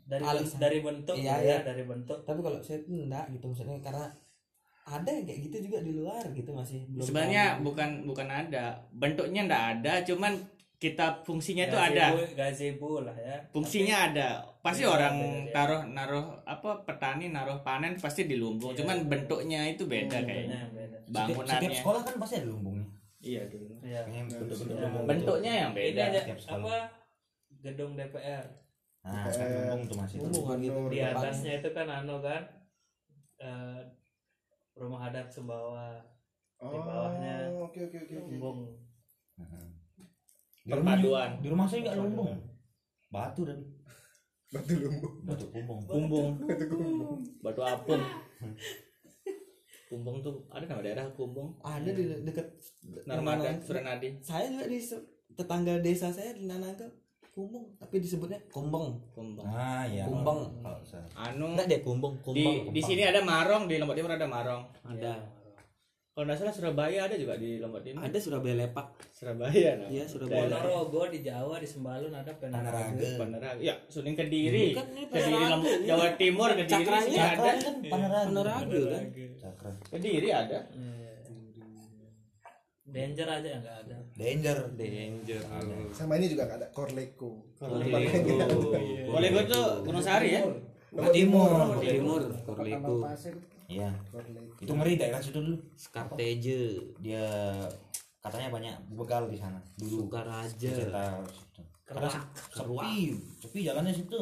dari 0.04 0.20
Alasan. 0.22 0.58
dari 0.60 0.80
bentuk 0.84 1.16
Iya, 1.16 1.34
ya 1.34 1.38
iya. 1.42 1.58
dari 1.64 1.84
bentuk. 1.84 2.20
Tapi 2.22 2.40
kalau 2.40 2.60
saya 2.60 2.78
tuh 2.82 2.94
enggak 2.94 3.26
gitu 3.32 3.46
maksudnya 3.48 3.78
karena 3.80 4.06
ada 4.84 5.08
yang 5.08 5.24
kayak 5.24 5.40
gitu 5.48 5.58
juga 5.72 5.80
di 5.80 5.92
luar 5.96 6.24
gitu 6.30 6.52
masih 6.52 6.84
belum 6.92 7.08
sebenarnya 7.08 7.44
tahu. 7.56 7.64
bukan 7.72 7.90
bukan 8.04 8.28
ada. 8.28 8.66
Bentuknya 8.92 9.42
nggak 9.48 9.66
ada 9.80 9.94
cuman 10.04 10.34
kita 10.76 11.24
fungsinya 11.24 11.64
itu 11.66 11.80
ada. 11.80 12.12
gazebo 12.36 13.00
lah 13.00 13.16
ya. 13.16 13.40
Fungsinya 13.50 14.12
ada. 14.12 14.30
Pasti 14.60 14.84
Beda, 14.84 14.96
orang 14.96 15.16
beda, 15.16 15.40
ya. 15.40 15.52
taruh 15.56 15.82
naruh 15.88 16.26
apa 16.44 16.84
petani 16.84 17.32
naruh 17.32 17.64
panen 17.64 17.96
pasti 17.96 18.28
di 18.28 18.36
lumbung. 18.36 18.72
Iya. 18.72 18.84
cuman 18.84 18.98
bentuknya 19.08 19.60
itu 19.66 19.88
beda 19.88 20.20
Tapi 20.20 20.28
kayaknya. 20.28 20.60
beda 20.70 20.98
setiap, 21.00 21.08
setiap 21.08 21.28
bangunannya 21.36 21.80
sekolah 21.80 22.02
kan 22.04 22.16
pasti 22.18 22.36
ada 22.40 22.48
lumbungnya 22.48 22.88
iya 23.24 23.42
dulu 23.48 23.72
Iya. 23.80 24.00
Kayaknya 24.04 24.24
bentuk-bentuk 24.30 24.76
Ya. 24.76 24.88
bentuknya 25.08 25.54
yang 25.58 25.72
Ini 25.72 25.78
beda 25.80 26.02
ada 26.04 26.20
setiap 26.20 26.40
sekolah. 26.40 26.60
apa? 26.62 26.78
Gedung 27.60 27.94
DPR 27.96 28.46
nah 29.04 29.28
kan 29.28 29.48
lumbung 29.68 29.82
tuh 29.86 29.98
masih 29.98 30.16
lumbung 30.18 30.46
kan 30.46 30.58
gitu 30.60 30.80
di 30.88 31.00
atasnya 31.02 31.54
itu 31.60 31.70
kan 31.72 31.88
anu 31.90 32.16
kan 32.20 32.44
eh, 33.38 33.80
rumah 34.74 35.02
adat 35.06 35.28
Sumbawa 35.28 36.00
Di 36.56 36.80
bawahnya. 36.80 37.52
Oh, 37.52 37.68
oke 37.68 37.80
oke 37.82 37.98
oke 37.98 38.14
oke. 38.14 38.32
lumbung. 38.32 38.60
Heeh. 39.36 39.66
di 40.64 40.72
rumah 40.72 40.96
perpaduan. 40.96 41.30
di 41.40 41.48
rumah 41.48 41.66
saya 41.66 41.80
nggak 41.84 41.98
lumbung. 42.00 42.32
Batu 43.10 43.42
tadi. 43.44 43.64
Batu 44.50 44.74
lumbung. 44.78 45.14
Batu 45.28 45.46
kumbung. 45.52 45.80
Kumbung 45.84 46.32
batu 46.40 46.66
lumbung 46.72 47.20
batu 47.42 47.62
apung 47.62 48.00
kumbung 49.94 50.26
tuh 50.26 50.42
ada 50.50 50.66
nama 50.66 50.82
daerah 50.82 51.06
kumbung 51.14 51.54
ada 51.62 51.86
di 51.94 52.10
dekat 52.26 52.50
Narmada. 53.06 53.54
Suranadi 53.62 54.18
saya 54.26 54.50
juga 54.50 54.66
di 54.66 54.82
tetangga 55.38 55.78
desa 55.86 56.10
saya 56.10 56.34
di 56.34 56.50
Nanangka 56.50 56.90
kumbung 57.30 57.78
tapi 57.78 58.02
disebutnya 58.02 58.42
kumbeng 58.50 58.98
kumbung 59.14 59.46
ah 59.46 59.86
iya. 59.86 60.10
Saya 60.82 61.06
anu 61.14 61.54
enggak 61.54 61.70
dia 61.70 61.80
kumbeng 61.86 62.18
di 62.18 62.26
kumbeng 62.26 62.74
di 62.74 62.82
sini 62.82 63.06
ada 63.06 63.22
marong 63.22 63.70
di 63.70 63.78
Lombok 63.78 63.94
Timur 63.94 64.18
ada 64.18 64.26
marong. 64.26 64.66
Ada 64.82 65.43
kalau 66.14 66.30
nggak 66.30 66.38
salah 66.46 66.54
Surabaya 66.54 67.10
ada 67.10 67.18
juga 67.18 67.34
di 67.42 67.58
Lombok 67.58 67.82
Timur. 67.82 68.06
Ada 68.06 68.18
Surabaya 68.22 68.54
lepak. 68.54 68.86
Surabaya 69.10 69.70
no? 69.82 69.90
iya 69.90 70.06
Surabaya 70.06 70.46
Ponorogo 70.46 71.10
di 71.10 71.26
Jawa 71.26 71.58
di 71.58 71.66
Sembalun 71.66 72.14
ada 72.14 72.30
Panaraga. 72.38 73.10
Panaraga 73.18 73.58
ya 73.58 73.74
Suning 73.90 74.14
Kediri. 74.14 74.78
Kediri 75.10 75.46
Lombok. 75.50 75.74
Jawa 75.90 76.08
Timur 76.14 76.54
Kediri 76.54 76.70
Cakranya 76.70 77.18
ada. 77.18 77.34
Cakra 77.34 77.54
kan 77.58 77.76
panaraga 77.90 78.26
Panaraga 78.30 78.82
kan 78.94 79.04
cakra. 79.42 79.70
Kediri 79.90 80.30
ada. 80.30 80.60
Iya. 80.70 80.94
Danger 82.94 83.28
aja 83.34 83.48
yang 83.50 83.62
nggak 83.66 83.78
ada. 83.90 83.98
Danger. 84.14 84.58
Danger 84.78 85.42
sama 85.98 86.14
ini 86.22 86.30
juga 86.30 86.46
ada. 86.46 86.70
Korleko. 86.70 87.58
Korlego 87.58 88.62
Korlego 89.10 89.40
tuh 89.50 89.66
Gunung 89.82 90.06
Sari 90.06 90.38
ya? 90.38 90.46
Timur. 91.10 91.82
Timur. 91.82 92.22
Korleko 92.46 93.02
iya. 93.68 93.90
Itu. 94.60 94.72
Ngeri 94.74 95.00
daerah 95.00 95.20
situ 95.22 95.40
dulu 95.40 95.58
Skarteje 95.78 96.80
dia 97.00 97.28
katanya 98.24 98.48
banyak 98.54 98.76
begal 98.96 99.28
di 99.28 99.38
sana. 99.38 99.60
Dulu. 99.76 100.08
Sukaraja. 100.08 100.74
Karena 101.84 102.10
sepi 102.52 103.14
sepi 103.44 103.60
jalannya 103.68 103.94
situ. 103.94 104.20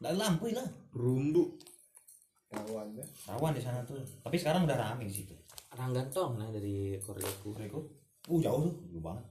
Nggak 0.00 0.10
ada 0.10 0.18
lampu 0.18 0.52
lah. 0.52 0.68
Rumbu 0.92 1.44
kawan 2.54 2.88
ya. 2.94 3.06
Rawan 3.34 3.52
di 3.52 3.62
sana 3.62 3.82
tuh. 3.82 3.98
Tapi 4.22 4.36
sekarang 4.38 4.64
udah 4.64 4.78
rame 4.78 5.04
di 5.10 5.14
situ. 5.14 5.34
Ranggantong 5.74 6.38
nah 6.38 6.48
dari 6.54 6.94
Korleko 7.02 7.50
Mereka 7.58 7.78
uh 8.30 8.40
jauh 8.40 8.62
tuh. 8.70 8.74
Jauh 8.94 9.02
banget. 9.02 9.26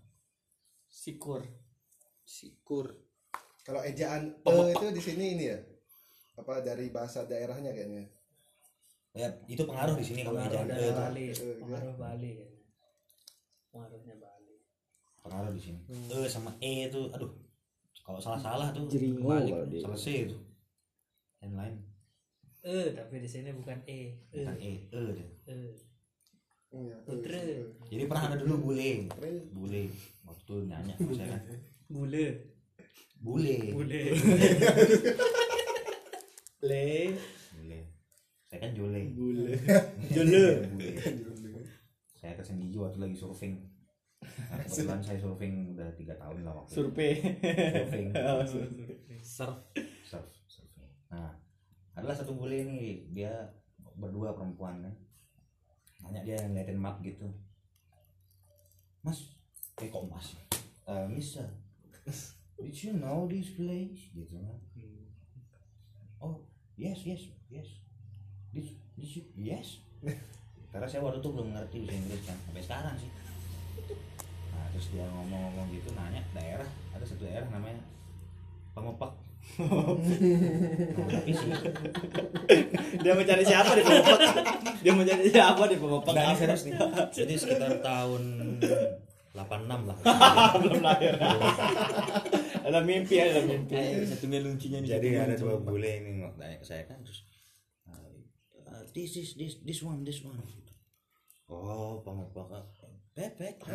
Sikur. 0.92 1.42
Sikur. 2.28 2.92
Kalau 3.64 3.80
ejaan 3.82 4.36
e 4.44 4.54
itu 4.76 4.86
di 4.92 5.02
sini 5.02 5.26
ini 5.40 5.46
ya. 5.48 5.60
Apa 6.36 6.60
dari 6.60 6.92
bahasa 6.92 7.24
daerahnya 7.24 7.72
kayaknya. 7.72 8.06
Ya 9.14 9.30
itu 9.46 9.62
pengaruh 9.62 9.94
di 9.94 10.06
sini 10.06 10.26
kalau 10.26 10.42
dari 10.42 10.58
e 10.58 10.90
itu. 10.90 10.94
Bali. 10.98 11.26
Eh, 11.30 11.56
pengaruh 11.62 11.96
Bali 12.02 12.32
ya. 12.42 12.48
pengaruhnya 13.70 14.16
Bali. 14.18 14.54
Pengaruh 15.22 15.52
di 15.54 15.62
sini. 15.62 15.80
E 15.90 16.18
sama 16.26 16.52
e 16.58 16.90
itu 16.90 17.02
aduh. 17.14 17.30
Kalau 18.04 18.20
salah 18.20 18.42
salah 18.42 18.68
tuh 18.76 18.90
Jeringo 18.90 19.30
balik 19.30 19.54
kalau 19.54 19.66
dia. 19.70 19.82
selesai 19.86 20.16
itu. 20.28 20.38
Yang 21.46 21.54
lain. 21.56 21.76
Eh 22.66 22.88
tapi 22.98 23.16
di 23.22 23.30
sini 23.30 23.50
bukan 23.54 23.78
e. 23.86 24.18
E. 24.34 24.42
Bukan 24.42 24.58
e 24.58 24.74
e 24.90 25.02
dia. 25.14 25.28
e. 25.46 25.58
Iya. 26.74 26.98
Putra. 27.06 27.38
e, 27.38 27.70
jadi 27.86 28.04
pernah 28.10 28.34
ada 28.34 28.38
dulu 28.42 28.74
bule. 28.74 29.06
E. 29.14 29.30
bule. 29.54 29.82
Waktu 30.26 30.54
nyanyi 30.66 30.94
saya 31.14 31.38
kan. 31.38 31.42
Bule. 31.86 32.26
Bule. 33.22 33.56
Bule. 33.78 34.04
Le 36.66 37.14
bule 37.14 37.18
saya 38.54 38.70
kan 38.70 38.72
jole. 38.78 39.02
Bule. 39.18 39.58
Jole. 40.14 40.46
Bule 40.70 40.94
saya 42.24 42.40
ke 42.40 42.44
Senggigi 42.46 42.80
waktu 42.80 43.04
lagi 43.04 43.18
surfing. 43.20 43.60
Nah, 44.24 44.56
kebetulan 44.64 45.04
saya 45.04 45.20
surfing 45.20 45.76
udah 45.76 45.92
tiga 46.00 46.16
tahun 46.16 46.48
lah 46.48 46.56
waktu 46.56 46.72
survei. 46.72 47.20
Surfing. 47.52 48.08
Oh, 48.30 48.46
survei. 48.48 48.96
surf. 49.20 49.58
Surf 50.08 50.30
surfing. 50.48 50.88
Nah 51.12 51.36
adalah 51.98 52.16
satu 52.16 52.38
bule 52.38 52.64
nih 52.64 53.12
dia 53.12 53.34
berdua 54.00 54.32
perempuan 54.38 54.86
kan. 54.86 54.96
Nanya 56.08 56.22
dia 56.24 56.38
ngeliatin 56.48 56.80
map 56.80 57.04
gitu. 57.04 57.28
Mas 59.04 59.36
eh 59.84 59.92
kok 59.92 60.08
mas? 60.08 60.40
Eh 60.88 61.06
mister 61.12 61.50
did 62.56 62.78
you 62.80 62.96
know 62.96 63.28
this 63.28 63.52
place? 63.58 64.16
Gitu 64.16 64.38
kan. 64.40 64.60
Oh 66.24 66.48
yes 66.80 67.04
yes 67.04 67.28
yes 67.52 67.84
this 68.54 68.70
this 68.96 69.22
yes. 69.36 69.68
Karena 70.74 70.90
saya 70.90 71.06
waktu 71.06 71.22
itu 71.22 71.30
belum 71.30 71.54
ngerti 71.54 71.86
bahasa 71.86 72.00
Inggris 72.02 72.22
kan 72.26 72.38
sampai 72.50 72.64
sekarang 72.66 72.96
sih. 72.98 73.10
Nah 74.54 74.66
terus 74.74 74.88
dia 74.90 75.06
ngomong-ngomong 75.06 75.70
gitu 75.70 75.90
nanya 75.94 76.22
daerah? 76.34 76.70
Ada 76.98 77.06
satu 77.06 77.30
daerah 77.30 77.50
namanya 77.54 77.82
Pemepak 78.74 79.14
Nah, 79.54 81.06
tapi 81.14 81.32
sih. 81.36 81.52
Dia 83.04 83.12
mau 83.14 83.26
cari 83.28 83.44
siapa 83.46 83.72
di 83.78 83.84
pemepak 83.86 84.20
dia 84.82 84.92
mau 84.92 85.06
cari 85.06 85.28
siapa 85.30 85.64
di 85.70 85.76
Enggak 85.78 86.26
ini 86.26 86.36
serius 86.40 86.64
nih. 86.66 86.74
Jadi 87.14 87.34
sekitar 87.38 87.72
tahun 87.84 88.24
86 89.36 89.90
lah. 89.90 89.98
belum 90.64 90.80
lahir. 90.82 91.14
Ada 92.66 92.80
mimpi 92.82 93.16
ada 93.22 93.42
mimpi. 93.46 93.78
Satunya 94.10 94.40
lucunya 94.42 94.80
nih. 94.82 94.90
Jadi 94.98 95.08
ada 95.22 95.36
dua 95.38 95.56
bule 95.62 95.92
ini 96.02 96.24
nggak 96.24 96.34
tanya 96.40 96.58
ke 96.58 96.66
saya 96.66 96.84
kan 96.90 96.98
terus 97.06 97.22
uh, 98.74 98.84
this 98.92 99.14
is 99.22 99.38
this 99.38 99.62
this 99.62 99.80
one 99.86 100.02
this 100.02 100.26
one. 100.26 100.42
Oh, 101.48 102.02
pemepak 102.02 102.66
bebek. 103.14 103.62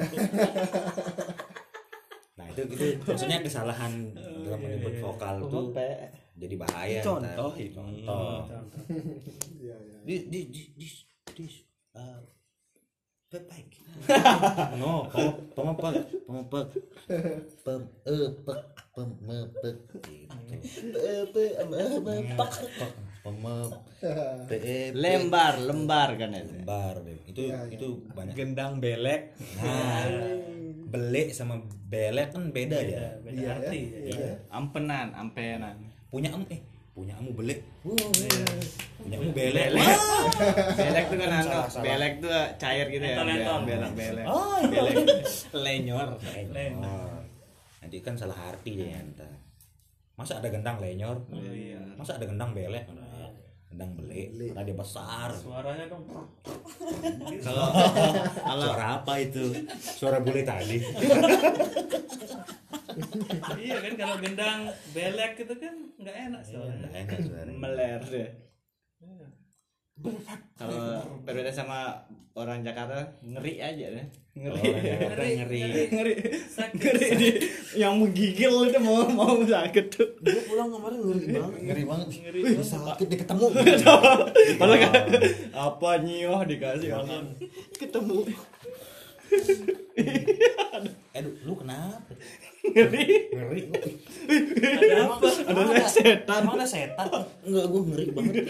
Nah 2.38 2.46
itu 2.54 2.62
itu 2.70 3.02
maksudnya 3.02 3.42
kesalahan 3.42 4.14
dalam 4.14 4.62
menyebut 4.62 4.94
vokal 5.02 5.42
tuh 5.50 5.74
jadi 6.38 6.54
bahaya. 6.54 7.02
Contoh 7.02 7.26
ntar. 7.26 7.50
Contoh. 7.74 8.46
Iya, 9.58 9.74
iya. 9.74 9.98
This 10.06 10.22
this 10.30 10.46
this 10.78 10.94
this, 11.34 11.54
uh, 11.98 12.22
bebek. 13.26 13.82
no, 14.80 15.10
pem 15.10 15.34
pemepak 15.50 15.94
pemepak 16.30 16.66
pem 17.66 17.82
epek 18.06 18.60
pemepek 18.94 19.76
gitu. 20.06 21.42
Pemepak 21.66 22.50
pemep 23.28 23.70
lembar 25.02 25.54
lembar 25.60 26.08
kan 26.16 26.30
itu. 26.32 26.54
Lembar 26.62 26.94
deh. 27.02 27.18
itu 27.28 27.42
Iya, 27.50 27.58
iya. 27.66 27.74
itu 27.76 27.88
banyak. 28.14 28.34
Gendang 28.34 28.72
belek. 28.78 29.34
Nah 29.58 30.06
belek 30.88 31.28
sama 31.36 31.60
belek 31.90 32.32
kan 32.32 32.48
beda 32.48 32.78
ya. 32.80 33.20
beda 33.20 33.36
Iya, 33.36 33.50
arti. 33.58 33.80
ya. 33.84 33.98
ya. 34.00 34.14
Iya. 34.16 34.32
ampenan 34.48 35.12
ampenan. 35.12 35.76
Punya 36.08 36.32
em 36.32 36.42
eh 36.48 36.60
punya 36.96 37.14
kamu 37.14 37.30
belek. 37.36 37.60
Punya 37.84 39.16
kamu 39.20 39.30
belek. 39.36 39.68
Belek. 39.74 39.98
Belek 40.78 41.04
tuh 41.10 41.16
kan 41.20 41.30
anu 41.30 41.50
belek 41.84 42.12
tuh 42.24 42.30
cair 42.58 42.86
gitu 42.90 43.04
ya. 43.04 43.16
Belek 43.22 43.92
belek. 43.94 44.24
Oh, 44.26 44.58
belek. 44.64 44.94
Lenyor. 45.52 46.08
Lenyor. 46.54 47.10
Nanti 47.82 47.96
kan 48.02 48.14
salah 48.18 48.38
arti 48.50 48.74
deh 48.78 48.90
ntar 49.14 49.48
masa 50.18 50.42
ada 50.42 50.50
gendang 50.50 50.82
lenyor? 50.82 51.14
Iya. 51.30 51.78
masa 51.94 52.18
ada 52.18 52.26
gendang 52.26 52.50
belek 52.50 52.90
gendang 53.68 53.92
belek 53.94 54.32
karena 54.32 54.62
dia 54.64 54.76
besar. 54.76 55.28
Suaranya 55.36 55.84
dong. 55.92 56.04
Kalau 57.44 57.66
kalau 58.48 58.64
suara 58.64 58.86
apa 58.98 59.12
itu? 59.20 59.44
Suara 59.78 60.18
bule 60.24 60.42
tadi. 60.42 60.78
Iya 63.60 63.76
kan 63.84 63.92
kalau 63.94 64.16
gendang 64.18 64.60
belek 64.90 65.32
gitu 65.38 65.54
kan 65.60 65.74
nggak 66.00 66.16
enak 66.32 66.40
soalnya 66.42 66.88
Nggak 66.88 66.94
enak 67.06 67.18
suaranya. 67.22 67.58
Meler 67.60 68.02
deh 68.02 68.47
kalau 70.54 71.02
berbeda 71.26 71.50
sama 71.50 71.98
orang 72.38 72.62
Jakarta 72.62 73.02
ngeri 73.26 73.58
aja 73.58 73.86
deh. 73.90 74.06
Ngeri. 74.38 74.62
Orang 74.62 74.84
Jakarta 74.86 75.24
ngeri. 75.26 75.62
ngeri. 75.90 76.14
sakit. 76.46 76.78
Ngeri. 76.78 77.06
Di 77.18 77.28
yang 77.74 77.98
menggigil 77.98 78.70
itu 78.70 78.78
mau 78.78 79.02
mau 79.10 79.42
sakit 79.42 79.86
tuh. 79.90 80.08
Gue 80.22 80.42
pulang 80.46 80.70
kemarin 80.70 80.98
ngeri 81.02 81.34
banget. 81.34 81.60
ngeri 81.66 81.82
banget. 81.82 82.06
Ngeri. 82.22 82.40
Wih, 82.46 82.62
sakit 82.62 83.06
dia 83.10 83.18
ketemu. 83.26 83.46
Kan 84.58 84.94
apa 85.50 85.90
nyoh 86.06 86.40
dikasih 86.46 86.88
makan 86.94 87.24
ketemu. 87.74 88.16
eh 91.12 91.20
lu, 91.20 91.30
lu 91.44 91.52
kenapa 91.58 92.16
ngeri. 92.64 93.06
Ngeri. 93.32 93.60
Ada 94.28 94.96
apa? 95.08 95.28
Ada 95.48 95.88
setan. 95.88 96.40
Emang 96.44 96.56
ada 96.58 96.66
setan? 96.68 97.06
Enggak 97.46 97.64
gua 97.70 97.80
ngeri 97.88 98.06
banget. 98.12 98.44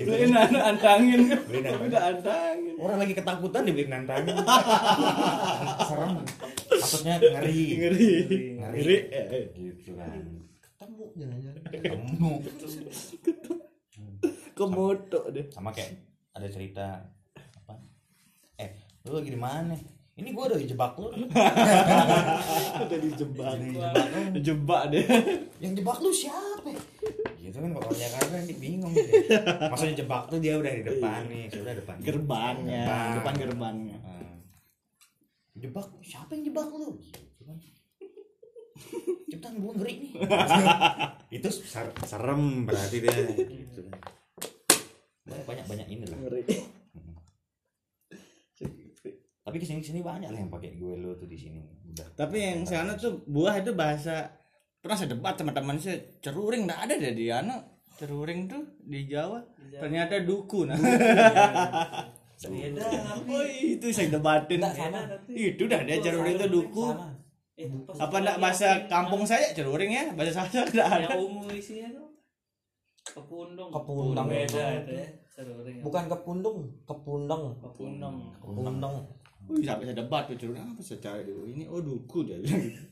Beliin 0.00 0.32
anak 0.32 0.62
antangin 0.74 1.20
Beliin 1.46 1.64
antangin. 1.68 1.88
udah 1.90 2.02
antangin 2.08 2.74
orang 2.80 2.98
lagi 3.04 3.12
ketakutan 3.18 3.62
dibeliin 3.68 3.90
nantangin 3.92 4.36
serem. 5.84 6.12
Maksudnya 6.70 7.14
ngeri. 7.20 7.62
Ngeri. 7.76 8.12
Ngeri. 8.56 8.96
Ngeri. 9.10 9.40
Gitu 9.54 9.90
kan. 9.98 10.20
Ketemu 10.64 11.04
jangan-jangan. 11.18 11.62
ketemu. 11.70 12.32
Kemoto 14.56 15.20
deh. 15.32 15.46
Sama 15.52 15.72
kayak 15.72 15.96
ada 16.36 16.48
cerita 16.48 16.86
apa? 17.36 17.74
Eh 18.60 18.70
lu 19.08 19.16
lagi 19.16 19.32
di 19.32 19.40
mana 19.40 19.72
ini 20.20 20.28
gua 20.30 20.44
udah 20.46 20.58
dijebak 20.58 20.92
lu. 20.94 21.08
Udah 22.80 22.98
dijebak. 23.00 23.52
Dijebak. 24.32 24.82
Deh 24.88 25.04
yang 25.58 25.72
jebak 25.72 25.98
lu 25.98 26.10
siapa? 26.10 26.70
Gitu 27.36 27.56
kan 27.56 27.70
kalau 27.70 27.82
orang 27.82 27.98
Jakarta 27.98 28.32
nanti 28.34 28.54
bingung 28.54 28.92
gitu. 28.92 29.10
maksudnya 29.66 29.96
jebak 29.96 30.22
tuh 30.28 30.38
dia 30.38 30.54
udah 30.54 30.70
di 30.70 30.84
depan 30.84 31.24
nih 31.26 31.48
sudah 31.48 31.72
depan. 31.74 31.96
Gerbangnya 32.00 32.84
Gerbang. 32.84 33.12
depan 33.16 33.34
gerbangnya 33.36 33.98
Hmm. 34.00 34.36
jebak 35.56 35.86
siapa 36.00 36.30
yang 36.32 36.44
jebak 36.46 36.68
lu? 36.68 37.00
Gitu 37.00 37.42
kan. 37.42 37.56
Cepetan 39.26 39.54
gua 39.58 39.72
ngeri 39.74 39.94
nih. 40.00 40.12
Itu 41.36 41.48
ser- 41.48 41.96
serem 42.02 42.64
berarti 42.64 42.96
dia. 42.98 43.12
Gitu 43.34 43.80
kan 43.82 43.98
banyak 45.46 45.64
banyak 45.64 45.88
ini 45.88 46.04
lah. 46.04 46.18
Ngeri 46.18 46.42
tapi 49.50 49.58
di 49.58 49.66
sini 49.66 49.82
sini 49.82 49.98
banyak 49.98 50.30
lah 50.30 50.38
yang 50.38 50.46
pakai 50.46 50.78
gue 50.78 50.94
lo 51.02 51.18
tuh 51.18 51.26
di 51.26 51.34
sini. 51.34 51.58
Udah. 51.90 52.06
Tapi 52.14 52.38
yang 52.38 52.62
sana 52.62 52.94
tuh 52.94 53.18
buah 53.26 53.58
itu 53.58 53.74
bahasa 53.74 54.30
pernah 54.78 54.94
saya 54.94 55.10
debat 55.10 55.34
teman-teman 55.34 55.74
saya 55.74 55.98
ceruring 56.22 56.70
nggak 56.70 56.80
ada 56.86 56.94
deh 56.94 57.10
di 57.18 57.26
ano 57.34 57.82
ceruring 57.98 58.46
tuh 58.46 58.62
di 58.86 59.10
Jawa. 59.10 59.42
Ternyata 59.74 60.22
duku 60.22 60.70
nah. 60.70 60.78
Beda 62.40 62.86
oh 63.26 63.44
itu 63.44 63.90
saya 63.90 64.14
debatin. 64.14 64.62
Nggak, 64.62 64.74
sama. 64.78 65.02
itu 65.34 65.62
dah 65.66 65.82
dia 65.82 65.98
ceruring 65.98 66.38
itu 66.38 66.46
duku. 66.46 66.86
Sama. 66.94 67.10
Eh, 67.58 67.66
apa 67.98 68.16
enggak 68.22 68.38
bahasa 68.38 68.68
kampung 68.86 69.26
saya 69.26 69.50
ceruring 69.50 69.90
ya? 69.90 70.04
Bahasa 70.14 70.46
saya 70.46 70.62
enggak 70.62 70.86
ada. 70.86 71.10
yang 71.10 71.26
ungu 71.26 71.50
isinya 71.50 71.90
tuh 71.90 72.06
kepundung. 73.02 73.74
Kepundang. 73.74 74.30
beda 74.30 74.86
itu 74.86 74.94
ya 74.94 75.19
Bukan 75.80 76.04
kepundung, 76.10 76.58
kepundang. 76.84 77.56
kepundung 77.60 78.16
Kepundang. 78.40 78.94
Wih, 79.50 79.66
sampai 79.66 79.90
saya 79.90 79.96
debat 79.98 80.22
tuh 80.30 80.36
ceruring 80.38 80.62
apa 80.62 80.80
saya 80.84 80.98
cari? 81.02 81.26
Dulu 81.26 81.44
ini 81.50 81.64
oh 81.66 81.82
duku 81.82 82.22
dia 82.22 82.38
bilang. 82.38 82.60
Gitu 82.60 82.90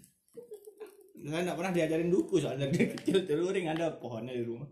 saya 1.27 1.43
enggak 1.43 1.59
pernah 1.59 1.73
diajarin 1.75 2.11
duku 2.11 2.35
soalnya 2.39 2.67
dia 2.71 2.87
kecil 2.95 3.27
ceruring 3.27 3.67
ada 3.67 3.91
pohonnya 3.99 4.33
di 4.33 4.45
rumah. 4.47 4.69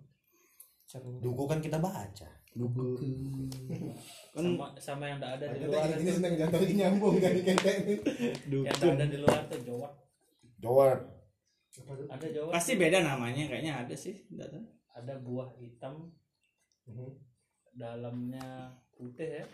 Duku 1.19 1.43
kan 1.45 1.59
kita 1.59 1.83
baca. 1.83 2.29
Buku. 2.57 2.97
sama 4.33 4.73
sama 4.81 5.05
yang 5.11 5.19
enggak 5.21 5.43
ada 5.43 5.45
di 5.53 5.69
luar 5.69 5.85
yang 5.91 6.01
ini 6.01 6.09
itu 6.09 6.13
seneng 6.17 6.35
jatuh 6.41 6.61
nyambung 6.65 7.17
dari 7.21 7.41
ketek 7.45 7.77
nih. 7.85 7.99
yang 8.49 8.73
enggak 8.73 8.95
ada 8.97 9.07
di 9.11 9.19
luar 9.21 9.41
tuh 9.51 9.61
jawab 9.61 9.93
tuh? 11.77 12.09
ada 12.09 12.27
jawa 12.33 12.49
pasti 12.57 12.73
beda 12.81 13.05
namanya 13.05 13.45
kayaknya 13.53 13.85
ada 13.85 13.93
sih 13.93 14.17
nggak 14.33 14.49
tahu. 14.49 14.65
ada 14.97 15.13
buah 15.21 15.53
hitam. 15.61 16.09
Mhm. 16.89 17.26
Dalamnya 17.77 18.73
putih 18.93 19.41
ya 19.41 19.45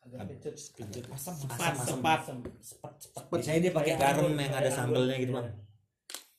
agak 0.00 0.38
kecut 0.38 0.54
Kecut. 0.54 1.04
Asam, 1.10 1.34
sepat 1.34 1.74
asam, 1.74 1.98
sepat 1.98 2.18
asam 2.22 2.38
sepat 2.62 2.92
sepat 2.96 3.24
Biasanya 3.28 3.60
dia 3.60 3.72
pakai 3.74 3.92
Kayak 3.92 4.02
garam 4.06 4.26
yang 4.30 4.38
kayak 4.38 4.62
ada 4.62 4.70
sambelnya 4.70 5.16
gitu 5.18 5.32
bang. 5.34 5.48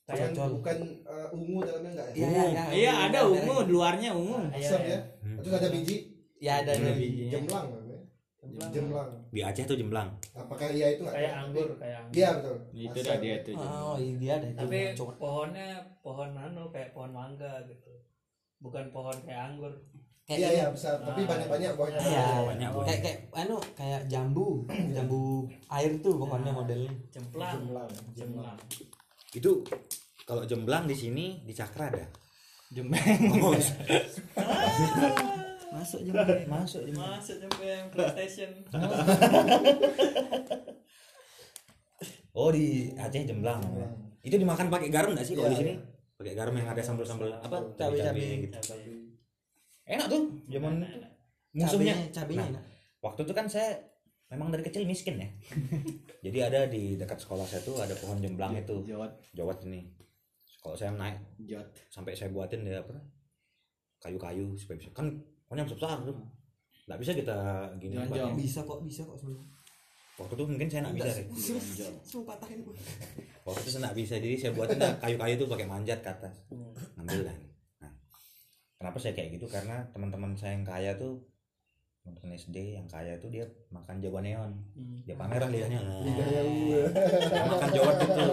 Bukan, 0.08 0.30
Cocol. 0.32 0.50
bukan 0.56 0.78
uh, 1.04 1.28
ungu 1.36 1.60
dalamnya 1.62 1.92
enggak 1.92 2.08
ya? 2.08 2.16
Iya, 2.16 2.28
iya, 2.32 2.44
iya. 2.48 2.64
iya 2.72 2.92
ada 3.12 3.20
ungu 3.28 3.54
luarnya 3.68 4.10
ungu 4.16 4.40
Iya, 4.56 4.64
Asam 4.64 4.82
ya. 4.82 5.00
Hmm. 5.20 5.36
Terus 5.44 5.54
ada 5.54 5.68
biji. 5.68 5.96
Ya 6.40 6.54
ada 6.64 6.72
Ada 6.72 6.80
ada. 6.80 6.92
bijinya. 6.96 7.32
Jemlang 7.36 7.66
namanya. 7.68 8.00
Jemlang. 8.40 8.70
Jemlang. 8.72 9.10
Di 9.28 9.42
Aceh 9.44 9.64
tuh 9.68 9.76
jemblang. 9.76 10.10
Apakah 10.32 10.68
iya 10.72 10.88
itu 10.96 11.04
kayak 11.04 11.34
anggur 11.36 11.68
kayak 11.76 11.98
anggur 12.08 12.16
Iya 12.16 12.30
betul. 12.40 12.56
itu 12.72 13.00
dah 13.04 13.18
dia 13.20 13.36
tuh 13.44 13.54
Oh, 13.60 13.96
iya 14.00 14.36
itu. 14.40 14.56
tapi 14.56 14.80
pohonnya 14.96 15.68
pohon 16.00 16.32
anu 16.32 16.64
kayak 16.72 16.96
pohon 16.96 17.12
mangga 17.12 17.68
gitu 17.68 17.92
bukan 18.58 18.88
pohon 18.90 19.18
kayak 19.28 19.52
anggur 19.52 19.76
Kayak 20.28 20.40
Iya 20.44 20.50
iya 20.52 20.66
besar. 20.68 21.00
Tapi 21.00 21.24
Ah. 21.24 21.28
banyak-banyak 21.30 21.72
buahnya. 21.74 22.00
Iya, 22.04 22.26
Banyak, 22.44 22.70
kayak 22.84 23.00
kayak 23.00 23.18
anu 23.38 23.56
kayak 23.74 24.02
jambu, 24.06 24.68
jambu 24.92 25.48
air 25.72 25.92
tuh 25.98 26.20
pokoknya 26.20 26.52
Nah. 26.52 26.58
modelnya. 26.58 26.92
jemplang 27.08 27.56
Jemlang. 27.58 27.88
jemplang 28.12 28.58
Itu 29.32 29.64
kalau 30.24 30.44
jemblang 30.44 30.84
di 30.84 30.92
sini 30.94 31.26
di 31.42 31.54
Cakra 31.54 31.88
ada. 31.88 32.04
jembeng 32.68 33.00
Oh, 33.40 33.56
Masuk 35.70 36.00
jambu. 36.04 36.20
masuk 36.46 36.82
masuk 36.92 37.36
jemplang 37.40 37.88
PlayStation 37.88 38.52
Oh 42.34 42.52
di 42.52 42.92
Aceh 42.94 43.24
jemblang. 43.24 43.64
Itu 44.20 44.36
dimakan 44.36 44.68
pakai 44.68 44.92
garam 44.92 45.16
nggak 45.16 45.24
sih 45.24 45.34
kalau 45.34 45.48
Iya, 45.48 45.56
di 45.56 45.58
sini? 45.58 45.74
iya. 45.74 45.88
Pakai 46.14 46.34
garam 46.34 46.52
yang 46.52 46.68
ada 46.68 46.82
sambal-sambal 46.82 47.32
apa? 47.32 47.58
Cabai-cabai. 47.74 48.44
cabai 48.52 48.78
gitu. 48.84 48.97
Enak 49.88 50.08
tuh 50.12 50.22
zaman 50.52 50.72
Enak, 50.78 50.86
itu. 50.86 50.98
enak. 51.00 51.12
Musuhnya. 51.56 51.96
Cabenya, 51.96 51.98
cabenya 52.12 52.40
Nah, 52.40 52.50
enak. 52.54 52.64
waktu 53.00 53.20
itu 53.24 53.34
kan 53.34 53.46
saya 53.48 53.70
memang 54.28 54.52
dari 54.52 54.62
kecil 54.62 54.84
miskin 54.84 55.16
ya. 55.18 55.30
Jadi 56.28 56.38
ada 56.44 56.60
di 56.68 57.00
dekat 57.00 57.18
sekolah 57.18 57.48
saya 57.48 57.64
tuh 57.64 57.80
ada 57.80 57.96
pohon 57.96 58.20
jemblang 58.20 58.52
itu. 58.54 58.84
jawat 58.84 59.16
Jawat 59.32 59.58
ini. 59.64 59.88
Kalau 60.60 60.76
saya 60.76 60.92
naik 60.92 61.18
jawat 61.48 61.68
sampai 61.88 62.12
saya 62.12 62.30
buatin 62.30 62.68
dia 62.68 62.84
apa? 62.84 62.94
Kayu-kayu 63.98 64.54
supaya 64.54 64.78
bisa 64.78 64.92
kan 64.92 65.08
pohonnya 65.48 65.64
besar 65.64 66.04
tuh. 66.04 66.14
Nggak 66.86 67.00
bisa 67.00 67.12
kita 67.16 67.38
gini. 67.80 67.96
Jonjong. 67.96 68.12
buatnya. 68.12 68.36
Bisa 68.36 68.60
kok, 68.68 68.80
bisa 68.84 69.02
kok 69.08 69.16
sebenarnya. 69.16 69.48
Waktu 70.18 70.34
itu 70.34 70.44
mungkin 70.50 70.68
saya 70.68 70.82
nggak 70.84 70.96
bisa 70.98 71.10
deh. 71.14 71.26
Waktu 73.48 73.60
itu 73.64 73.70
saya 73.72 73.82
nggak 73.88 73.98
bisa 73.98 74.14
jadi 74.20 74.36
saya 74.36 74.52
buatin 74.52 74.78
kayu-kayu 75.00 75.34
tuh 75.40 75.48
pakai 75.48 75.68
manjat 75.70 76.00
ke 76.04 76.10
atas. 76.12 76.36
Hmm. 76.52 76.76
Ngambil 77.00 77.32
dah. 77.32 77.38
Kenapa 78.78 78.98
saya 79.02 79.14
kayak 79.18 79.42
gitu? 79.42 79.46
Karena 79.50 79.82
teman-teman 79.90 80.38
saya 80.38 80.54
yang 80.54 80.66
kaya 80.66 80.94
tuh 80.98 81.18
teman-teman 82.08 82.40
SD 82.40 82.80
yang 82.80 82.88
kaya 82.88 83.20
tuh 83.20 83.28
dia 83.28 83.44
makan 83.68 84.00
jawa 84.00 84.24
neon. 84.24 84.54
Hmm. 84.78 85.04
Dia 85.04 85.20
pamer 85.20 85.44
lah 85.44 85.50
lidahnya. 85.52 85.82
Makan 87.52 87.70
jawat 87.78 87.96
gitu. 88.00 88.24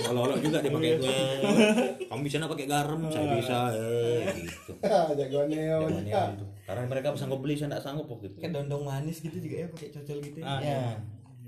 Kalau 0.00 0.32
juga 0.40 0.58
dia 0.64 0.72
pakai 0.72 0.90
itu. 0.96 1.08
Kamu 2.08 2.20
bisa 2.24 2.40
pakai 2.40 2.66
garam? 2.70 3.00
Saya 3.12 3.26
bisa. 3.36 3.58
Eh, 3.76 4.32
gitu. 4.48 4.72
Jawa 5.34 5.44
neon 5.44 5.90
itu. 6.00 6.44
Karena 6.64 6.82
mereka 6.88 7.12
sanggup 7.18 7.44
beli, 7.44 7.58
saya 7.58 7.76
nggak 7.76 7.84
sanggup 7.84 8.08
waktu 8.08 8.32
itu. 8.32 8.38
Kayak 8.40 8.52
dondong 8.64 8.82
manis 8.88 9.20
gitu 9.20 9.36
juga 9.36 9.56
ya 9.60 9.66
pakai 9.68 9.88
cocol 9.92 10.18
gitu. 10.24 10.38
Ah, 10.40 10.62
Ya. 10.64 10.96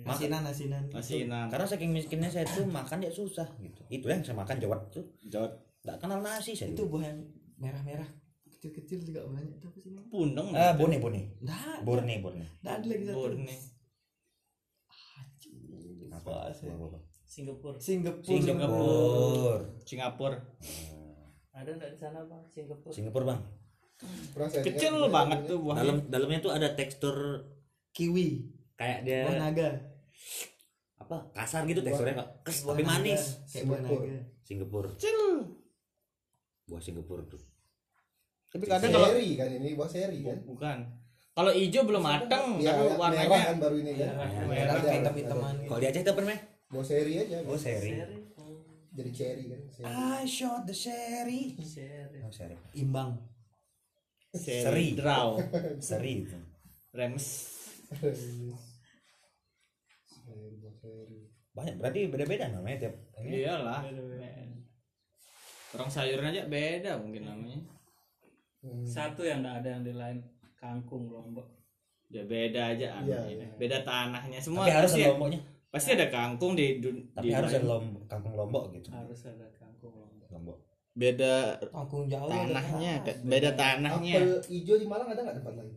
Asinan, 0.02 0.42
asinan. 0.42 0.82
masih 0.90 1.30
enam 1.30 1.46
Karena 1.46 1.62
saking 1.62 1.94
miskinnya 1.94 2.26
saya 2.26 2.42
tuh 2.42 2.66
makan 2.66 3.06
ya 3.06 3.10
susah 3.14 3.46
gitu. 3.62 3.80
Itu 3.86 4.10
yang 4.10 4.18
saya 4.26 4.34
makan 4.34 4.58
jawat 4.58 4.90
tuh. 4.90 5.06
jawat 5.30 5.54
Nggak 5.82 5.96
kenal 5.98 6.20
nasi 6.20 6.52
saya. 6.54 6.70
Itu 6.70 6.86
buah 6.86 7.04
yang 7.04 7.18
merah-merah 7.58 8.06
kecil-kecil 8.48 9.02
juga 9.02 9.26
banyak 9.26 9.58
tuh 9.58 9.68
apa 9.68 9.78
sih 9.78 9.90
namanya? 9.90 10.10
pundeng 10.14 10.48
Ah, 10.54 10.72
bone 10.78 10.96
bone. 11.02 11.20
Nggak, 11.42 11.76
Borne 11.82 12.14
borne. 12.22 12.46
nggak 12.62 12.74
ada 12.78 12.86
lagi 12.86 13.04
satu. 13.04 13.16
Borne. 13.18 13.54
Apa? 16.12 16.30
Apa 16.46 16.52
sih? 16.54 16.68
Singapura 17.24 17.76
Singapura. 17.80 18.38
Singapura. 18.38 19.58
Singapura 19.82 20.38
ada 21.52 21.68
nggak 21.68 21.90
di 21.90 21.98
sana 21.98 22.18
bang 22.24 22.42
Singapura 22.48 22.92
Singapura 22.92 23.24
bang. 23.28 23.40
Pernah 24.32 24.48
saya 24.48 24.62
kecil 24.64 24.94
banget 25.08 25.40
tuh 25.46 25.58
buahnya 25.60 25.80
Dalam 25.80 25.96
dalamnya 26.08 26.40
tuh 26.40 26.52
ada 26.52 26.68
tekstur 26.72 27.16
Kiwi. 27.92 28.50
kayak 28.74 29.04
dia 29.04 29.26
Buah 29.26 29.38
naga. 29.40 29.68
apa 30.96 31.16
kasar 31.34 31.66
gitu 31.66 31.82
teksturnya 31.82 32.14
kok 32.16 32.28
tapi 32.46 32.82
manis. 32.82 33.42
Kayak 33.48 33.64
buah 33.66 33.78
Singapura. 33.80 34.00
naga. 34.06 34.20
Singapura. 34.42 34.88
kecil 34.94 35.18
Buah 36.72 36.80
Singapura 36.80 37.20
tuh. 37.28 37.42
tapi 38.48 38.64
kadang 38.68 38.88
kalau 38.92 39.08
Seri 39.12 39.36
kan 39.36 39.48
ini 39.48 39.72
buah 39.72 39.88
seri 39.88 40.20
kan. 40.24 40.36
bukan 40.44 40.78
kalau 41.32 41.48
hijau 41.56 41.88
belum 41.88 42.04
matang 42.04 42.60
Iya, 42.60 42.76
tapi 42.76 42.84
merah 42.84 42.96
warnanya 43.00 43.28
kan 43.48 43.56
baru 43.56 43.76
ini 43.80 43.92
kan. 43.96 44.12
Merah. 44.12 44.44
Merah 44.44 44.60
Ada, 44.60 44.72
kayak 44.76 44.84
ada, 44.84 44.92
hitam-hitaman 45.00 45.54
gitu. 45.56 45.68
Kalau 45.72 45.80
di 45.80 45.86
Aceh 45.88 46.02
itu 46.04 46.12
apa? 46.12 46.36
Buah 46.68 46.84
seri 46.84 47.12
aja. 47.16 47.36
Oh 47.48 47.56
seri. 47.56 47.90
Seri. 47.96 48.16
Jadi 48.92 49.10
cherry 49.16 49.44
kan. 49.48 49.60
Seri. 49.72 49.88
I 49.88 50.24
shot 50.28 50.68
the 50.68 50.76
seri. 50.76 51.56
Seri. 51.64 52.20
Oh 52.20 52.28
seri. 52.28 52.56
Imbang. 52.76 53.16
Seri. 54.36 54.92
draw 54.92 55.40
Seri 55.80 56.12
itu. 56.24 56.36
rems 56.92 57.24
Seri, 60.12 60.52
buah 60.60 60.74
seri. 60.76 61.20
Banyak 61.56 61.74
berarti 61.80 62.00
beda-beda 62.12 62.52
namanya 62.52 62.88
tiap 62.88 62.94
ini. 63.24 63.44
iyalah 63.44 63.80
orang 65.72 65.88
sayurnya 65.88 66.30
aja 66.30 66.42
beda 66.46 66.92
mungkin 66.98 67.24
namanya 67.24 67.60
Hmm. 68.62 68.86
satu 68.86 69.22
yang 69.22 69.42
nggak 69.42 69.58
ada 69.58 69.68
yang 69.70 69.82
di 69.82 69.90
lain 69.90 70.22
kangkung 70.54 71.10
lombok 71.10 71.42
ya 72.06 72.22
beda 72.22 72.70
aja 72.70 72.94
anehnya. 72.94 73.42
iya. 73.42 73.48
beda 73.58 73.82
tanahnya 73.82 74.38
semua 74.38 74.62
Tapi 74.62 74.72
harus 74.72 74.86
pasti, 74.88 75.02
ada 75.02 75.10
lomboknya. 75.10 75.40
pasti 75.66 75.88
ada 75.90 76.06
kangkung 76.06 76.52
di, 76.54 76.78
dun- 76.78 77.02
Tapi 77.10 77.26
di 77.26 77.30
harus 77.32 77.50
lain. 77.50 77.58
ada 77.58 77.66
lombok, 77.68 78.02
kangkung 78.06 78.34
lombok 78.36 78.64
gitu. 78.72 78.88
harus 78.88 79.20
ada 79.26 79.46
kangkung 79.52 79.94
lombok 79.96 80.28
Lombok. 80.30 80.58
beda 80.94 81.58
Kangkung 81.66 82.06
Jawa. 82.06 82.30
tanahnya 82.30 82.90
ada. 83.00 83.12
beda 83.18 83.50
tanahnya 83.52 84.14
Apel 84.14 84.30
hijau 84.46 84.76
di 84.76 84.86
Malang 84.86 85.08
ada 85.08 85.20
nggak 85.20 85.36
tempat 85.36 85.54
lain? 85.58 85.72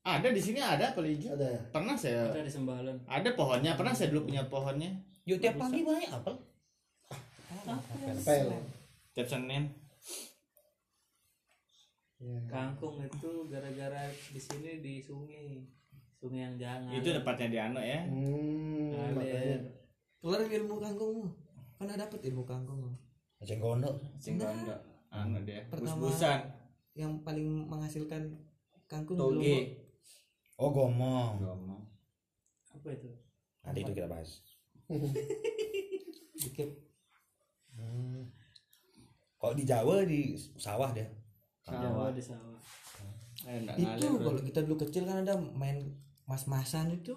ada 0.00 0.28
di 0.30 0.40
sini 0.40 0.58
ada 0.58 0.84
apel 0.88 1.04
hijau 1.06 1.36
Ada 1.36 1.44
ya. 1.46 1.60
pernah 1.68 1.92
saya 1.92 2.24
ada 2.24 2.40
di 2.40 2.48
sembalun 2.48 2.96
ada 3.04 3.28
pohonnya 3.34 3.76
pernah 3.76 3.92
saya 3.92 4.08
dulu 4.08 4.24
punya 4.24 4.48
pohonnya 4.48 4.96
Yuk 5.26 5.36
tiap 5.38 5.60
pagi 5.60 5.84
banyak 5.84 6.08
apel. 6.08 6.40
Apel. 7.48 8.46
tiap 9.12 9.26
senin 9.26 9.64
Ya. 12.18 12.34
kangkung 12.50 12.98
itu 12.98 13.46
gara-gara 13.46 14.02
di 14.10 14.40
sini 14.40 14.82
di 14.82 14.98
sungai 14.98 15.62
sungai 16.12 16.42
yang 16.42 16.58
jangan 16.58 16.90
itu 16.92 17.14
tempatnya 17.14 17.46
di 17.46 17.58
Ano 17.60 17.78
ya 17.78 18.00
Hmm, 18.04 19.14
Keluar 20.18 20.42
ilmu 20.42 20.74
kangkungmu. 20.76 21.30
Kan 21.78 21.86
ada 21.86 22.02
dapat 22.02 22.18
ilmu 22.26 22.42
kangkung. 22.42 22.90
Aceh 23.38 23.54
gondok. 23.54 24.02
Singgondo 24.18 24.74
Ano 25.08 25.38
dia 25.40 25.62
Pertama- 25.70 25.94
bus-busan 26.02 26.42
Yang 26.92 27.22
paling 27.22 27.46
menghasilkan 27.64 28.34
kangkung 28.84 29.14
toge 29.14 29.78
Oh 30.58 30.74
gomong. 30.74 31.38
Ngomong. 31.38 31.86
apa 32.68 32.88
itu 32.90 33.14
Nanti 33.62 33.78
itu 33.80 33.92
kita 33.94 34.10
bahas. 34.10 34.42
Dikit. 36.42 36.87
Hmm. 37.88 38.22
Kalau 39.38 39.54
di 39.54 39.64
Jawa 39.64 40.04
di 40.04 40.34
sawah 40.58 40.90
dia. 40.92 41.08
sawah 41.62 42.08
di 42.10 42.22
sawah 42.22 42.56
Eh, 43.46 43.64
itu 43.64 44.04
ngalir, 44.04 44.18
kalau 44.20 44.40
kita 44.42 44.60
dulu 44.66 44.76
kecil 44.82 45.06
kan 45.06 45.22
ada 45.22 45.38
main 45.38 45.78
mas-masan 46.26 46.90
itu 46.92 47.14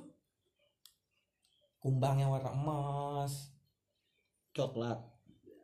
kumbang 1.81 2.21
yang 2.21 2.29
warna 2.29 2.53
emas 2.53 3.51
coklat 4.53 5.01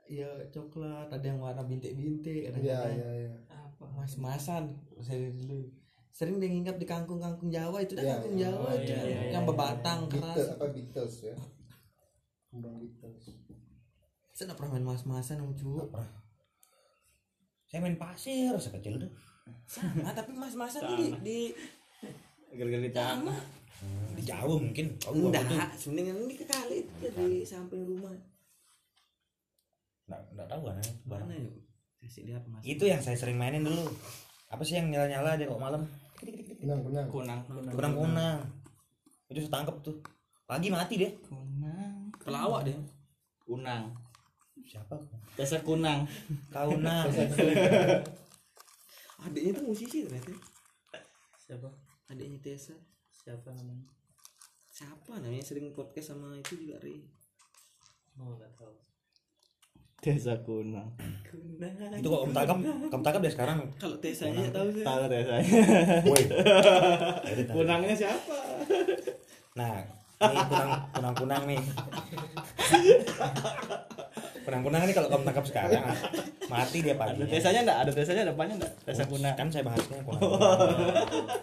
ya 0.10 0.28
coklat 0.50 1.08
ada 1.08 1.22
yang 1.24 1.38
warna 1.38 1.62
bintik-bintik 1.62 2.50
ada 2.50 2.58
Iya, 2.58 2.80
yang 2.90 2.98
iya, 2.98 3.10
iya. 3.22 3.34
apa 3.54 3.86
mas-masan 3.94 4.76
saya 4.98 5.30
dulu 5.30 5.70
sering 6.10 6.42
dia 6.42 6.50
nginap 6.50 6.82
di 6.82 6.88
kangkung-kangkung 6.90 7.54
Jawa 7.54 7.78
itu 7.86 7.94
dah 7.94 8.04
Iya, 8.04 8.12
kangkung 8.18 8.36
iya. 8.36 8.44
Jawa 8.50 8.66
Oh, 8.66 8.74
itu 8.74 8.92
iya, 8.92 9.04
iya, 9.06 9.20
yang 9.30 9.46
iya. 9.46 9.50
bebatang 9.54 10.00
Beatles 10.10 10.34
keras 10.34 10.48
apa 10.58 10.66
Beatles 10.74 11.16
ya? 11.22 11.36
Kembang 12.50 12.76
Beatles. 12.82 13.24
Saya 14.38 14.54
pernah 14.54 14.78
main 14.78 14.86
mas-masan 14.86 15.42
sama 15.42 15.54
cu 15.58 15.90
Saya 17.66 17.82
main 17.82 17.98
pasir 17.98 18.54
sekecil 18.54 19.02
tuh. 19.02 19.12
sama 19.66 20.14
tapi 20.14 20.38
mas-masan 20.38 20.86
di 20.94 21.06
di 21.26 21.38
gara-gara 22.54 22.86
di 22.86 22.94
Hmm, 23.78 24.18
Di 24.18 24.26
Jawa 24.26 24.58
mungkin. 24.58 24.90
Tuh 24.98 25.30
enggak 25.30 25.70
sebenarnya 25.78 26.18
ini 26.18 26.34
ke 26.34 26.50
kali 26.50 26.82
itu 26.82 27.06
di 27.14 27.46
samping 27.46 27.86
rumah 27.86 28.10
nggak 30.10 30.22
nggak 30.34 30.48
tahu 30.50 30.62
kan. 30.66 30.82
mana 31.06 31.36
yuk 31.36 31.54
kasih 32.02 32.26
lihat 32.26 32.42
mas 32.50 32.64
Itu 32.66 32.90
yang 32.90 32.98
saya 33.04 33.14
sering 33.14 33.38
mainin 33.38 33.62
dulu. 33.62 33.86
Apa 34.50 34.66
sih 34.66 34.80
yang 34.82 34.90
nyala-nyala 34.90 35.38
dia 35.38 35.46
kok 35.46 35.62
malam? 35.62 35.86
Benang, 36.58 36.80
benang. 36.82 37.06
kunang 37.12 37.40
Kunang-kunang. 37.46 38.40
Itu 39.30 39.46
saya 39.46 39.62
tangkep 39.62 39.76
tuh. 39.86 39.98
Pagi 40.50 40.74
mati 40.74 40.96
dia. 40.98 41.12
kunang 41.28 42.10
pelawak 42.18 42.66
deh 42.66 42.78
Kunang. 43.46 43.94
Siapa 44.66 44.96
Tesa 45.38 45.62
Kunang. 45.62 46.08
kauna 46.50 47.06
adiknya 49.18 49.52
tuh 49.54 49.66
musisi 49.70 50.06
ternyata 50.08 50.34
siapa? 51.38 51.70
Adiknya 52.08 52.40
Tessa. 52.40 52.76
Siapa 53.12 53.52
namanya? 53.52 53.84
Siapa 54.72 55.20
namanya? 55.20 55.44
Sering 55.44 55.76
podcast 55.76 56.16
sama 56.16 56.32
itu 56.36 56.56
juga 56.56 56.80
Ri. 56.80 57.04
Oh 58.16 58.36
nggak 58.36 58.52
tahu. 58.56 58.72
Tesa 60.00 60.40
Kunang. 60.44 60.92
itu 62.00 62.08
kok 62.08 62.20
kamu 62.24 62.34
tangkap? 62.36 62.58
Kamu 62.64 63.04
tangkap 63.04 63.22
deh 63.24 63.34
sekarang. 63.34 63.60
Kalau 63.76 63.98
Tessa 64.00 64.32
nya 64.32 64.48
tahu 64.52 64.68
sih. 64.72 64.84
Tahu 64.84 65.02
Tesa. 65.12 65.36
woi. 66.08 66.24
Kunangnya 67.56 67.96
siapa? 67.96 68.38
nah 69.58 69.82
ini 70.22 70.38
kunang 70.50 70.72
kunang 70.94 71.16
kunang 71.18 71.44
nih 71.50 71.58
kunang 74.48 74.64
kunang 74.64 74.88
ini 74.88 74.96
kalau 74.96 75.12
kamu 75.12 75.28
tangkap 75.28 75.44
sekarang 75.44 75.84
mati 76.48 76.80
dia 76.80 76.96
Ada 76.96 77.20
pagi 77.20 77.28
Tesanya 77.28 77.68
enggak? 77.68 77.78
Ada 77.84 77.92
Tesanya 77.92 78.24
depannya 78.32 78.56
enggak? 78.64 78.74
Tesa 78.88 79.04
Kunang. 79.04 79.36
kan 79.36 79.48
saya 79.52 79.64
bahasnya 79.68 80.00
kunang 80.08 80.24
kunang 80.24 80.24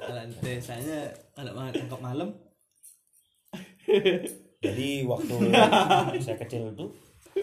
kalau 0.01 0.23
Tessa 0.41 0.75
nya 0.81 1.13
kalau 1.37 1.53
mau 1.53 1.69
tangkap 1.69 2.01
malam. 2.01 2.29
Jadi 4.65 4.89
waktu 5.05 5.35
saya 6.25 6.37
kecil 6.41 6.73
tuh 6.73 6.89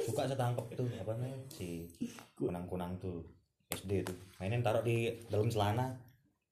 suka 0.01 0.25
saya 0.25 0.33
tangkap 0.33 0.65
tuh 0.73 0.89
apa 0.97 1.13
namanya 1.13 1.37
si 1.53 1.85
kunang 2.33 2.65
kunang 2.65 2.97
tuh 2.97 3.21
SD 3.69 4.01
tuh. 4.01 4.17
Mainin 4.41 4.65
taruh 4.65 4.81
di 4.81 5.13
dalam 5.29 5.45
celana 5.45 5.93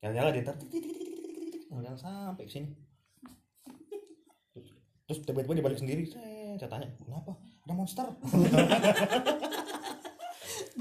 jalan-jalan 0.06 0.38
dia 0.38 0.46
taruh 0.46 1.98
sampai 1.98 2.46
sini. 2.46 2.70
Terus 5.10 5.26
tiba-tiba 5.26 5.58
dia 5.58 5.66
balik 5.66 5.82
sendiri 5.82 6.06
saya 6.06 6.54
saya 6.62 6.70
tanya 6.70 6.86
kenapa 7.02 7.34
ada 7.70 7.78
monster. 7.78 8.02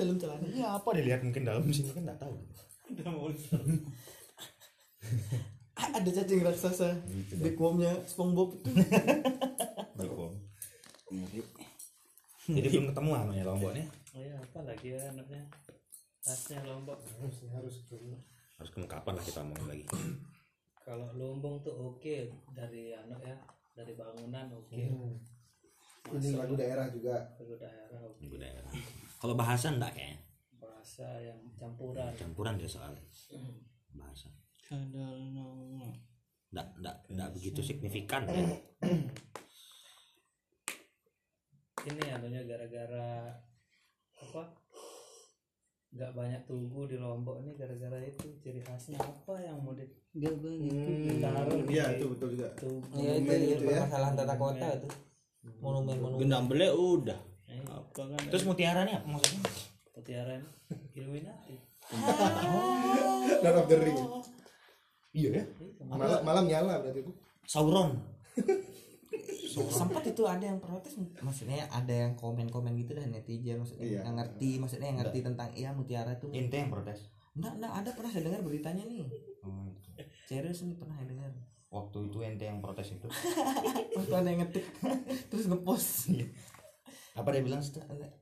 Dalam 0.00 0.16
celana. 0.16 0.48
Iya 0.48 0.80
apa 0.80 0.88
dia 0.96 1.04
lihat 1.04 1.20
mungkin 1.20 1.44
dalam 1.44 1.68
sini 1.68 1.92
kan 1.92 2.08
nggak 2.08 2.16
tahu. 2.16 2.32
Ah, 5.78 5.94
ada 5.94 6.10
cacing 6.10 6.42
raksasa. 6.42 6.90
Di 7.38 7.54
kuamnya 7.54 8.02
SpongeBob. 8.02 8.50
Itu 12.42 12.48
jadi 12.48 12.66
belum 12.72 12.88
ketemu 12.90 13.14
namanya 13.14 13.46
lomboknya 13.46 13.86
oh 14.16 14.24
ya 14.24 14.40
apa 14.42 14.64
lagi 14.66 14.96
ya 14.96 15.12
anaknya? 15.12 15.44
Khasnya 16.24 16.64
lombok. 16.66 16.98
Harus 16.98 17.46
harus 17.54 17.76
harus 18.58 18.70
ke 18.74 18.82
kapan 18.90 19.14
lah 19.14 19.22
kita 19.22 19.46
ngomongin 19.46 19.70
lagi? 19.70 19.86
Kalau 20.82 21.14
lombok 21.14 21.62
tuh 21.62 21.78
oke 21.78 22.26
dari 22.50 22.90
anak 22.96 23.22
ya 23.22 23.38
dari 23.78 23.94
bangunan 23.94 24.50
oke 24.50 24.82
ini 26.16 26.28
lagu 26.36 26.54
daerah 26.56 26.86
juga. 26.88 27.16
Lagu 27.36 27.54
daerah 27.60 27.98
Lagu 28.00 28.36
daerah. 28.40 28.72
kalau 29.18 29.34
bahasa 29.34 29.74
enggak 29.74 29.92
kayaknya 29.92 30.28
bahasa 30.88 31.06
yang 31.20 31.38
campuran. 31.54 32.10
Campuran 32.16 32.54
dia 32.56 32.70
soalnya. 32.70 33.04
Bahasa. 33.94 34.32
Enggak 34.72 36.66
enggak 36.80 36.96
enggak 37.12 37.28
begitu 37.36 37.60
signifikan. 37.60 38.24
Ya. 38.24 38.40
ini 41.88 42.04
anunya 42.10 42.42
gara-gara 42.48 43.36
apa? 44.18 44.42
Nggak 45.88 46.12
banyak 46.12 46.42
tugu 46.44 46.84
di 46.88 46.96
lombok 47.00 47.40
ini 47.44 47.56
gara-gara 47.56 48.00
itu 48.04 48.28
ciri 48.44 48.60
khasnya 48.60 49.00
apa 49.00 49.40
yang 49.40 49.60
mau 49.64 49.72
di 49.72 49.88
ditaruh 50.12 51.64
di 51.64 51.72
iya 51.76 51.96
itu 51.96 52.12
betul 52.12 52.28
juga. 52.36 52.48
Tugu 52.56 52.96
ya 52.96 53.12
itu, 53.16 53.30
ya, 53.30 53.36
itu 53.38 53.64
ya. 53.64 53.86
permasalahan 53.86 54.14
tata 54.16 54.34
kota 54.36 54.68
itu 54.72 54.88
monumen 55.58 55.96
monumen 55.96 56.18
Gendam 56.20 56.44
bele 56.46 56.68
udah. 56.68 57.18
Eh, 57.48 57.62
Apa 57.64 58.02
kan? 58.06 58.20
terus 58.28 58.44
mutiara 58.44 58.84
nih 58.84 58.94
apa 58.94 59.06
maksudnya? 59.08 59.40
Mutiara 59.94 60.32
ini 60.34 60.48
Illuminati 60.94 61.54
Lord 63.40 63.56
of 63.60 63.66
the 63.66 63.76
Ring. 63.78 63.98
Iya 65.10 65.28
ya. 65.32 65.44
Malam 65.82 66.20
malam 66.20 66.44
nyala 66.44 66.84
berarti 66.84 67.00
itu. 67.00 67.12
Sauron. 67.44 67.96
Sempat 69.48 70.04
itu 70.04 70.22
ada 70.22 70.44
yang 70.44 70.60
protes. 70.60 70.94
Maksudnya 71.18 71.66
ada 71.66 71.90
yang 71.90 72.12
komen-komen 72.14 72.76
gitu 72.76 72.92
dah 72.92 73.02
netizen 73.02 73.58
maksudnya 73.58 73.86
Iya. 73.88 74.00
yang 74.04 74.14
ngerti 74.14 74.50
maksudnya 74.60 74.86
yang 74.86 74.98
ngerti 75.00 75.18
tentang 75.24 75.48
iya 75.56 75.70
mutiara 75.72 76.14
itu. 76.14 76.28
Ente 76.30 76.60
yang 76.60 76.70
protes? 76.70 77.08
Enggak 77.34 77.56
enggak 77.56 77.72
ada 77.72 77.90
pernah 77.96 78.10
saya 78.12 78.22
dengar 78.22 78.40
beritanya 78.44 78.84
nih. 78.84 79.08
Oh, 79.42 79.64
gitu. 79.72 79.88
serius 80.28 80.60
nih 80.62 80.76
pernah 80.76 80.94
saya 80.94 81.08
dengar 81.08 81.30
waktu 81.68 81.98
itu 82.08 82.18
ente 82.24 82.44
yang 82.44 82.60
protes 82.60 82.96
itu. 82.96 83.08
Waktu 83.98 84.14
ada 84.14 84.28
yang 84.28 84.40
ngetik. 84.40 84.64
Terus 85.30 85.44
ngepost. 85.46 86.08
Apa 87.12 87.28
dia 87.34 87.42
bilang 87.42 87.60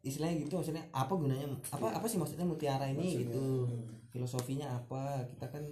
istilahnya 0.00 0.34
gitu 0.42 0.58
maksudnya 0.58 0.82
apa 0.90 1.12
gunanya? 1.14 1.46
Apa 1.70 1.94
apa 1.94 2.06
sih 2.08 2.18
maksudnya 2.18 2.42
mutiara 2.42 2.90
ini 2.90 3.22
gitu? 3.22 3.68
filosofinya 4.10 4.72
apa? 4.74 5.22
Kita 5.30 5.46
kan 5.46 5.62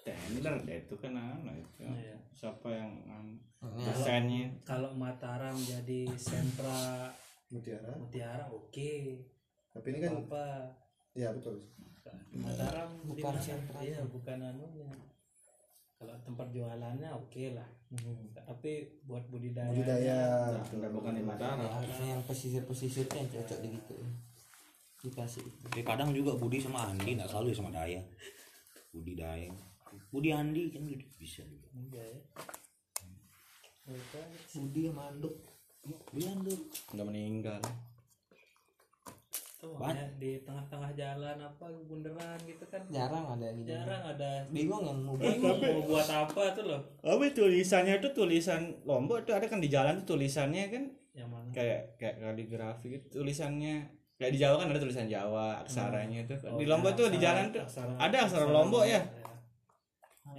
Ya, 0.00 0.16
ini 0.32 0.40
kan 0.40 0.56
itu 0.64 0.94
kan 0.96 1.12
anu 1.12 1.52
itu. 1.52 1.84
Iya. 1.84 2.16
Siapa 2.32 2.66
yang 2.72 2.88
anu, 3.04 3.36
ya, 3.76 3.92
desainnya? 3.92 4.48
kalau 4.64 4.90
Mataram 4.96 5.52
jadi 5.54 6.08
sentra 6.16 7.06
mutiara? 7.52 7.94
Mutiara 8.00 8.48
oke. 8.48 8.92
Tapi 9.70 9.86
ini 9.92 9.98
kan 10.00 10.12
apa 10.24 10.44
ya 11.12 11.30
betul. 11.36 11.60
Mataram 12.32 12.90
Bukan 13.06 13.22
mana? 13.28 13.38
sentra. 13.38 13.78
iya 13.82 14.00
bukan 14.02 14.38
anunya 14.40 14.88
kalau 16.00 16.16
tempat 16.24 16.48
jualannya 16.48 17.12
oke 17.12 17.44
lah. 17.52 17.68
Tapi 18.32 18.88
buat 19.04 19.20
budidaya 19.28 19.68
budidaya 19.68 20.16
Nah, 20.56 20.88
bukan 20.88 21.12
di 21.12 21.20
Mataram. 21.20 21.60
harusnya 21.60 22.16
yang 22.16 22.24
pesisir-pesisirnya 22.24 23.20
yang 23.20 23.28
cocok 23.36 23.58
di 23.60 23.68
gitu. 23.76 23.96
Dikasih. 25.04 25.44
Tapi 25.68 25.84
kadang 25.84 26.16
juga 26.16 26.40
Budi 26.40 26.56
sama 26.56 26.88
Andi 26.88 27.20
nggak 27.20 27.28
selalu 27.28 27.52
sama 27.52 27.68
Daya. 27.68 28.00
Budi 28.96 29.12
Daya. 29.12 29.52
Budi 30.08 30.32
Andi 30.32 30.72
kan 30.72 30.88
gitu 30.88 31.04
bisa 31.20 31.44
juga. 31.44 31.68
Iya 31.76 32.04
ya. 32.16 32.20
Budi 34.56 34.80
yang 34.88 34.96
manduk 34.96 35.36
Budi 35.84 36.24
Andi 36.24 36.54
Enggak 36.96 37.06
meninggal. 37.12 37.60
Tuh 39.60 39.76
makanya 39.76 40.08
di 40.16 40.40
tengah-tengah 40.40 40.90
jalan 40.92 41.36
apa 41.38 41.64
bundaran 41.84 42.38
gitu 42.42 42.64
kan. 42.66 42.80
Jarang 42.88 43.24
ada 43.30 43.44
yang 43.44 43.56
gitu. 43.58 43.68
Jarang 43.70 44.02
ada. 44.08 44.30
Bingung 44.48 44.82
yang 44.82 44.98
mau 44.98 45.14
bingung 45.14 45.60
mau 45.60 45.80
buat 45.86 46.08
apa 46.08 46.42
tuh 46.50 46.64
loh. 46.66 46.80
Apa 46.98 47.28
tulisannya 47.30 48.00
itu 48.00 48.08
tulisan 48.10 48.60
Lombok 48.82 49.20
itu 49.20 49.30
ada 49.30 49.44
kan 49.44 49.60
di 49.60 49.68
jalan 49.68 50.00
tuh 50.00 50.16
tulisannya 50.16 50.64
kan? 50.66 50.84
Yang 51.12 51.28
mana? 51.28 51.48
Kayak 51.52 51.80
kayak 51.94 52.16
kaligrafi 52.18 52.86
gitu 52.90 53.20
tulisannya. 53.20 53.92
Kayak 54.16 54.32
di 54.32 54.38
Jawa 54.38 54.56
kan 54.56 54.68
ada 54.68 54.80
tulisan 54.80 55.06
Jawa 55.06 55.60
aksaranya 55.60 56.18
itu 56.22 56.34
Oh, 56.44 56.56
di 56.56 56.64
Lombok 56.64 56.92
tuh 56.92 57.08
di 57.08 57.16
aksara- 57.16 57.24
jalan 57.40 57.44
tuh 57.52 57.62
aksara- 57.62 57.96
ada 57.96 58.16
aksara 58.20 58.46
Lombok 58.48 58.84
ya. 58.84 59.00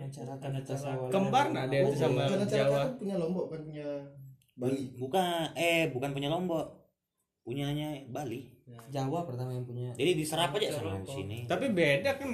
Cara 0.02 0.34
Tanda 0.42 0.58
cara 0.60 0.98
kembar 1.14 1.46
nah 1.54 1.70
dia 1.70 1.86
itu 1.86 1.94
sama 1.94 2.26
Jawa? 2.26 2.90
Punya 2.98 3.16
lombok 3.18 3.54
kan 3.54 3.62
punya 3.62 3.86
Bali. 4.58 4.98
Bukan 4.98 5.54
eh 5.54 5.94
bukan 5.94 6.10
punya 6.10 6.26
Lombok 6.28 6.81
punyanya 7.42 7.90
Bali. 8.08 8.48
Jawa 8.88 9.26
pertama 9.26 9.52
yang 9.52 9.66
punya. 9.66 9.92
Jadi 9.94 10.12
diserap 10.16 10.56
aja 10.56 10.72
sama 10.72 11.02
di 11.02 11.10
sini. 11.12 11.38
Tapi 11.46 11.66
beda 11.72 12.16
kan 12.16 12.32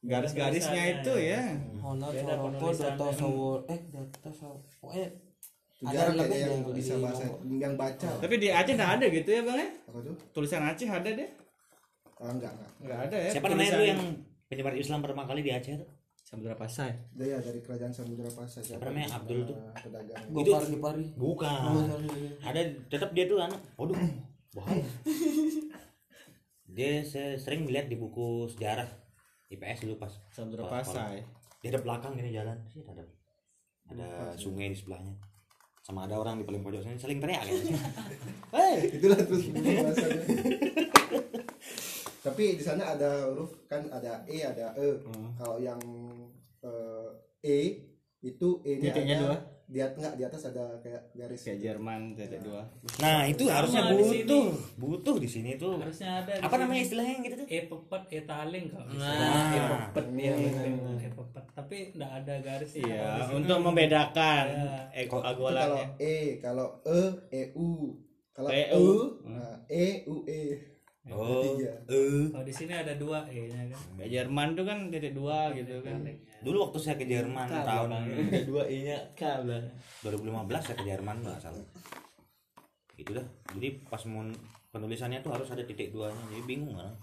garis-garisnya 0.00 1.00
itu 1.00 1.12
ya. 1.16 1.42
Honor 1.80 2.12
Beda 2.12 2.34
Soroko 2.36 2.46
penulisannya. 2.56 2.96
Doto 2.96 3.08
Sowo 3.12 3.50
eh 3.68 3.80
Doto 3.88 4.30
Sowo 4.32 4.58
Itu 5.80 5.88
Ada 5.88 5.96
jarang 5.96 6.16
lebih 6.20 6.28
kayaknya 6.28 6.52
yang 6.52 6.62
bisa 6.76 6.92
bahasa 7.00 7.24
yang 7.48 7.74
baca. 7.76 8.08
Tapi 8.20 8.34
di 8.36 8.48
Aceh 8.52 8.74
nggak 8.76 8.92
ada 9.00 9.06
gitu 9.08 9.28
ya 9.32 9.40
bang 9.40 9.58
ya? 9.60 9.68
Tulisan 10.30 10.62
Aceh 10.64 10.88
ada 10.88 11.08
deh. 11.08 11.30
Ah, 12.20 12.28
enggak 12.28 12.52
enggak 12.52 12.70
nggak 12.84 12.98
ada 13.08 13.16
ya 13.16 13.30
siapa 13.32 13.48
namanya 13.48 13.72
tuh 13.80 13.86
yang 13.88 14.00
penyebar 14.44 14.74
Islam 14.76 15.00
pertama 15.00 15.24
kali 15.24 15.40
di 15.40 15.52
Aceh 15.56 15.72
tuh? 15.80 15.88
Samudra 16.20 16.54
Pasai. 16.54 16.92
Dia 17.10 17.40
dari 17.40 17.58
kerajaan 17.58 17.90
Samudra 17.90 18.28
Pasai. 18.30 18.62
Siapa 18.62 18.86
namanya? 18.86 19.08
itu? 19.08 19.16
Abdul 19.18 19.40
tuh. 19.50 19.56
Pedagang. 19.74 20.24
Gopar 20.30 20.62
Gipari 20.62 21.06
Oh, 21.16 21.32
bukan. 21.32 21.60
Sorry. 21.88 22.08
ada 22.38 22.60
tetap 22.86 23.10
dia 23.10 23.24
tuh 23.26 23.40
anak 23.40 23.58
waduh 23.74 23.98
bahaya 24.50 24.82
dia 26.66 27.02
se- 27.02 27.36
sering 27.36 27.66
melihat 27.66 27.86
di 27.86 27.94
buku 27.94 28.46
sejarah 28.48 28.86
IPS 29.50 29.82
dulu 29.82 29.98
pas 29.98 30.14
Samudra 30.30 30.62
Kalau- 30.62 30.74
Pasai. 30.78 31.22
di 31.58 31.66
ada 31.66 31.82
belakang 31.82 32.14
gini 32.14 32.30
jalan. 32.30 32.54
Sih 32.66 32.80
ada 32.86 33.02
ada 33.90 34.08
sungai 34.32 34.70
di 34.70 34.78
sebelahnya. 34.78 35.10
Sama 35.82 36.06
ada 36.06 36.14
orang 36.14 36.38
di 36.38 36.46
paling 36.46 36.62
pojok 36.62 36.80
sini 36.80 36.94
saling 36.94 37.18
teriak 37.18 37.42
kayaknya. 37.46 37.74
Hei! 38.54 38.74
itulah 38.94 39.18
terus 39.18 39.50
tapi 42.20 42.54
di 42.54 42.62
sana 42.62 42.94
ada 42.94 43.32
huruf 43.32 43.50
kan 43.64 43.80
ada 43.88 44.22
e 44.24 44.44
ada 44.44 44.76
e. 44.76 44.88
Hmm. 45.02 45.32
kalau 45.34 45.56
yang 45.56 45.80
eh, 46.60 47.08
e 47.40 47.58
itu 48.22 48.48
e 48.60 48.76
nya 48.76 48.84
Titiknya 48.86 49.16
dua. 49.18 49.36
di 49.64 49.78
atas 49.78 49.96
enggak 49.96 50.14
di 50.14 50.24
atas 50.24 50.42
ada 50.44 50.64
kayak 50.76 51.02
garis 51.14 51.40
kayak 51.40 51.58
Jerman 51.62 52.00
titik 52.12 52.42
dua 52.42 52.66
Nah, 52.98 53.22
itu 53.24 53.46
harusnya 53.46 53.86
di 53.86 53.94
butuh. 53.94 54.50
Butuh 54.76 55.16
di 55.16 55.26
sini 55.26 55.54
tuh. 55.54 55.78
harusnya 55.78 56.20
ada 56.20 56.32
Apa 56.38 56.50
sini. 56.50 56.60
namanya 56.60 56.82
istilahnya 56.82 57.12
yang 57.12 57.22
gitu 57.22 57.36
tuh? 57.36 57.46
e 57.48 57.58
pepet 57.64 58.02
e 58.10 58.18
taling 58.24 58.64
kalau 58.66 58.86
Nah. 58.92 59.46
e 59.48 59.58
pepet 59.62 60.06
ya 60.12 60.32
e 60.98 61.08
pepet 61.08 61.44
tapi 61.50 61.76
enggak 61.94 62.12
ada 62.14 62.34
garis 62.40 62.72
iya 62.74 63.30
untuk 63.30 63.58
membedakan 63.58 64.44
eh, 64.90 65.06
Itu 65.06 65.16
kalau 65.16 65.78
e 65.96 66.14
kalau 66.36 66.66
e 66.84 67.00
e 67.30 67.42
u 67.54 67.68
kalau 68.32 68.48
E, 68.48 68.62
e 68.62 68.74
U. 68.74 68.88
nah, 69.24 69.54
e 69.66 69.86
u 70.04 70.16
e 70.26 70.42
Oh. 71.10 71.42
Eh. 71.58 72.28
kalau 72.28 72.44
di 72.44 72.52
sini 72.52 72.70
ada 72.72 72.94
dua 72.94 73.24
e 73.26 73.46
nya 73.46 73.66
kan 73.66 73.80
kayak 73.96 74.10
Jerman 74.12 74.48
tuh 74.52 74.62
kan 74.62 74.78
titik 74.88 75.10
dua 75.12 75.50
gitu 75.50 75.80
kan 75.80 76.04
Dulu 76.40 76.56
waktu 76.62 76.78
saya 76.78 76.96
ke 76.96 77.04
Jerman 77.04 77.46
tahun 77.46 77.90
ada 77.90 78.40
dua 78.42 78.64
e 78.64 78.76
nya 78.82 78.98
k 79.12 79.20
belakang 79.40 79.68
2015 80.02 80.32
saya 80.62 80.76
ke 80.76 80.84
Jerman 80.84 81.16
nggak 81.20 81.38
salah. 81.38 81.66
Itu 82.94 83.12
dah. 83.12 83.26
Jadi 83.52 83.68
pas 83.84 84.00
mau 84.06 84.24
penulisannya 84.70 85.20
tuh 85.20 85.30
harus 85.30 85.48
ada 85.48 85.60
titik 85.60 85.90
duanya. 85.90 86.16
Jadi 86.28 86.42
bingung 86.42 86.74
kan. 86.74 86.96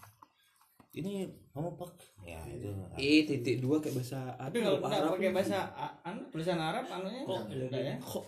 Ini 0.91 1.23
kamu 1.51 1.77
pak? 1.77 1.91
Ya 2.21 2.41
itu. 2.43 2.73
e 2.97 3.11
titik 3.23 3.57
dua 3.59 3.77
kayak 3.77 3.95
bahasa 3.95 4.19
tapi 4.33 4.57
kalau 4.57 4.77
nggak 4.79 5.13
pakai 5.13 5.29
bahasa 5.29 5.57
a- 5.69 5.97
anu 6.03 6.25
tulisan 6.27 6.57
Arab 6.57 6.83
anunya 6.83 7.21
Kok 7.21 7.39
enggak 7.45 7.77
ya 7.77 7.95
kok 7.99 8.25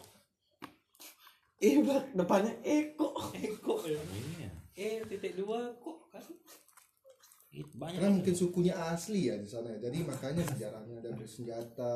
eh 1.60 1.76
bak 1.82 2.16
depannya 2.16 2.54
e 2.62 2.94
kok 2.94 3.12
e 3.34 3.50
kok 3.58 3.82
ya 3.84 4.00
Iya. 4.38 4.50
e 4.72 4.88
titik 5.04 5.34
dua 5.36 5.60
kok 5.76 6.08
kan 6.08 6.24
Itu 7.50 7.66
banyak. 7.74 7.98
karena 7.98 8.14
mungkin 8.14 8.36
sukunya 8.36 8.74
asli 8.78 9.28
ya 9.28 9.36
di 9.36 9.48
sana 9.50 9.74
ya. 9.74 9.90
jadi 9.90 10.06
makanya 10.06 10.44
sejarahnya 10.46 10.96
ada 11.02 11.10
bersenjata 11.14 11.94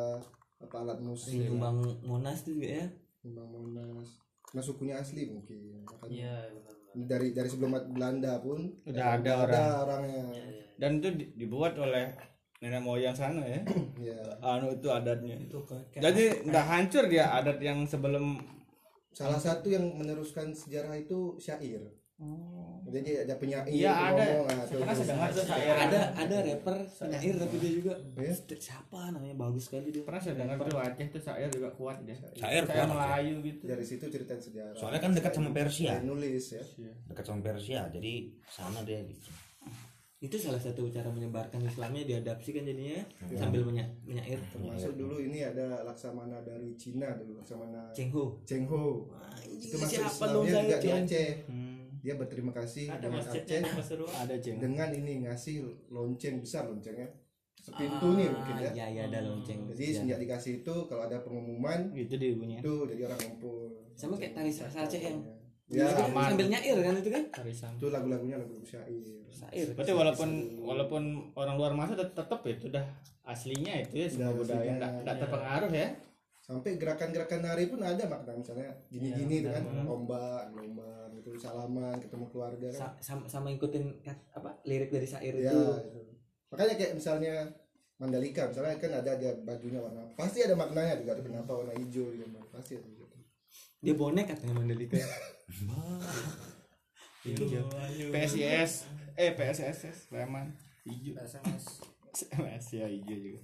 apa 0.58 0.76
alat 0.80 1.00
musik. 1.00 1.46
Tumbang 1.46 1.78
Monas 2.02 2.42
tuh 2.42 2.56
juga 2.56 2.70
ya? 2.82 2.86
Kembang 3.22 3.50
Monas. 3.52 4.08
Karena 4.48 4.62
sukunya 4.62 4.96
asli 4.98 5.28
mungkin. 5.28 5.84
Makanya 5.86 6.10
iya 6.10 6.36
benar 6.50 6.74
dari 6.94 7.34
dari 7.34 7.50
sebelum 7.50 7.74
Belanda 7.90 8.38
pun 8.40 8.70
Udah 8.86 9.02
eh, 9.02 9.14
ada 9.18 9.32
orang. 9.44 9.54
ada 9.54 9.64
orangnya. 9.84 10.24
Dan 10.78 11.02
itu 11.02 11.10
di- 11.14 11.32
dibuat 11.36 11.74
oleh 11.78 12.06
nenek 12.62 12.82
moyang 12.82 13.14
sana 13.14 13.42
ya? 13.44 13.62
Ya 14.14 14.18
anu 14.42 14.74
itu 14.74 14.88
adatnya. 14.90 15.38
Itu 15.38 15.62
kayak 15.66 16.02
jadi 16.02 16.24
nggak 16.48 16.66
hancur 16.66 17.04
dia 17.10 17.34
adat 17.34 17.58
yang 17.60 17.86
sebelum 17.86 18.38
salah 19.14 19.38
satu 19.38 19.70
yang 19.70 19.86
meneruskan 19.94 20.50
sejarah 20.54 20.98
itu 20.98 21.38
syair 21.38 21.82
jadi 22.86 23.26
ada 23.26 23.34
penyair 23.36 23.66
Iya, 23.66 23.92
ada. 23.92 24.24
ngomong, 24.24 24.48
ah, 24.48 24.64
tuh. 24.64 24.80
saya 24.96 25.08
dengar 25.10 25.30
ada 25.76 26.00
ada 26.14 26.36
rapper 26.46 26.76
penyair 26.86 27.34
tapi 27.36 27.56
dia 27.58 27.72
juga 27.74 27.94
Ya? 28.16 28.34
siapa 28.54 29.10
namanya 29.10 29.36
bagus 29.36 29.66
sekali 29.66 29.90
dia 29.90 30.06
pernah 30.06 30.22
saya 30.22 30.36
dengar 30.38 30.56
tuh 30.62 30.78
Aceh 30.78 31.08
tuh 31.10 31.20
syair 31.20 31.50
juga 31.50 31.70
kuat 31.74 31.98
dia 32.06 32.16
Syair 32.34 32.64
saya 32.64 32.86
kuat, 32.86 32.94
Melayu 32.94 33.36
gitu 33.42 33.64
dari 33.66 33.84
situ 33.84 34.06
ceritain 34.08 34.38
sejarah 34.38 34.78
Soalnya 34.78 35.00
kan 35.00 35.12
dekat 35.12 35.34
sama 35.34 35.50
Persia. 35.52 35.92
Saya 35.92 36.06
nulis 36.06 36.46
ya 36.48 36.64
Dekat 37.10 37.26
sama 37.26 37.40
Persia. 37.42 37.82
Jadi 37.90 38.14
sana 38.46 38.80
dia 38.84 39.02
gitu. 39.04 39.30
itu 40.24 40.40
salah 40.40 40.56
satu 40.56 40.88
cara 40.88 41.12
menyebarkan 41.12 41.60
Islamnya 41.62 42.08
diadapsi 42.08 42.56
kan 42.56 42.64
jadinya 42.64 43.04
sambil 43.36 43.68
menya 43.68 43.84
menyair 44.08 44.40
termasuk 44.48 44.96
dulu 44.96 45.20
ini 45.20 45.44
ada 45.44 45.84
laksamana 45.84 46.40
dari 46.40 46.80
Cina 46.80 47.12
dulu 47.20 47.36
laksamana 47.36 47.92
Cheng 47.92 48.08
Ho 48.16 48.40
Cheng 48.48 48.64
Ho 48.72 49.12
itu 49.44 49.76
masuk 49.76 49.92
siapa 50.00 50.24
dong 50.32 50.48
Islamnya 50.48 50.80
juga 50.80 50.80
di? 50.80 50.90
Aceh 50.96 51.30
Hmm. 51.44 51.73
Dia 52.04 52.14
berterima 52.14 52.52
kasih 52.52 52.92
ada 52.92 53.00
dengan 53.02 53.24
Aceh 53.24 53.64
ada 54.04 54.36
ceng. 54.36 54.58
dengan 54.60 54.90
ini 54.92 55.24
ngasih 55.24 55.56
lonceng 55.88 56.36
besar 56.38 56.68
loncengnya. 56.68 57.08
Sepintu 57.56 58.08
nih 58.14 58.28
mungkin 58.28 58.56
ya. 58.60 58.70
Ya 58.76 58.86
ya 58.92 59.02
ada 59.08 59.24
lonceng 59.24 59.64
jadi 59.72 59.84
Ya. 59.88 59.96
sejak 59.98 60.18
dikasih 60.20 60.54
itu 60.60 60.76
kalau 60.84 61.02
ada 61.02 61.16
pengumuman 61.18 61.96
gitu 61.96 62.20
dia 62.20 62.36
bunyinya. 62.36 62.60
itu 62.60 62.74
jadi 62.86 63.02
orang 63.08 63.20
ngumpul. 63.24 63.72
Sama 63.94 64.14
kayak 64.14 64.36
tari 64.36 64.52
Sasa 64.52 64.84
Aceh 64.84 65.00
yang 65.00 65.24
ya. 65.72 65.88
Itu 65.88 65.96
kan 65.96 66.12
aman. 66.12 66.24
sambil 66.30 66.48
nyair 66.52 66.76
kan 66.78 66.94
itu 66.94 67.10
kan? 67.10 67.24
Tarisan. 67.32 67.72
itu 67.80 67.88
lagu-lagunya 67.88 68.36
lagu 68.36 68.60
syair. 68.62 69.24
Syair. 69.32 69.66
Berarti 69.72 69.94
walaupun 69.96 70.30
walaupun 70.60 71.04
orang 71.34 71.56
luar 71.56 71.72
masuk 71.72 71.96
tet- 71.96 72.12
tetap 72.14 72.44
itu 72.44 72.68
dah 72.68 72.84
aslinya 73.24 73.80
itu 73.80 73.96
ya 73.96 74.08
semua 74.08 74.28
Udah 74.28 74.38
budaya 74.38 74.72
enggak 74.76 74.92
enggak 75.00 75.16
terpengaruh 75.18 75.72
ya. 75.74 75.88
sampai 76.44 76.76
gerakan-gerakan 76.76 77.40
nari 77.40 77.66
pun 77.66 77.80
ada 77.80 78.04
makna 78.04 78.36
misalnya 78.36 78.68
gini-gini 78.92 79.40
Iya, 79.40 79.48
itu 79.48 79.50
kan 79.50 79.64
ombak 79.88 80.52
gelombang 80.52 81.03
gitu 81.34 81.42
salaman 81.42 81.98
ketemu 81.98 82.26
keluarga 82.30 82.68
kan 82.70 82.80
Sa- 82.80 82.98
sama, 83.02 83.24
sama 83.26 83.48
ikutin 83.50 83.90
apa 84.32 84.62
lirik 84.64 84.88
dari 84.88 85.04
syair 85.04 85.34
ya 85.36 85.50
itu 85.50 85.60
itu. 85.84 86.02
makanya 86.48 86.74
kayak 86.78 86.94
misalnya 86.94 87.34
Mandalika 87.98 88.46
misalnya 88.46 88.78
kan 88.78 88.92
ada 88.94 89.12
dia 89.16 89.32
bajunya 89.42 89.80
warna 89.80 90.06
pasti 90.14 90.42
ada 90.42 90.54
maknanya 90.54 90.98
juga 90.98 91.16
ada 91.16 91.24
kenapa 91.24 91.52
warna 91.54 91.74
hijau 91.74 92.10
gitu 92.10 92.26
pasti 92.50 92.76
ada 92.76 92.86
gitu. 92.86 93.06
dia 93.82 93.94
bonek 93.94 94.26
katanya 94.30 94.54
Mandalika 94.56 94.98
Hijau. 97.24 97.64
PSIS 98.12 98.84
eh 99.16 99.32
PSSS 99.32 100.12
Sleman 100.12 100.52
hijau. 100.84 101.16
SMS 102.12 102.66
ya 102.76 102.86
hijau 102.86 103.16
juga. 103.16 103.42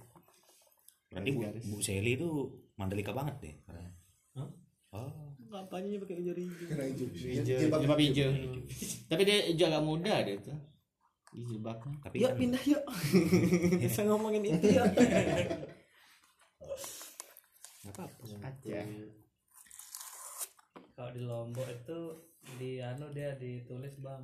Berarti 1.08 1.30
Bu, 1.32 1.40
Garis. 1.40 1.64
Bu 1.64 1.76
Seli 1.80 2.14
itu 2.14 2.28
Mandalika 2.76 3.10
banget 3.10 3.40
deh. 3.40 3.54
katanya. 3.64 3.92
Oh. 4.90 5.10
Ngapainnya 5.50 5.98
pakai 5.98 6.18
hijau 6.22 6.34
hijau 6.34 6.66
kena 6.70 6.84
hijau 6.86 7.06
Hijau, 7.10 7.58
Jilbab 7.58 7.98
hijau. 7.98 8.30
Tapi 9.10 9.22
dia 9.26 9.38
hijau 9.50 9.66
agak 9.70 9.82
muda 9.82 10.14
dia 10.22 10.36
tuh. 10.38 10.58
Di 11.30 11.46
jilbabnya. 11.46 11.94
Tapi 12.02 12.16
yuk 12.22 12.30
kan 12.34 12.38
pindah 12.42 12.62
yuk 12.66 12.82
bisa 13.82 14.02
ngomongin 14.02 14.50
itu 14.50 14.66
yuk 14.78 14.86
nggak 17.80 17.92
apa-apa. 17.94 18.22
Aceh. 18.50 18.86
kalau 20.94 21.10
di 21.16 21.22
Lombok 21.24 21.64
itu 21.70 22.00
di 22.58 22.82
anu 22.82 23.08
dia 23.14 23.32
ditulis 23.38 23.94
bang 24.02 24.20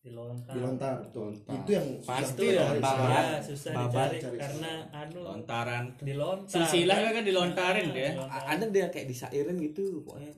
di 0.00 0.10
lontar 0.10 0.52
dilontar 0.52 0.92
betul 1.02 1.28
Lontar. 1.30 1.54
itu 1.56 1.70
yang 1.70 1.88
Pasti 2.00 2.46
lontar. 2.50 2.96
ya 3.04 3.36
susah 3.38 3.72
Babat 3.74 4.08
dicari 4.10 4.20
cari. 4.22 4.38
karena 4.38 4.72
anu 4.90 5.20
Lontaran. 5.20 5.84
dilontar 5.98 6.48
Silsilah 6.48 6.96
kan 7.12 7.20
dilontarin 7.20 7.86
dia. 7.90 8.10
Dilontarin. 8.12 8.48
ada 8.48 8.64
dia 8.66 8.86
kayak 8.88 9.06
disairin 9.06 9.56
gitu 9.58 10.00
pokoknya 10.02 10.32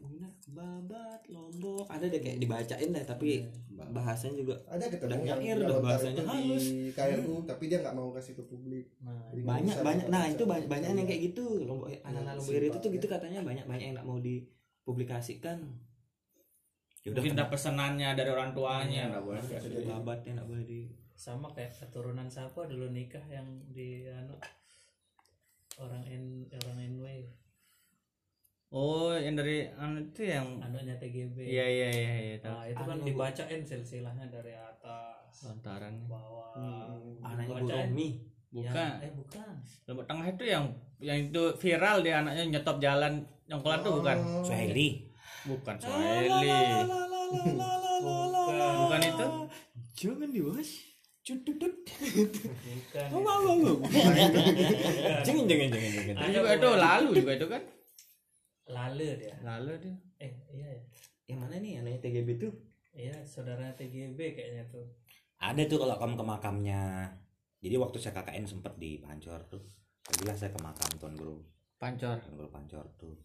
babat 0.52 1.22
lombok 1.26 1.88
ada 1.88 2.04
dia 2.04 2.20
kayak 2.20 2.36
dibacain 2.36 2.90
deh 2.90 3.00
tapi 3.02 3.40
bahasanya 3.88 4.34
juga 4.36 4.54
ada 4.68 4.84
ketemu 4.84 5.08
Udah 5.08 5.18
yang 5.24 5.40
nyair, 5.40 5.56
lontar 5.58 5.80
bahasanya 5.80 6.22
halus. 6.28 6.64
di 6.66 6.92
KRU 6.92 7.34
tapi 7.42 7.64
dia 7.66 7.78
nggak 7.80 7.94
mau 7.94 8.08
kasih 8.10 8.32
ke 8.34 8.42
publik 8.44 8.84
nah, 8.98 9.16
Jadi 9.30 9.42
banyak 9.42 9.76
banyak 9.80 10.06
nah 10.06 10.24
itu 10.26 10.44
banyak 10.44 10.68
banyak 10.68 10.88
yang 10.92 11.08
kayak 11.08 11.22
gitu 11.24 11.44
lombok 11.62 11.88
anak-anak 11.98 12.34
lombok 12.36 12.52
itu 12.52 12.78
tuh 12.78 12.90
gitu 12.90 13.06
katanya 13.06 13.40
banyak 13.40 13.64
banyak 13.64 13.82
yang 13.82 13.94
nggak 13.96 14.04
mau 14.04 14.18
dipublikasikan 14.18 15.58
Ya 17.02 17.10
udah 17.10 17.18
Mungkin 17.18 17.34
dah 17.34 17.48
pesanannya 17.50 18.08
dari 18.14 18.30
orang 18.30 18.50
tuanya 18.52 19.10
enggak 19.10 19.24
boleh. 19.24 19.42
Ada 19.42 19.80
babatnya 19.84 20.30
nggak 20.38 20.48
boleh 20.48 20.64
di 20.64 20.80
sama 21.12 21.50
kayak 21.50 21.70
keturunan 21.72 22.26
siapa 22.26 22.66
dulu 22.66 22.90
nikah 22.90 23.22
yang 23.26 23.46
di 23.68 24.06
anu 24.06 24.34
orang 25.78 26.02
N 26.04 26.24
orang 26.48 26.78
NW 26.88 27.06
Oh, 28.72 29.12
yang 29.12 29.36
dari 29.36 29.68
anu 29.68 30.00
itu 30.00 30.24
yang 30.24 30.56
anaknya 30.58 30.96
TGB 30.96 31.36
Iya 31.44 31.66
iya 31.68 31.88
iya 31.92 32.12
iya 32.16 32.36
nah 32.40 32.64
itu 32.64 32.80
kan 32.80 32.96
Anu. 32.96 33.04
dibacain 33.04 33.60
silsilahnya 33.60 34.32
dari 34.32 34.56
atas 34.56 35.44
Lontaran. 35.44 36.08
bawah 36.08 36.56
anaknya 37.20 37.60
Bu. 37.60 37.68
Romi 37.68 38.08
Bukan. 38.48 38.68
Yang- 38.68 39.04
eh 39.04 39.12
bukan 39.12 39.52
Lombok 39.86 40.06
Tengah 40.06 40.26
itu 40.28 40.44
yang 40.46 40.64
yang 40.98 41.18
itu 41.28 41.42
viral 41.54 42.00
dia 42.00 42.20
anaknya 42.20 42.44
nyetop 42.48 42.76
jalan 42.78 43.20
nyongkolan 43.44 43.80
tuh 43.80 43.92
bukan? 44.00 44.16
Oh. 44.18 44.40
Suhaili. 44.40 45.11
Bukan 45.44 45.74
Swahili. 45.76 46.50
bukan 46.52 46.86
Bukan 48.78 49.00
itu? 49.02 49.26
jangan 49.94 50.28
dibahas 50.28 50.70
cututut 51.22 51.74
bukan 52.98 53.06
jangan 55.22 55.44
jangan 55.44 55.68
jangan 55.68 55.90
jangan 55.94 56.14
Itu 56.18 56.30
juga 56.32 56.50
itu 56.52 56.68
lalu 56.72 57.08
juga 57.16 57.32
itu 57.32 57.46
kan? 57.48 57.62
lale 58.64 59.08
dia 59.16 59.34
Lalu 59.40 59.72
dia. 59.80 59.94
eh 60.18 60.32
iya 60.48 60.68
ya 60.68 60.80
yang 61.28 61.38
mana 61.40 61.54
nih 61.56 61.78
anaknya 61.78 61.98
TGB 62.00 62.28
tuh 62.36 62.52
iya 62.92 63.14
saudaranya 63.22 63.74
TGB 63.74 64.18
kayaknya 64.32 64.64
tuh 64.68 64.86
Ada 65.36 65.66
tuh 65.66 65.74
kalau 65.76 65.98
kamu 65.98 66.14
ke 66.14 66.24
makamnya. 66.24 66.82
Jadi 67.58 67.74
waktu 67.74 67.98
saya 67.98 68.14
KKN 68.14 68.46
sempet 68.46 68.78
di 68.78 68.94
Pancor 68.96 69.42
tuh. 69.44 69.58
Pergilah 70.00 70.34
saya 70.34 70.50
ke 70.50 70.60
makam 70.60 70.86
Tuan 70.96 71.14
Guru. 71.14 71.42
Pancor. 71.76 72.14
Tuan 72.16 72.34
Guru 72.36 72.46
Pancor 72.46 72.86
tuh. 72.94 73.18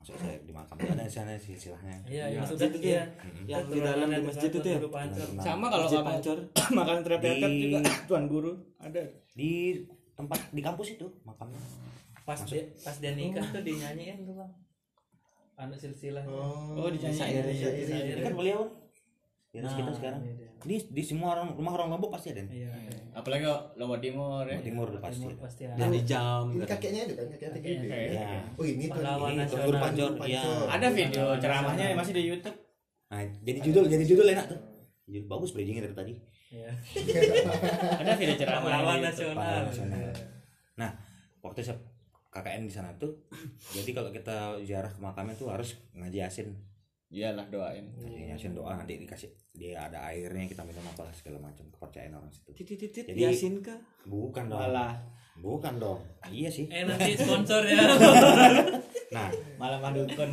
Masuk 0.00 0.16
saya 0.16 0.40
di 0.40 0.48
makam 0.50 0.74
tuh 0.74 0.88
ada 0.88 1.04
di 1.04 1.12
sana 1.12 1.36
silsilahnya. 1.36 1.92
iya 2.08 2.24
Iya. 2.24 2.24
yang 2.34 2.44
sudah 2.46 2.66
Itu 2.66 2.78
dia 2.80 3.04
yang 3.44 3.68
di 3.68 3.78
dalam 3.78 4.08
di 4.08 4.24
masjid 4.24 4.48
itu 4.50 4.64
ya. 4.66 4.78
Sama 5.38 5.66
kalau 5.68 5.86
Pancor 5.86 6.38
makan 6.72 6.98
terpepet 7.02 7.36
Di- 7.46 7.62
juga 7.68 7.78
tuan 8.08 8.24
guru 8.24 8.52
ada. 8.78 9.04
Di 9.30 9.84
tempat 10.14 10.40
di 10.48 10.60
kampus 10.60 10.96
itu 10.96 11.04
makamnya. 11.22 11.60
pas 12.20 12.40
dia 12.40 12.64
pas 12.78 12.94
dia 12.94 13.12
nikah 13.12 13.42
tuh 13.44 13.60
dinyanyiin 13.60 14.22
tuh 14.22 14.36
bang 14.36 14.52
anu 15.58 15.74
silsilah 15.74 16.24
oh 16.24 16.78
Oh, 16.78 16.88
dinyanyiin. 16.88 17.20
Syair. 17.42 17.44
syair. 17.50 18.14
Ini 18.14 18.22
kan 18.22 18.34
beliau 18.34 18.60
di 19.50 19.58
atas 19.58 19.74
kita 19.74 19.82
Nah, 19.84 19.96
sekarang 19.96 20.20
ini 20.22 20.32
dia. 20.36 20.48
ini 20.62 20.76
di 20.88 21.02
semua 21.02 21.28
orang 21.32 21.50
rumah 21.52 21.72
orang 21.74 21.88
lombok 21.90 22.10
pasti 22.12 22.30
ada 22.30 22.42
nih 22.42 22.62
Iya. 22.62 22.70
apalagi 23.12 23.42
Lombok 23.74 23.98
Timur 23.98 24.42
ya 24.42 24.54
Lombok 24.54 24.62
timur 24.64 24.86
udah 24.88 25.02
pasti 25.02 25.18
Timur 25.18 25.32
pasti 25.36 25.62
ada. 25.64 25.74
dan 25.76 25.88
di 25.90 26.00
jam 26.02 26.42
ini 26.48 26.62
kakeknya 26.62 27.00
itu 27.02 27.14
kan 27.14 27.26
kakeknya 27.28 27.50
Kakeknya 27.52 27.80
TGB 27.80 27.90
saya. 27.90 28.06
ya 28.14 28.28
oh 28.52 28.64
ini 28.64 28.84
tuh 28.86 29.00
Ini, 29.02 29.10
Pancor, 29.34 29.58
Guru 29.60 29.76
iya. 30.24 30.42
Pancor. 30.42 30.66
ada 30.70 30.86
video 30.88 31.24
ceramahnya 31.36 31.84
masih 31.94 32.12
di 32.12 32.22
YouTube 32.24 32.56
nah 33.06 33.20
jadi 33.40 33.58
judul 33.60 33.84
jadi 33.86 34.04
judul 34.04 34.26
enak 34.28 34.46
tuh 34.46 34.60
Judul 35.04 35.26
bagus 35.26 35.50
bridgingnya 35.50 35.82
dari 35.84 35.96
tadi 35.96 36.14
Iya. 36.50 36.70
ada 38.00 38.12
video 38.12 38.34
ceramah 38.36 38.70
Pahlawan 38.72 38.98
di 38.98 39.06
nasional. 39.06 39.62
Nasional. 39.64 40.10
nah 40.74 40.90
waktu 41.40 41.60
saya 41.60 41.78
KKN 42.28 42.62
di 42.62 42.72
sana 42.72 42.90
tuh 42.94 43.18
jadi 43.68 43.90
kalau 43.92 44.10
kita 44.10 44.58
ziarah 44.60 44.86
ke 44.86 44.98
makamnya 44.98 45.34
tuh 45.34 45.46
harus 45.48 45.74
ngaji 45.92 46.18
yasin 46.20 46.54
iyalah 47.10 47.46
doain. 47.50 47.90
Ngaji 47.98 48.30
yasin 48.30 48.54
doa 48.54 48.78
nanti 48.78 48.94
dikasih 49.02 49.30
dia 49.50 49.82
ada 49.82 49.98
airnya 50.08 50.46
kita 50.46 50.62
minum 50.62 50.86
apa 50.86 51.10
segala 51.10 51.42
macam 51.42 51.66
kepercayaan 51.74 52.14
orang 52.14 52.30
situ. 52.30 52.54
Titit 52.54 52.78
titit 52.78 53.04
Jadi- 53.10 53.20
yasin 53.20 53.58
kah 53.60 53.76
bukan 54.06 54.46
dong. 54.46 54.62
Malah 54.62 54.94
bukan 55.42 55.74
dong. 55.82 56.00
Iya 56.30 56.48
sih. 56.48 56.70
Eh 56.70 56.86
nanti 56.86 57.18
sponsor 57.18 57.66
ya. 57.66 57.82
nah. 59.14 59.28
Malah 59.58 59.82
madukun 59.82 60.30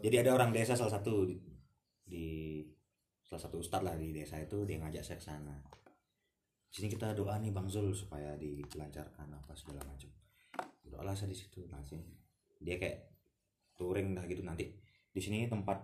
jadi 0.00 0.24
ada 0.24 0.34
orang 0.34 0.50
desa 0.56 0.72
salah 0.72 0.96
satu 0.96 1.28
di, 1.28 1.36
di 2.02 2.26
salah 3.22 3.46
satu 3.46 3.60
ustadz 3.60 3.84
lah 3.86 3.94
di 3.94 4.10
desa 4.10 4.40
itu 4.40 4.64
dia 4.64 4.80
ngajak 4.80 5.04
saya 5.04 5.16
ke 5.20 5.24
sana. 5.28 5.54
Di 6.70 6.80
sini 6.80 6.88
kita 6.88 7.12
doa 7.12 7.36
nih 7.36 7.52
bang 7.52 7.68
Zul 7.68 7.92
supaya 7.92 8.34
dilancarkan 8.40 9.28
apa 9.36 9.52
segala 9.52 9.84
macam. 9.84 10.08
Doalah 10.80 11.12
saya 11.12 11.28
di 11.28 11.36
situ 11.36 11.68
nanti 11.68 12.00
dia 12.56 12.80
kayak 12.80 13.12
touring 13.76 14.16
dah 14.16 14.24
gitu 14.28 14.44
nanti 14.44 14.68
di 15.10 15.20
sini 15.20 15.46
tempat 15.46 15.78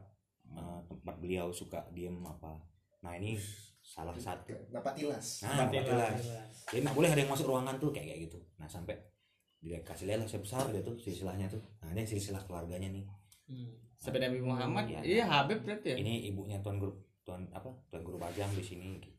eh, 0.49 0.81
tempat 0.87 1.15
beliau 1.19 1.51
suka 1.51 1.83
diem 1.91 2.15
apa 2.23 2.55
nah 3.03 3.13
ini 3.15 3.35
salah 3.81 4.11
satu 4.19 4.51
Napak 4.71 4.99
tilas 4.99 5.47
nah 5.47 5.67
tempat 5.67 5.85
jelas. 5.87 6.19
jadi 6.67 6.81
nggak 6.83 6.97
boleh 6.97 7.09
ada 7.15 7.21
yang 7.23 7.31
masuk 7.31 7.47
ruangan 7.47 7.77
tuh 7.79 7.91
kayak 7.95 8.07
kayak 8.11 8.21
gitu 8.27 8.39
nah 8.59 8.67
sampai 8.67 8.99
dia 9.63 9.79
kasih 9.83 10.07
lihat 10.07 10.27
sebesar 10.27 10.67
dia 10.71 10.83
tuh 10.83 10.95
silsilahnya 10.99 11.47
tuh 11.47 11.63
nah 11.81 11.91
ini 11.95 12.03
silsilah 12.03 12.43
keluarganya 12.45 12.91
nih 12.91 13.07
Hmm. 13.47 13.71
sampai 13.95 14.27
Nabi 14.27 14.43
Muhammad 14.43 14.91
Iya. 14.91 15.01
iya 15.07 15.25
Habib 15.31 15.63
berarti 15.63 15.95
ya 15.95 15.97
ini 16.03 16.27
ibunya 16.27 16.59
tuan 16.67 16.83
guru 16.83 16.99
tuan 17.23 17.47
apa 17.55 17.71
tuan 17.87 18.03
guru 18.03 18.19
pajang 18.19 18.51
di 18.51 18.59
sini 18.59 18.99
gitu. 18.99 19.15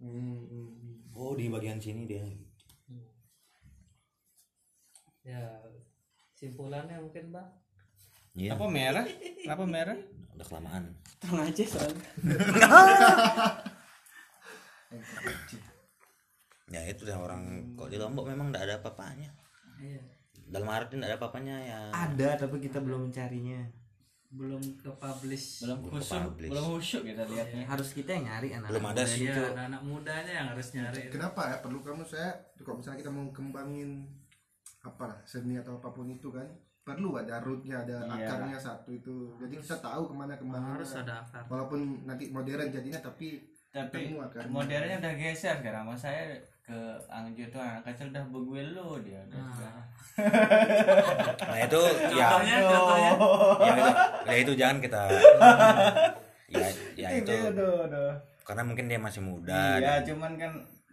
Hmm, 0.00 0.40
hmm, 0.48 0.68
hmm. 0.72 0.96
oh 1.12 1.36
di 1.36 1.52
bagian 1.52 1.76
sini 1.76 2.08
dia 2.08 2.24
Ya. 5.22 5.62
Simpulannya 6.34 6.98
mungkin, 6.98 7.30
Bang. 7.30 7.46
Iya. 8.34 8.50
Apa 8.52 8.64
merah? 8.66 9.06
Apa 9.44 9.64
merah? 9.64 9.98
Udah 10.32 10.46
kelamaan. 10.46 10.84
Tenang 11.18 11.44
aja 11.44 11.62
soalnya. 11.62 12.06
Ya 16.68 16.80
itu 16.88 17.04
dah 17.04 17.18
orang 17.18 17.42
kok 17.74 17.88
di 17.88 18.00
lombok 18.00 18.24
memang 18.26 18.48
tidak 18.48 18.62
ada 18.64 18.74
apa-apanya. 18.80 19.30
Iya. 19.76 19.98
dalam 20.46 20.68
arti 20.68 20.94
tidak 20.94 21.08
ada 21.08 21.16
apa-apanya 21.16 21.56
ya. 21.58 21.80
Ada 21.90 22.28
tapi 22.38 22.60
kita 22.60 22.78
belum 22.78 23.08
mencarinya 23.08 23.60
Belum 24.28 24.60
ke 24.76 24.88
publish. 24.96 25.60
belum 25.60 25.78
Belum 25.80 25.92
khusyuk 25.96 26.22
publish. 26.28 26.50
belum 26.52 26.64
khusyuk 26.70 27.02
kita 27.04 27.22
lihatnya 27.24 27.64
harus 27.66 27.88
kita 27.92 28.10
yang 28.12 28.24
nyari 28.26 28.48
anak 28.52 28.68
Belum 28.68 28.84
ada 28.86 29.02
sih. 29.02 29.26
Iya, 29.26 29.36
anak-anak 29.48 29.82
mudanya 29.82 30.32
yang 30.32 30.46
harus 30.52 30.68
nyari. 30.72 31.00
kenapa 31.08 31.40
ya? 31.48 31.56
Perlu 31.60 31.78
kamu 31.80 32.04
saya 32.04 32.30
kalau 32.58 32.76
misalnya 32.78 32.98
kita 33.00 33.10
mau 33.10 33.26
kembangin 33.28 33.90
apa 34.82 35.04
lah 35.06 35.18
seni 35.24 35.56
atau 35.56 35.76
apa 35.76 35.88
pun 35.88 36.08
itu 36.08 36.28
kan 36.28 36.48
perlu 36.82 37.14
ada 37.14 37.38
rootnya 37.38 37.78
ada 37.78 38.02
Iya. 38.10 38.26
akarnya 38.26 38.58
satu 38.58 38.90
itu 38.90 39.34
jadi 39.36 39.54
kita 39.56 39.78
tahu 39.78 40.02
ke 40.04 40.14
mana 40.14 40.34
ke 40.34 40.42
mana 40.42 40.74
Harus 40.74 40.92
ada 40.96 41.20
akar. 41.20 41.46
walaupun 41.46 41.80
nanti 42.02 42.26
modern 42.28 42.66
jadinya 42.68 42.98
tapi 43.00 43.38
tapi 43.68 44.18
modernnya 44.46 44.98
udah 44.98 45.14
geser 45.14 45.56
sekarang 45.56 45.86
mas 45.86 45.96
saya 45.96 46.34
ke 46.60 46.78
Angju 47.08 47.44
tuh 47.48 47.58
anak 47.58 47.82
kecil 47.84 48.06
udah 48.08 48.24
beguelo 48.28 48.98
dia 48.98 49.22
udah 49.24 49.42
Ah. 49.42 49.82
nah 51.48 51.58
itu 51.58 51.80
ya 52.12 52.26
Contohnya, 52.28 52.56
contohnya. 52.60 53.12
ya 53.58 53.72
itu, 53.72 53.90
ya 54.24 54.34
itu 54.36 54.52
jangan 54.54 54.76
kita 54.78 55.02
ya 56.52 56.66
ya 56.94 57.08
itu 57.16 57.32
aduh, 57.48 57.86
aduh. 57.86 58.12
karena 58.42 58.62
mungkin 58.62 58.84
dia 58.86 58.98
masih 58.98 59.22
muda 59.22 59.78
iya 59.78 59.98
dan- 59.98 60.04
cuman 60.04 60.32
kan 60.36 60.52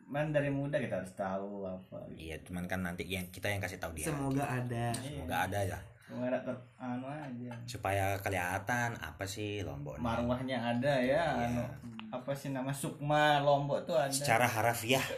man 0.10 0.34
dari 0.34 0.49
muda 0.49 0.76
kita 0.76 0.99
harus 0.99 1.14
tahu 1.14 1.64
apa 1.64 2.01
gitu. 2.10 2.18
iya 2.18 2.36
cuman 2.41 2.66
kan 2.66 2.82
nanti 2.82 3.05
yang 3.05 3.30
kita 3.30 3.45
yang 3.45 3.62
kasih 3.62 3.78
tahu 3.78 3.93
dia. 3.93 4.10
Semoga 4.10 4.41
ada. 4.43 4.89
Semoga 4.91 5.36
ada 5.45 5.60
ya. 5.62 5.80
Semoga 6.01 6.26
ada 6.28 6.39
ter 6.41 6.55
anu 6.76 7.05
aja. 7.05 7.51
Supaya 7.64 8.18
kelihatan 8.18 8.97
apa 8.97 9.24
sih 9.24 9.62
lombok 9.62 9.95
ini. 9.95 10.03
marwahnya 10.03 10.57
ada 10.57 10.93
ya 10.97 11.24
anu 11.45 11.62
apa 12.10 12.34
sih 12.34 12.49
nama 12.49 12.74
sukma 12.74 13.38
lombok 13.39 13.86
tuh 13.86 13.93
ada. 13.93 14.10
Secara 14.10 14.49
harafiah. 14.49 15.05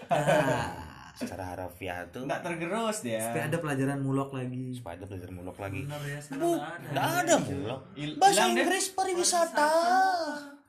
Secara 1.12 1.56
harafiah 1.56 2.04
tuh. 2.12 2.28
Nggak 2.28 2.44
tergerus 2.44 3.04
dia. 3.04 3.24
Supaya 3.24 3.48
ada 3.48 3.58
pelajaran 3.60 4.00
mulok 4.00 4.36
lagi. 4.36 4.76
Supaya 4.76 5.00
ada 5.00 5.06
belajar 5.08 5.30
mulok 5.32 5.56
lagi. 5.56 5.88
Benar 5.88 6.02
ya, 6.04 6.20
sekarang 6.20 6.52
nggak 6.92 7.08
ada. 7.08 7.20
ada 7.24 7.36
mulok. 7.40 7.82
Bahasa. 8.20 8.42
Inggris 8.48 8.86
pariwisata. 8.92 9.72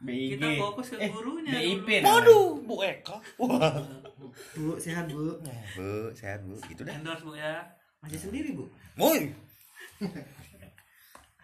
BIG 0.02 0.34
Kita 0.34 0.46
fokus 0.58 0.86
ke 0.90 0.96
eh, 0.98 1.10
gurunya 1.14 1.54
BIP 1.54 1.86
dulu. 1.86 1.94
namanya. 2.02 2.10
waduh 2.10 2.46
bu 2.66 2.74
Eka. 2.82 3.16
wah 3.38 3.70
bu 4.56 4.80
sehat 4.80 5.06
bu. 5.12 5.40
Bu 5.78 5.88
sehat 6.16 6.40
bu. 6.44 6.54
Gitu 6.68 6.82
dah. 6.86 6.94
Endorse 6.94 7.24
Bu 7.24 7.36
ya. 7.36 7.76
masih 8.02 8.18
sendiri 8.18 8.56
bu? 8.58 8.66
Woi. 8.98 9.30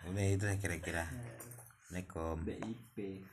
Udah 0.08 0.24
itu 0.24 0.46
kira-kira. 0.62 1.04
Assalamualaikum. 1.88 2.36
BIP 2.44 3.24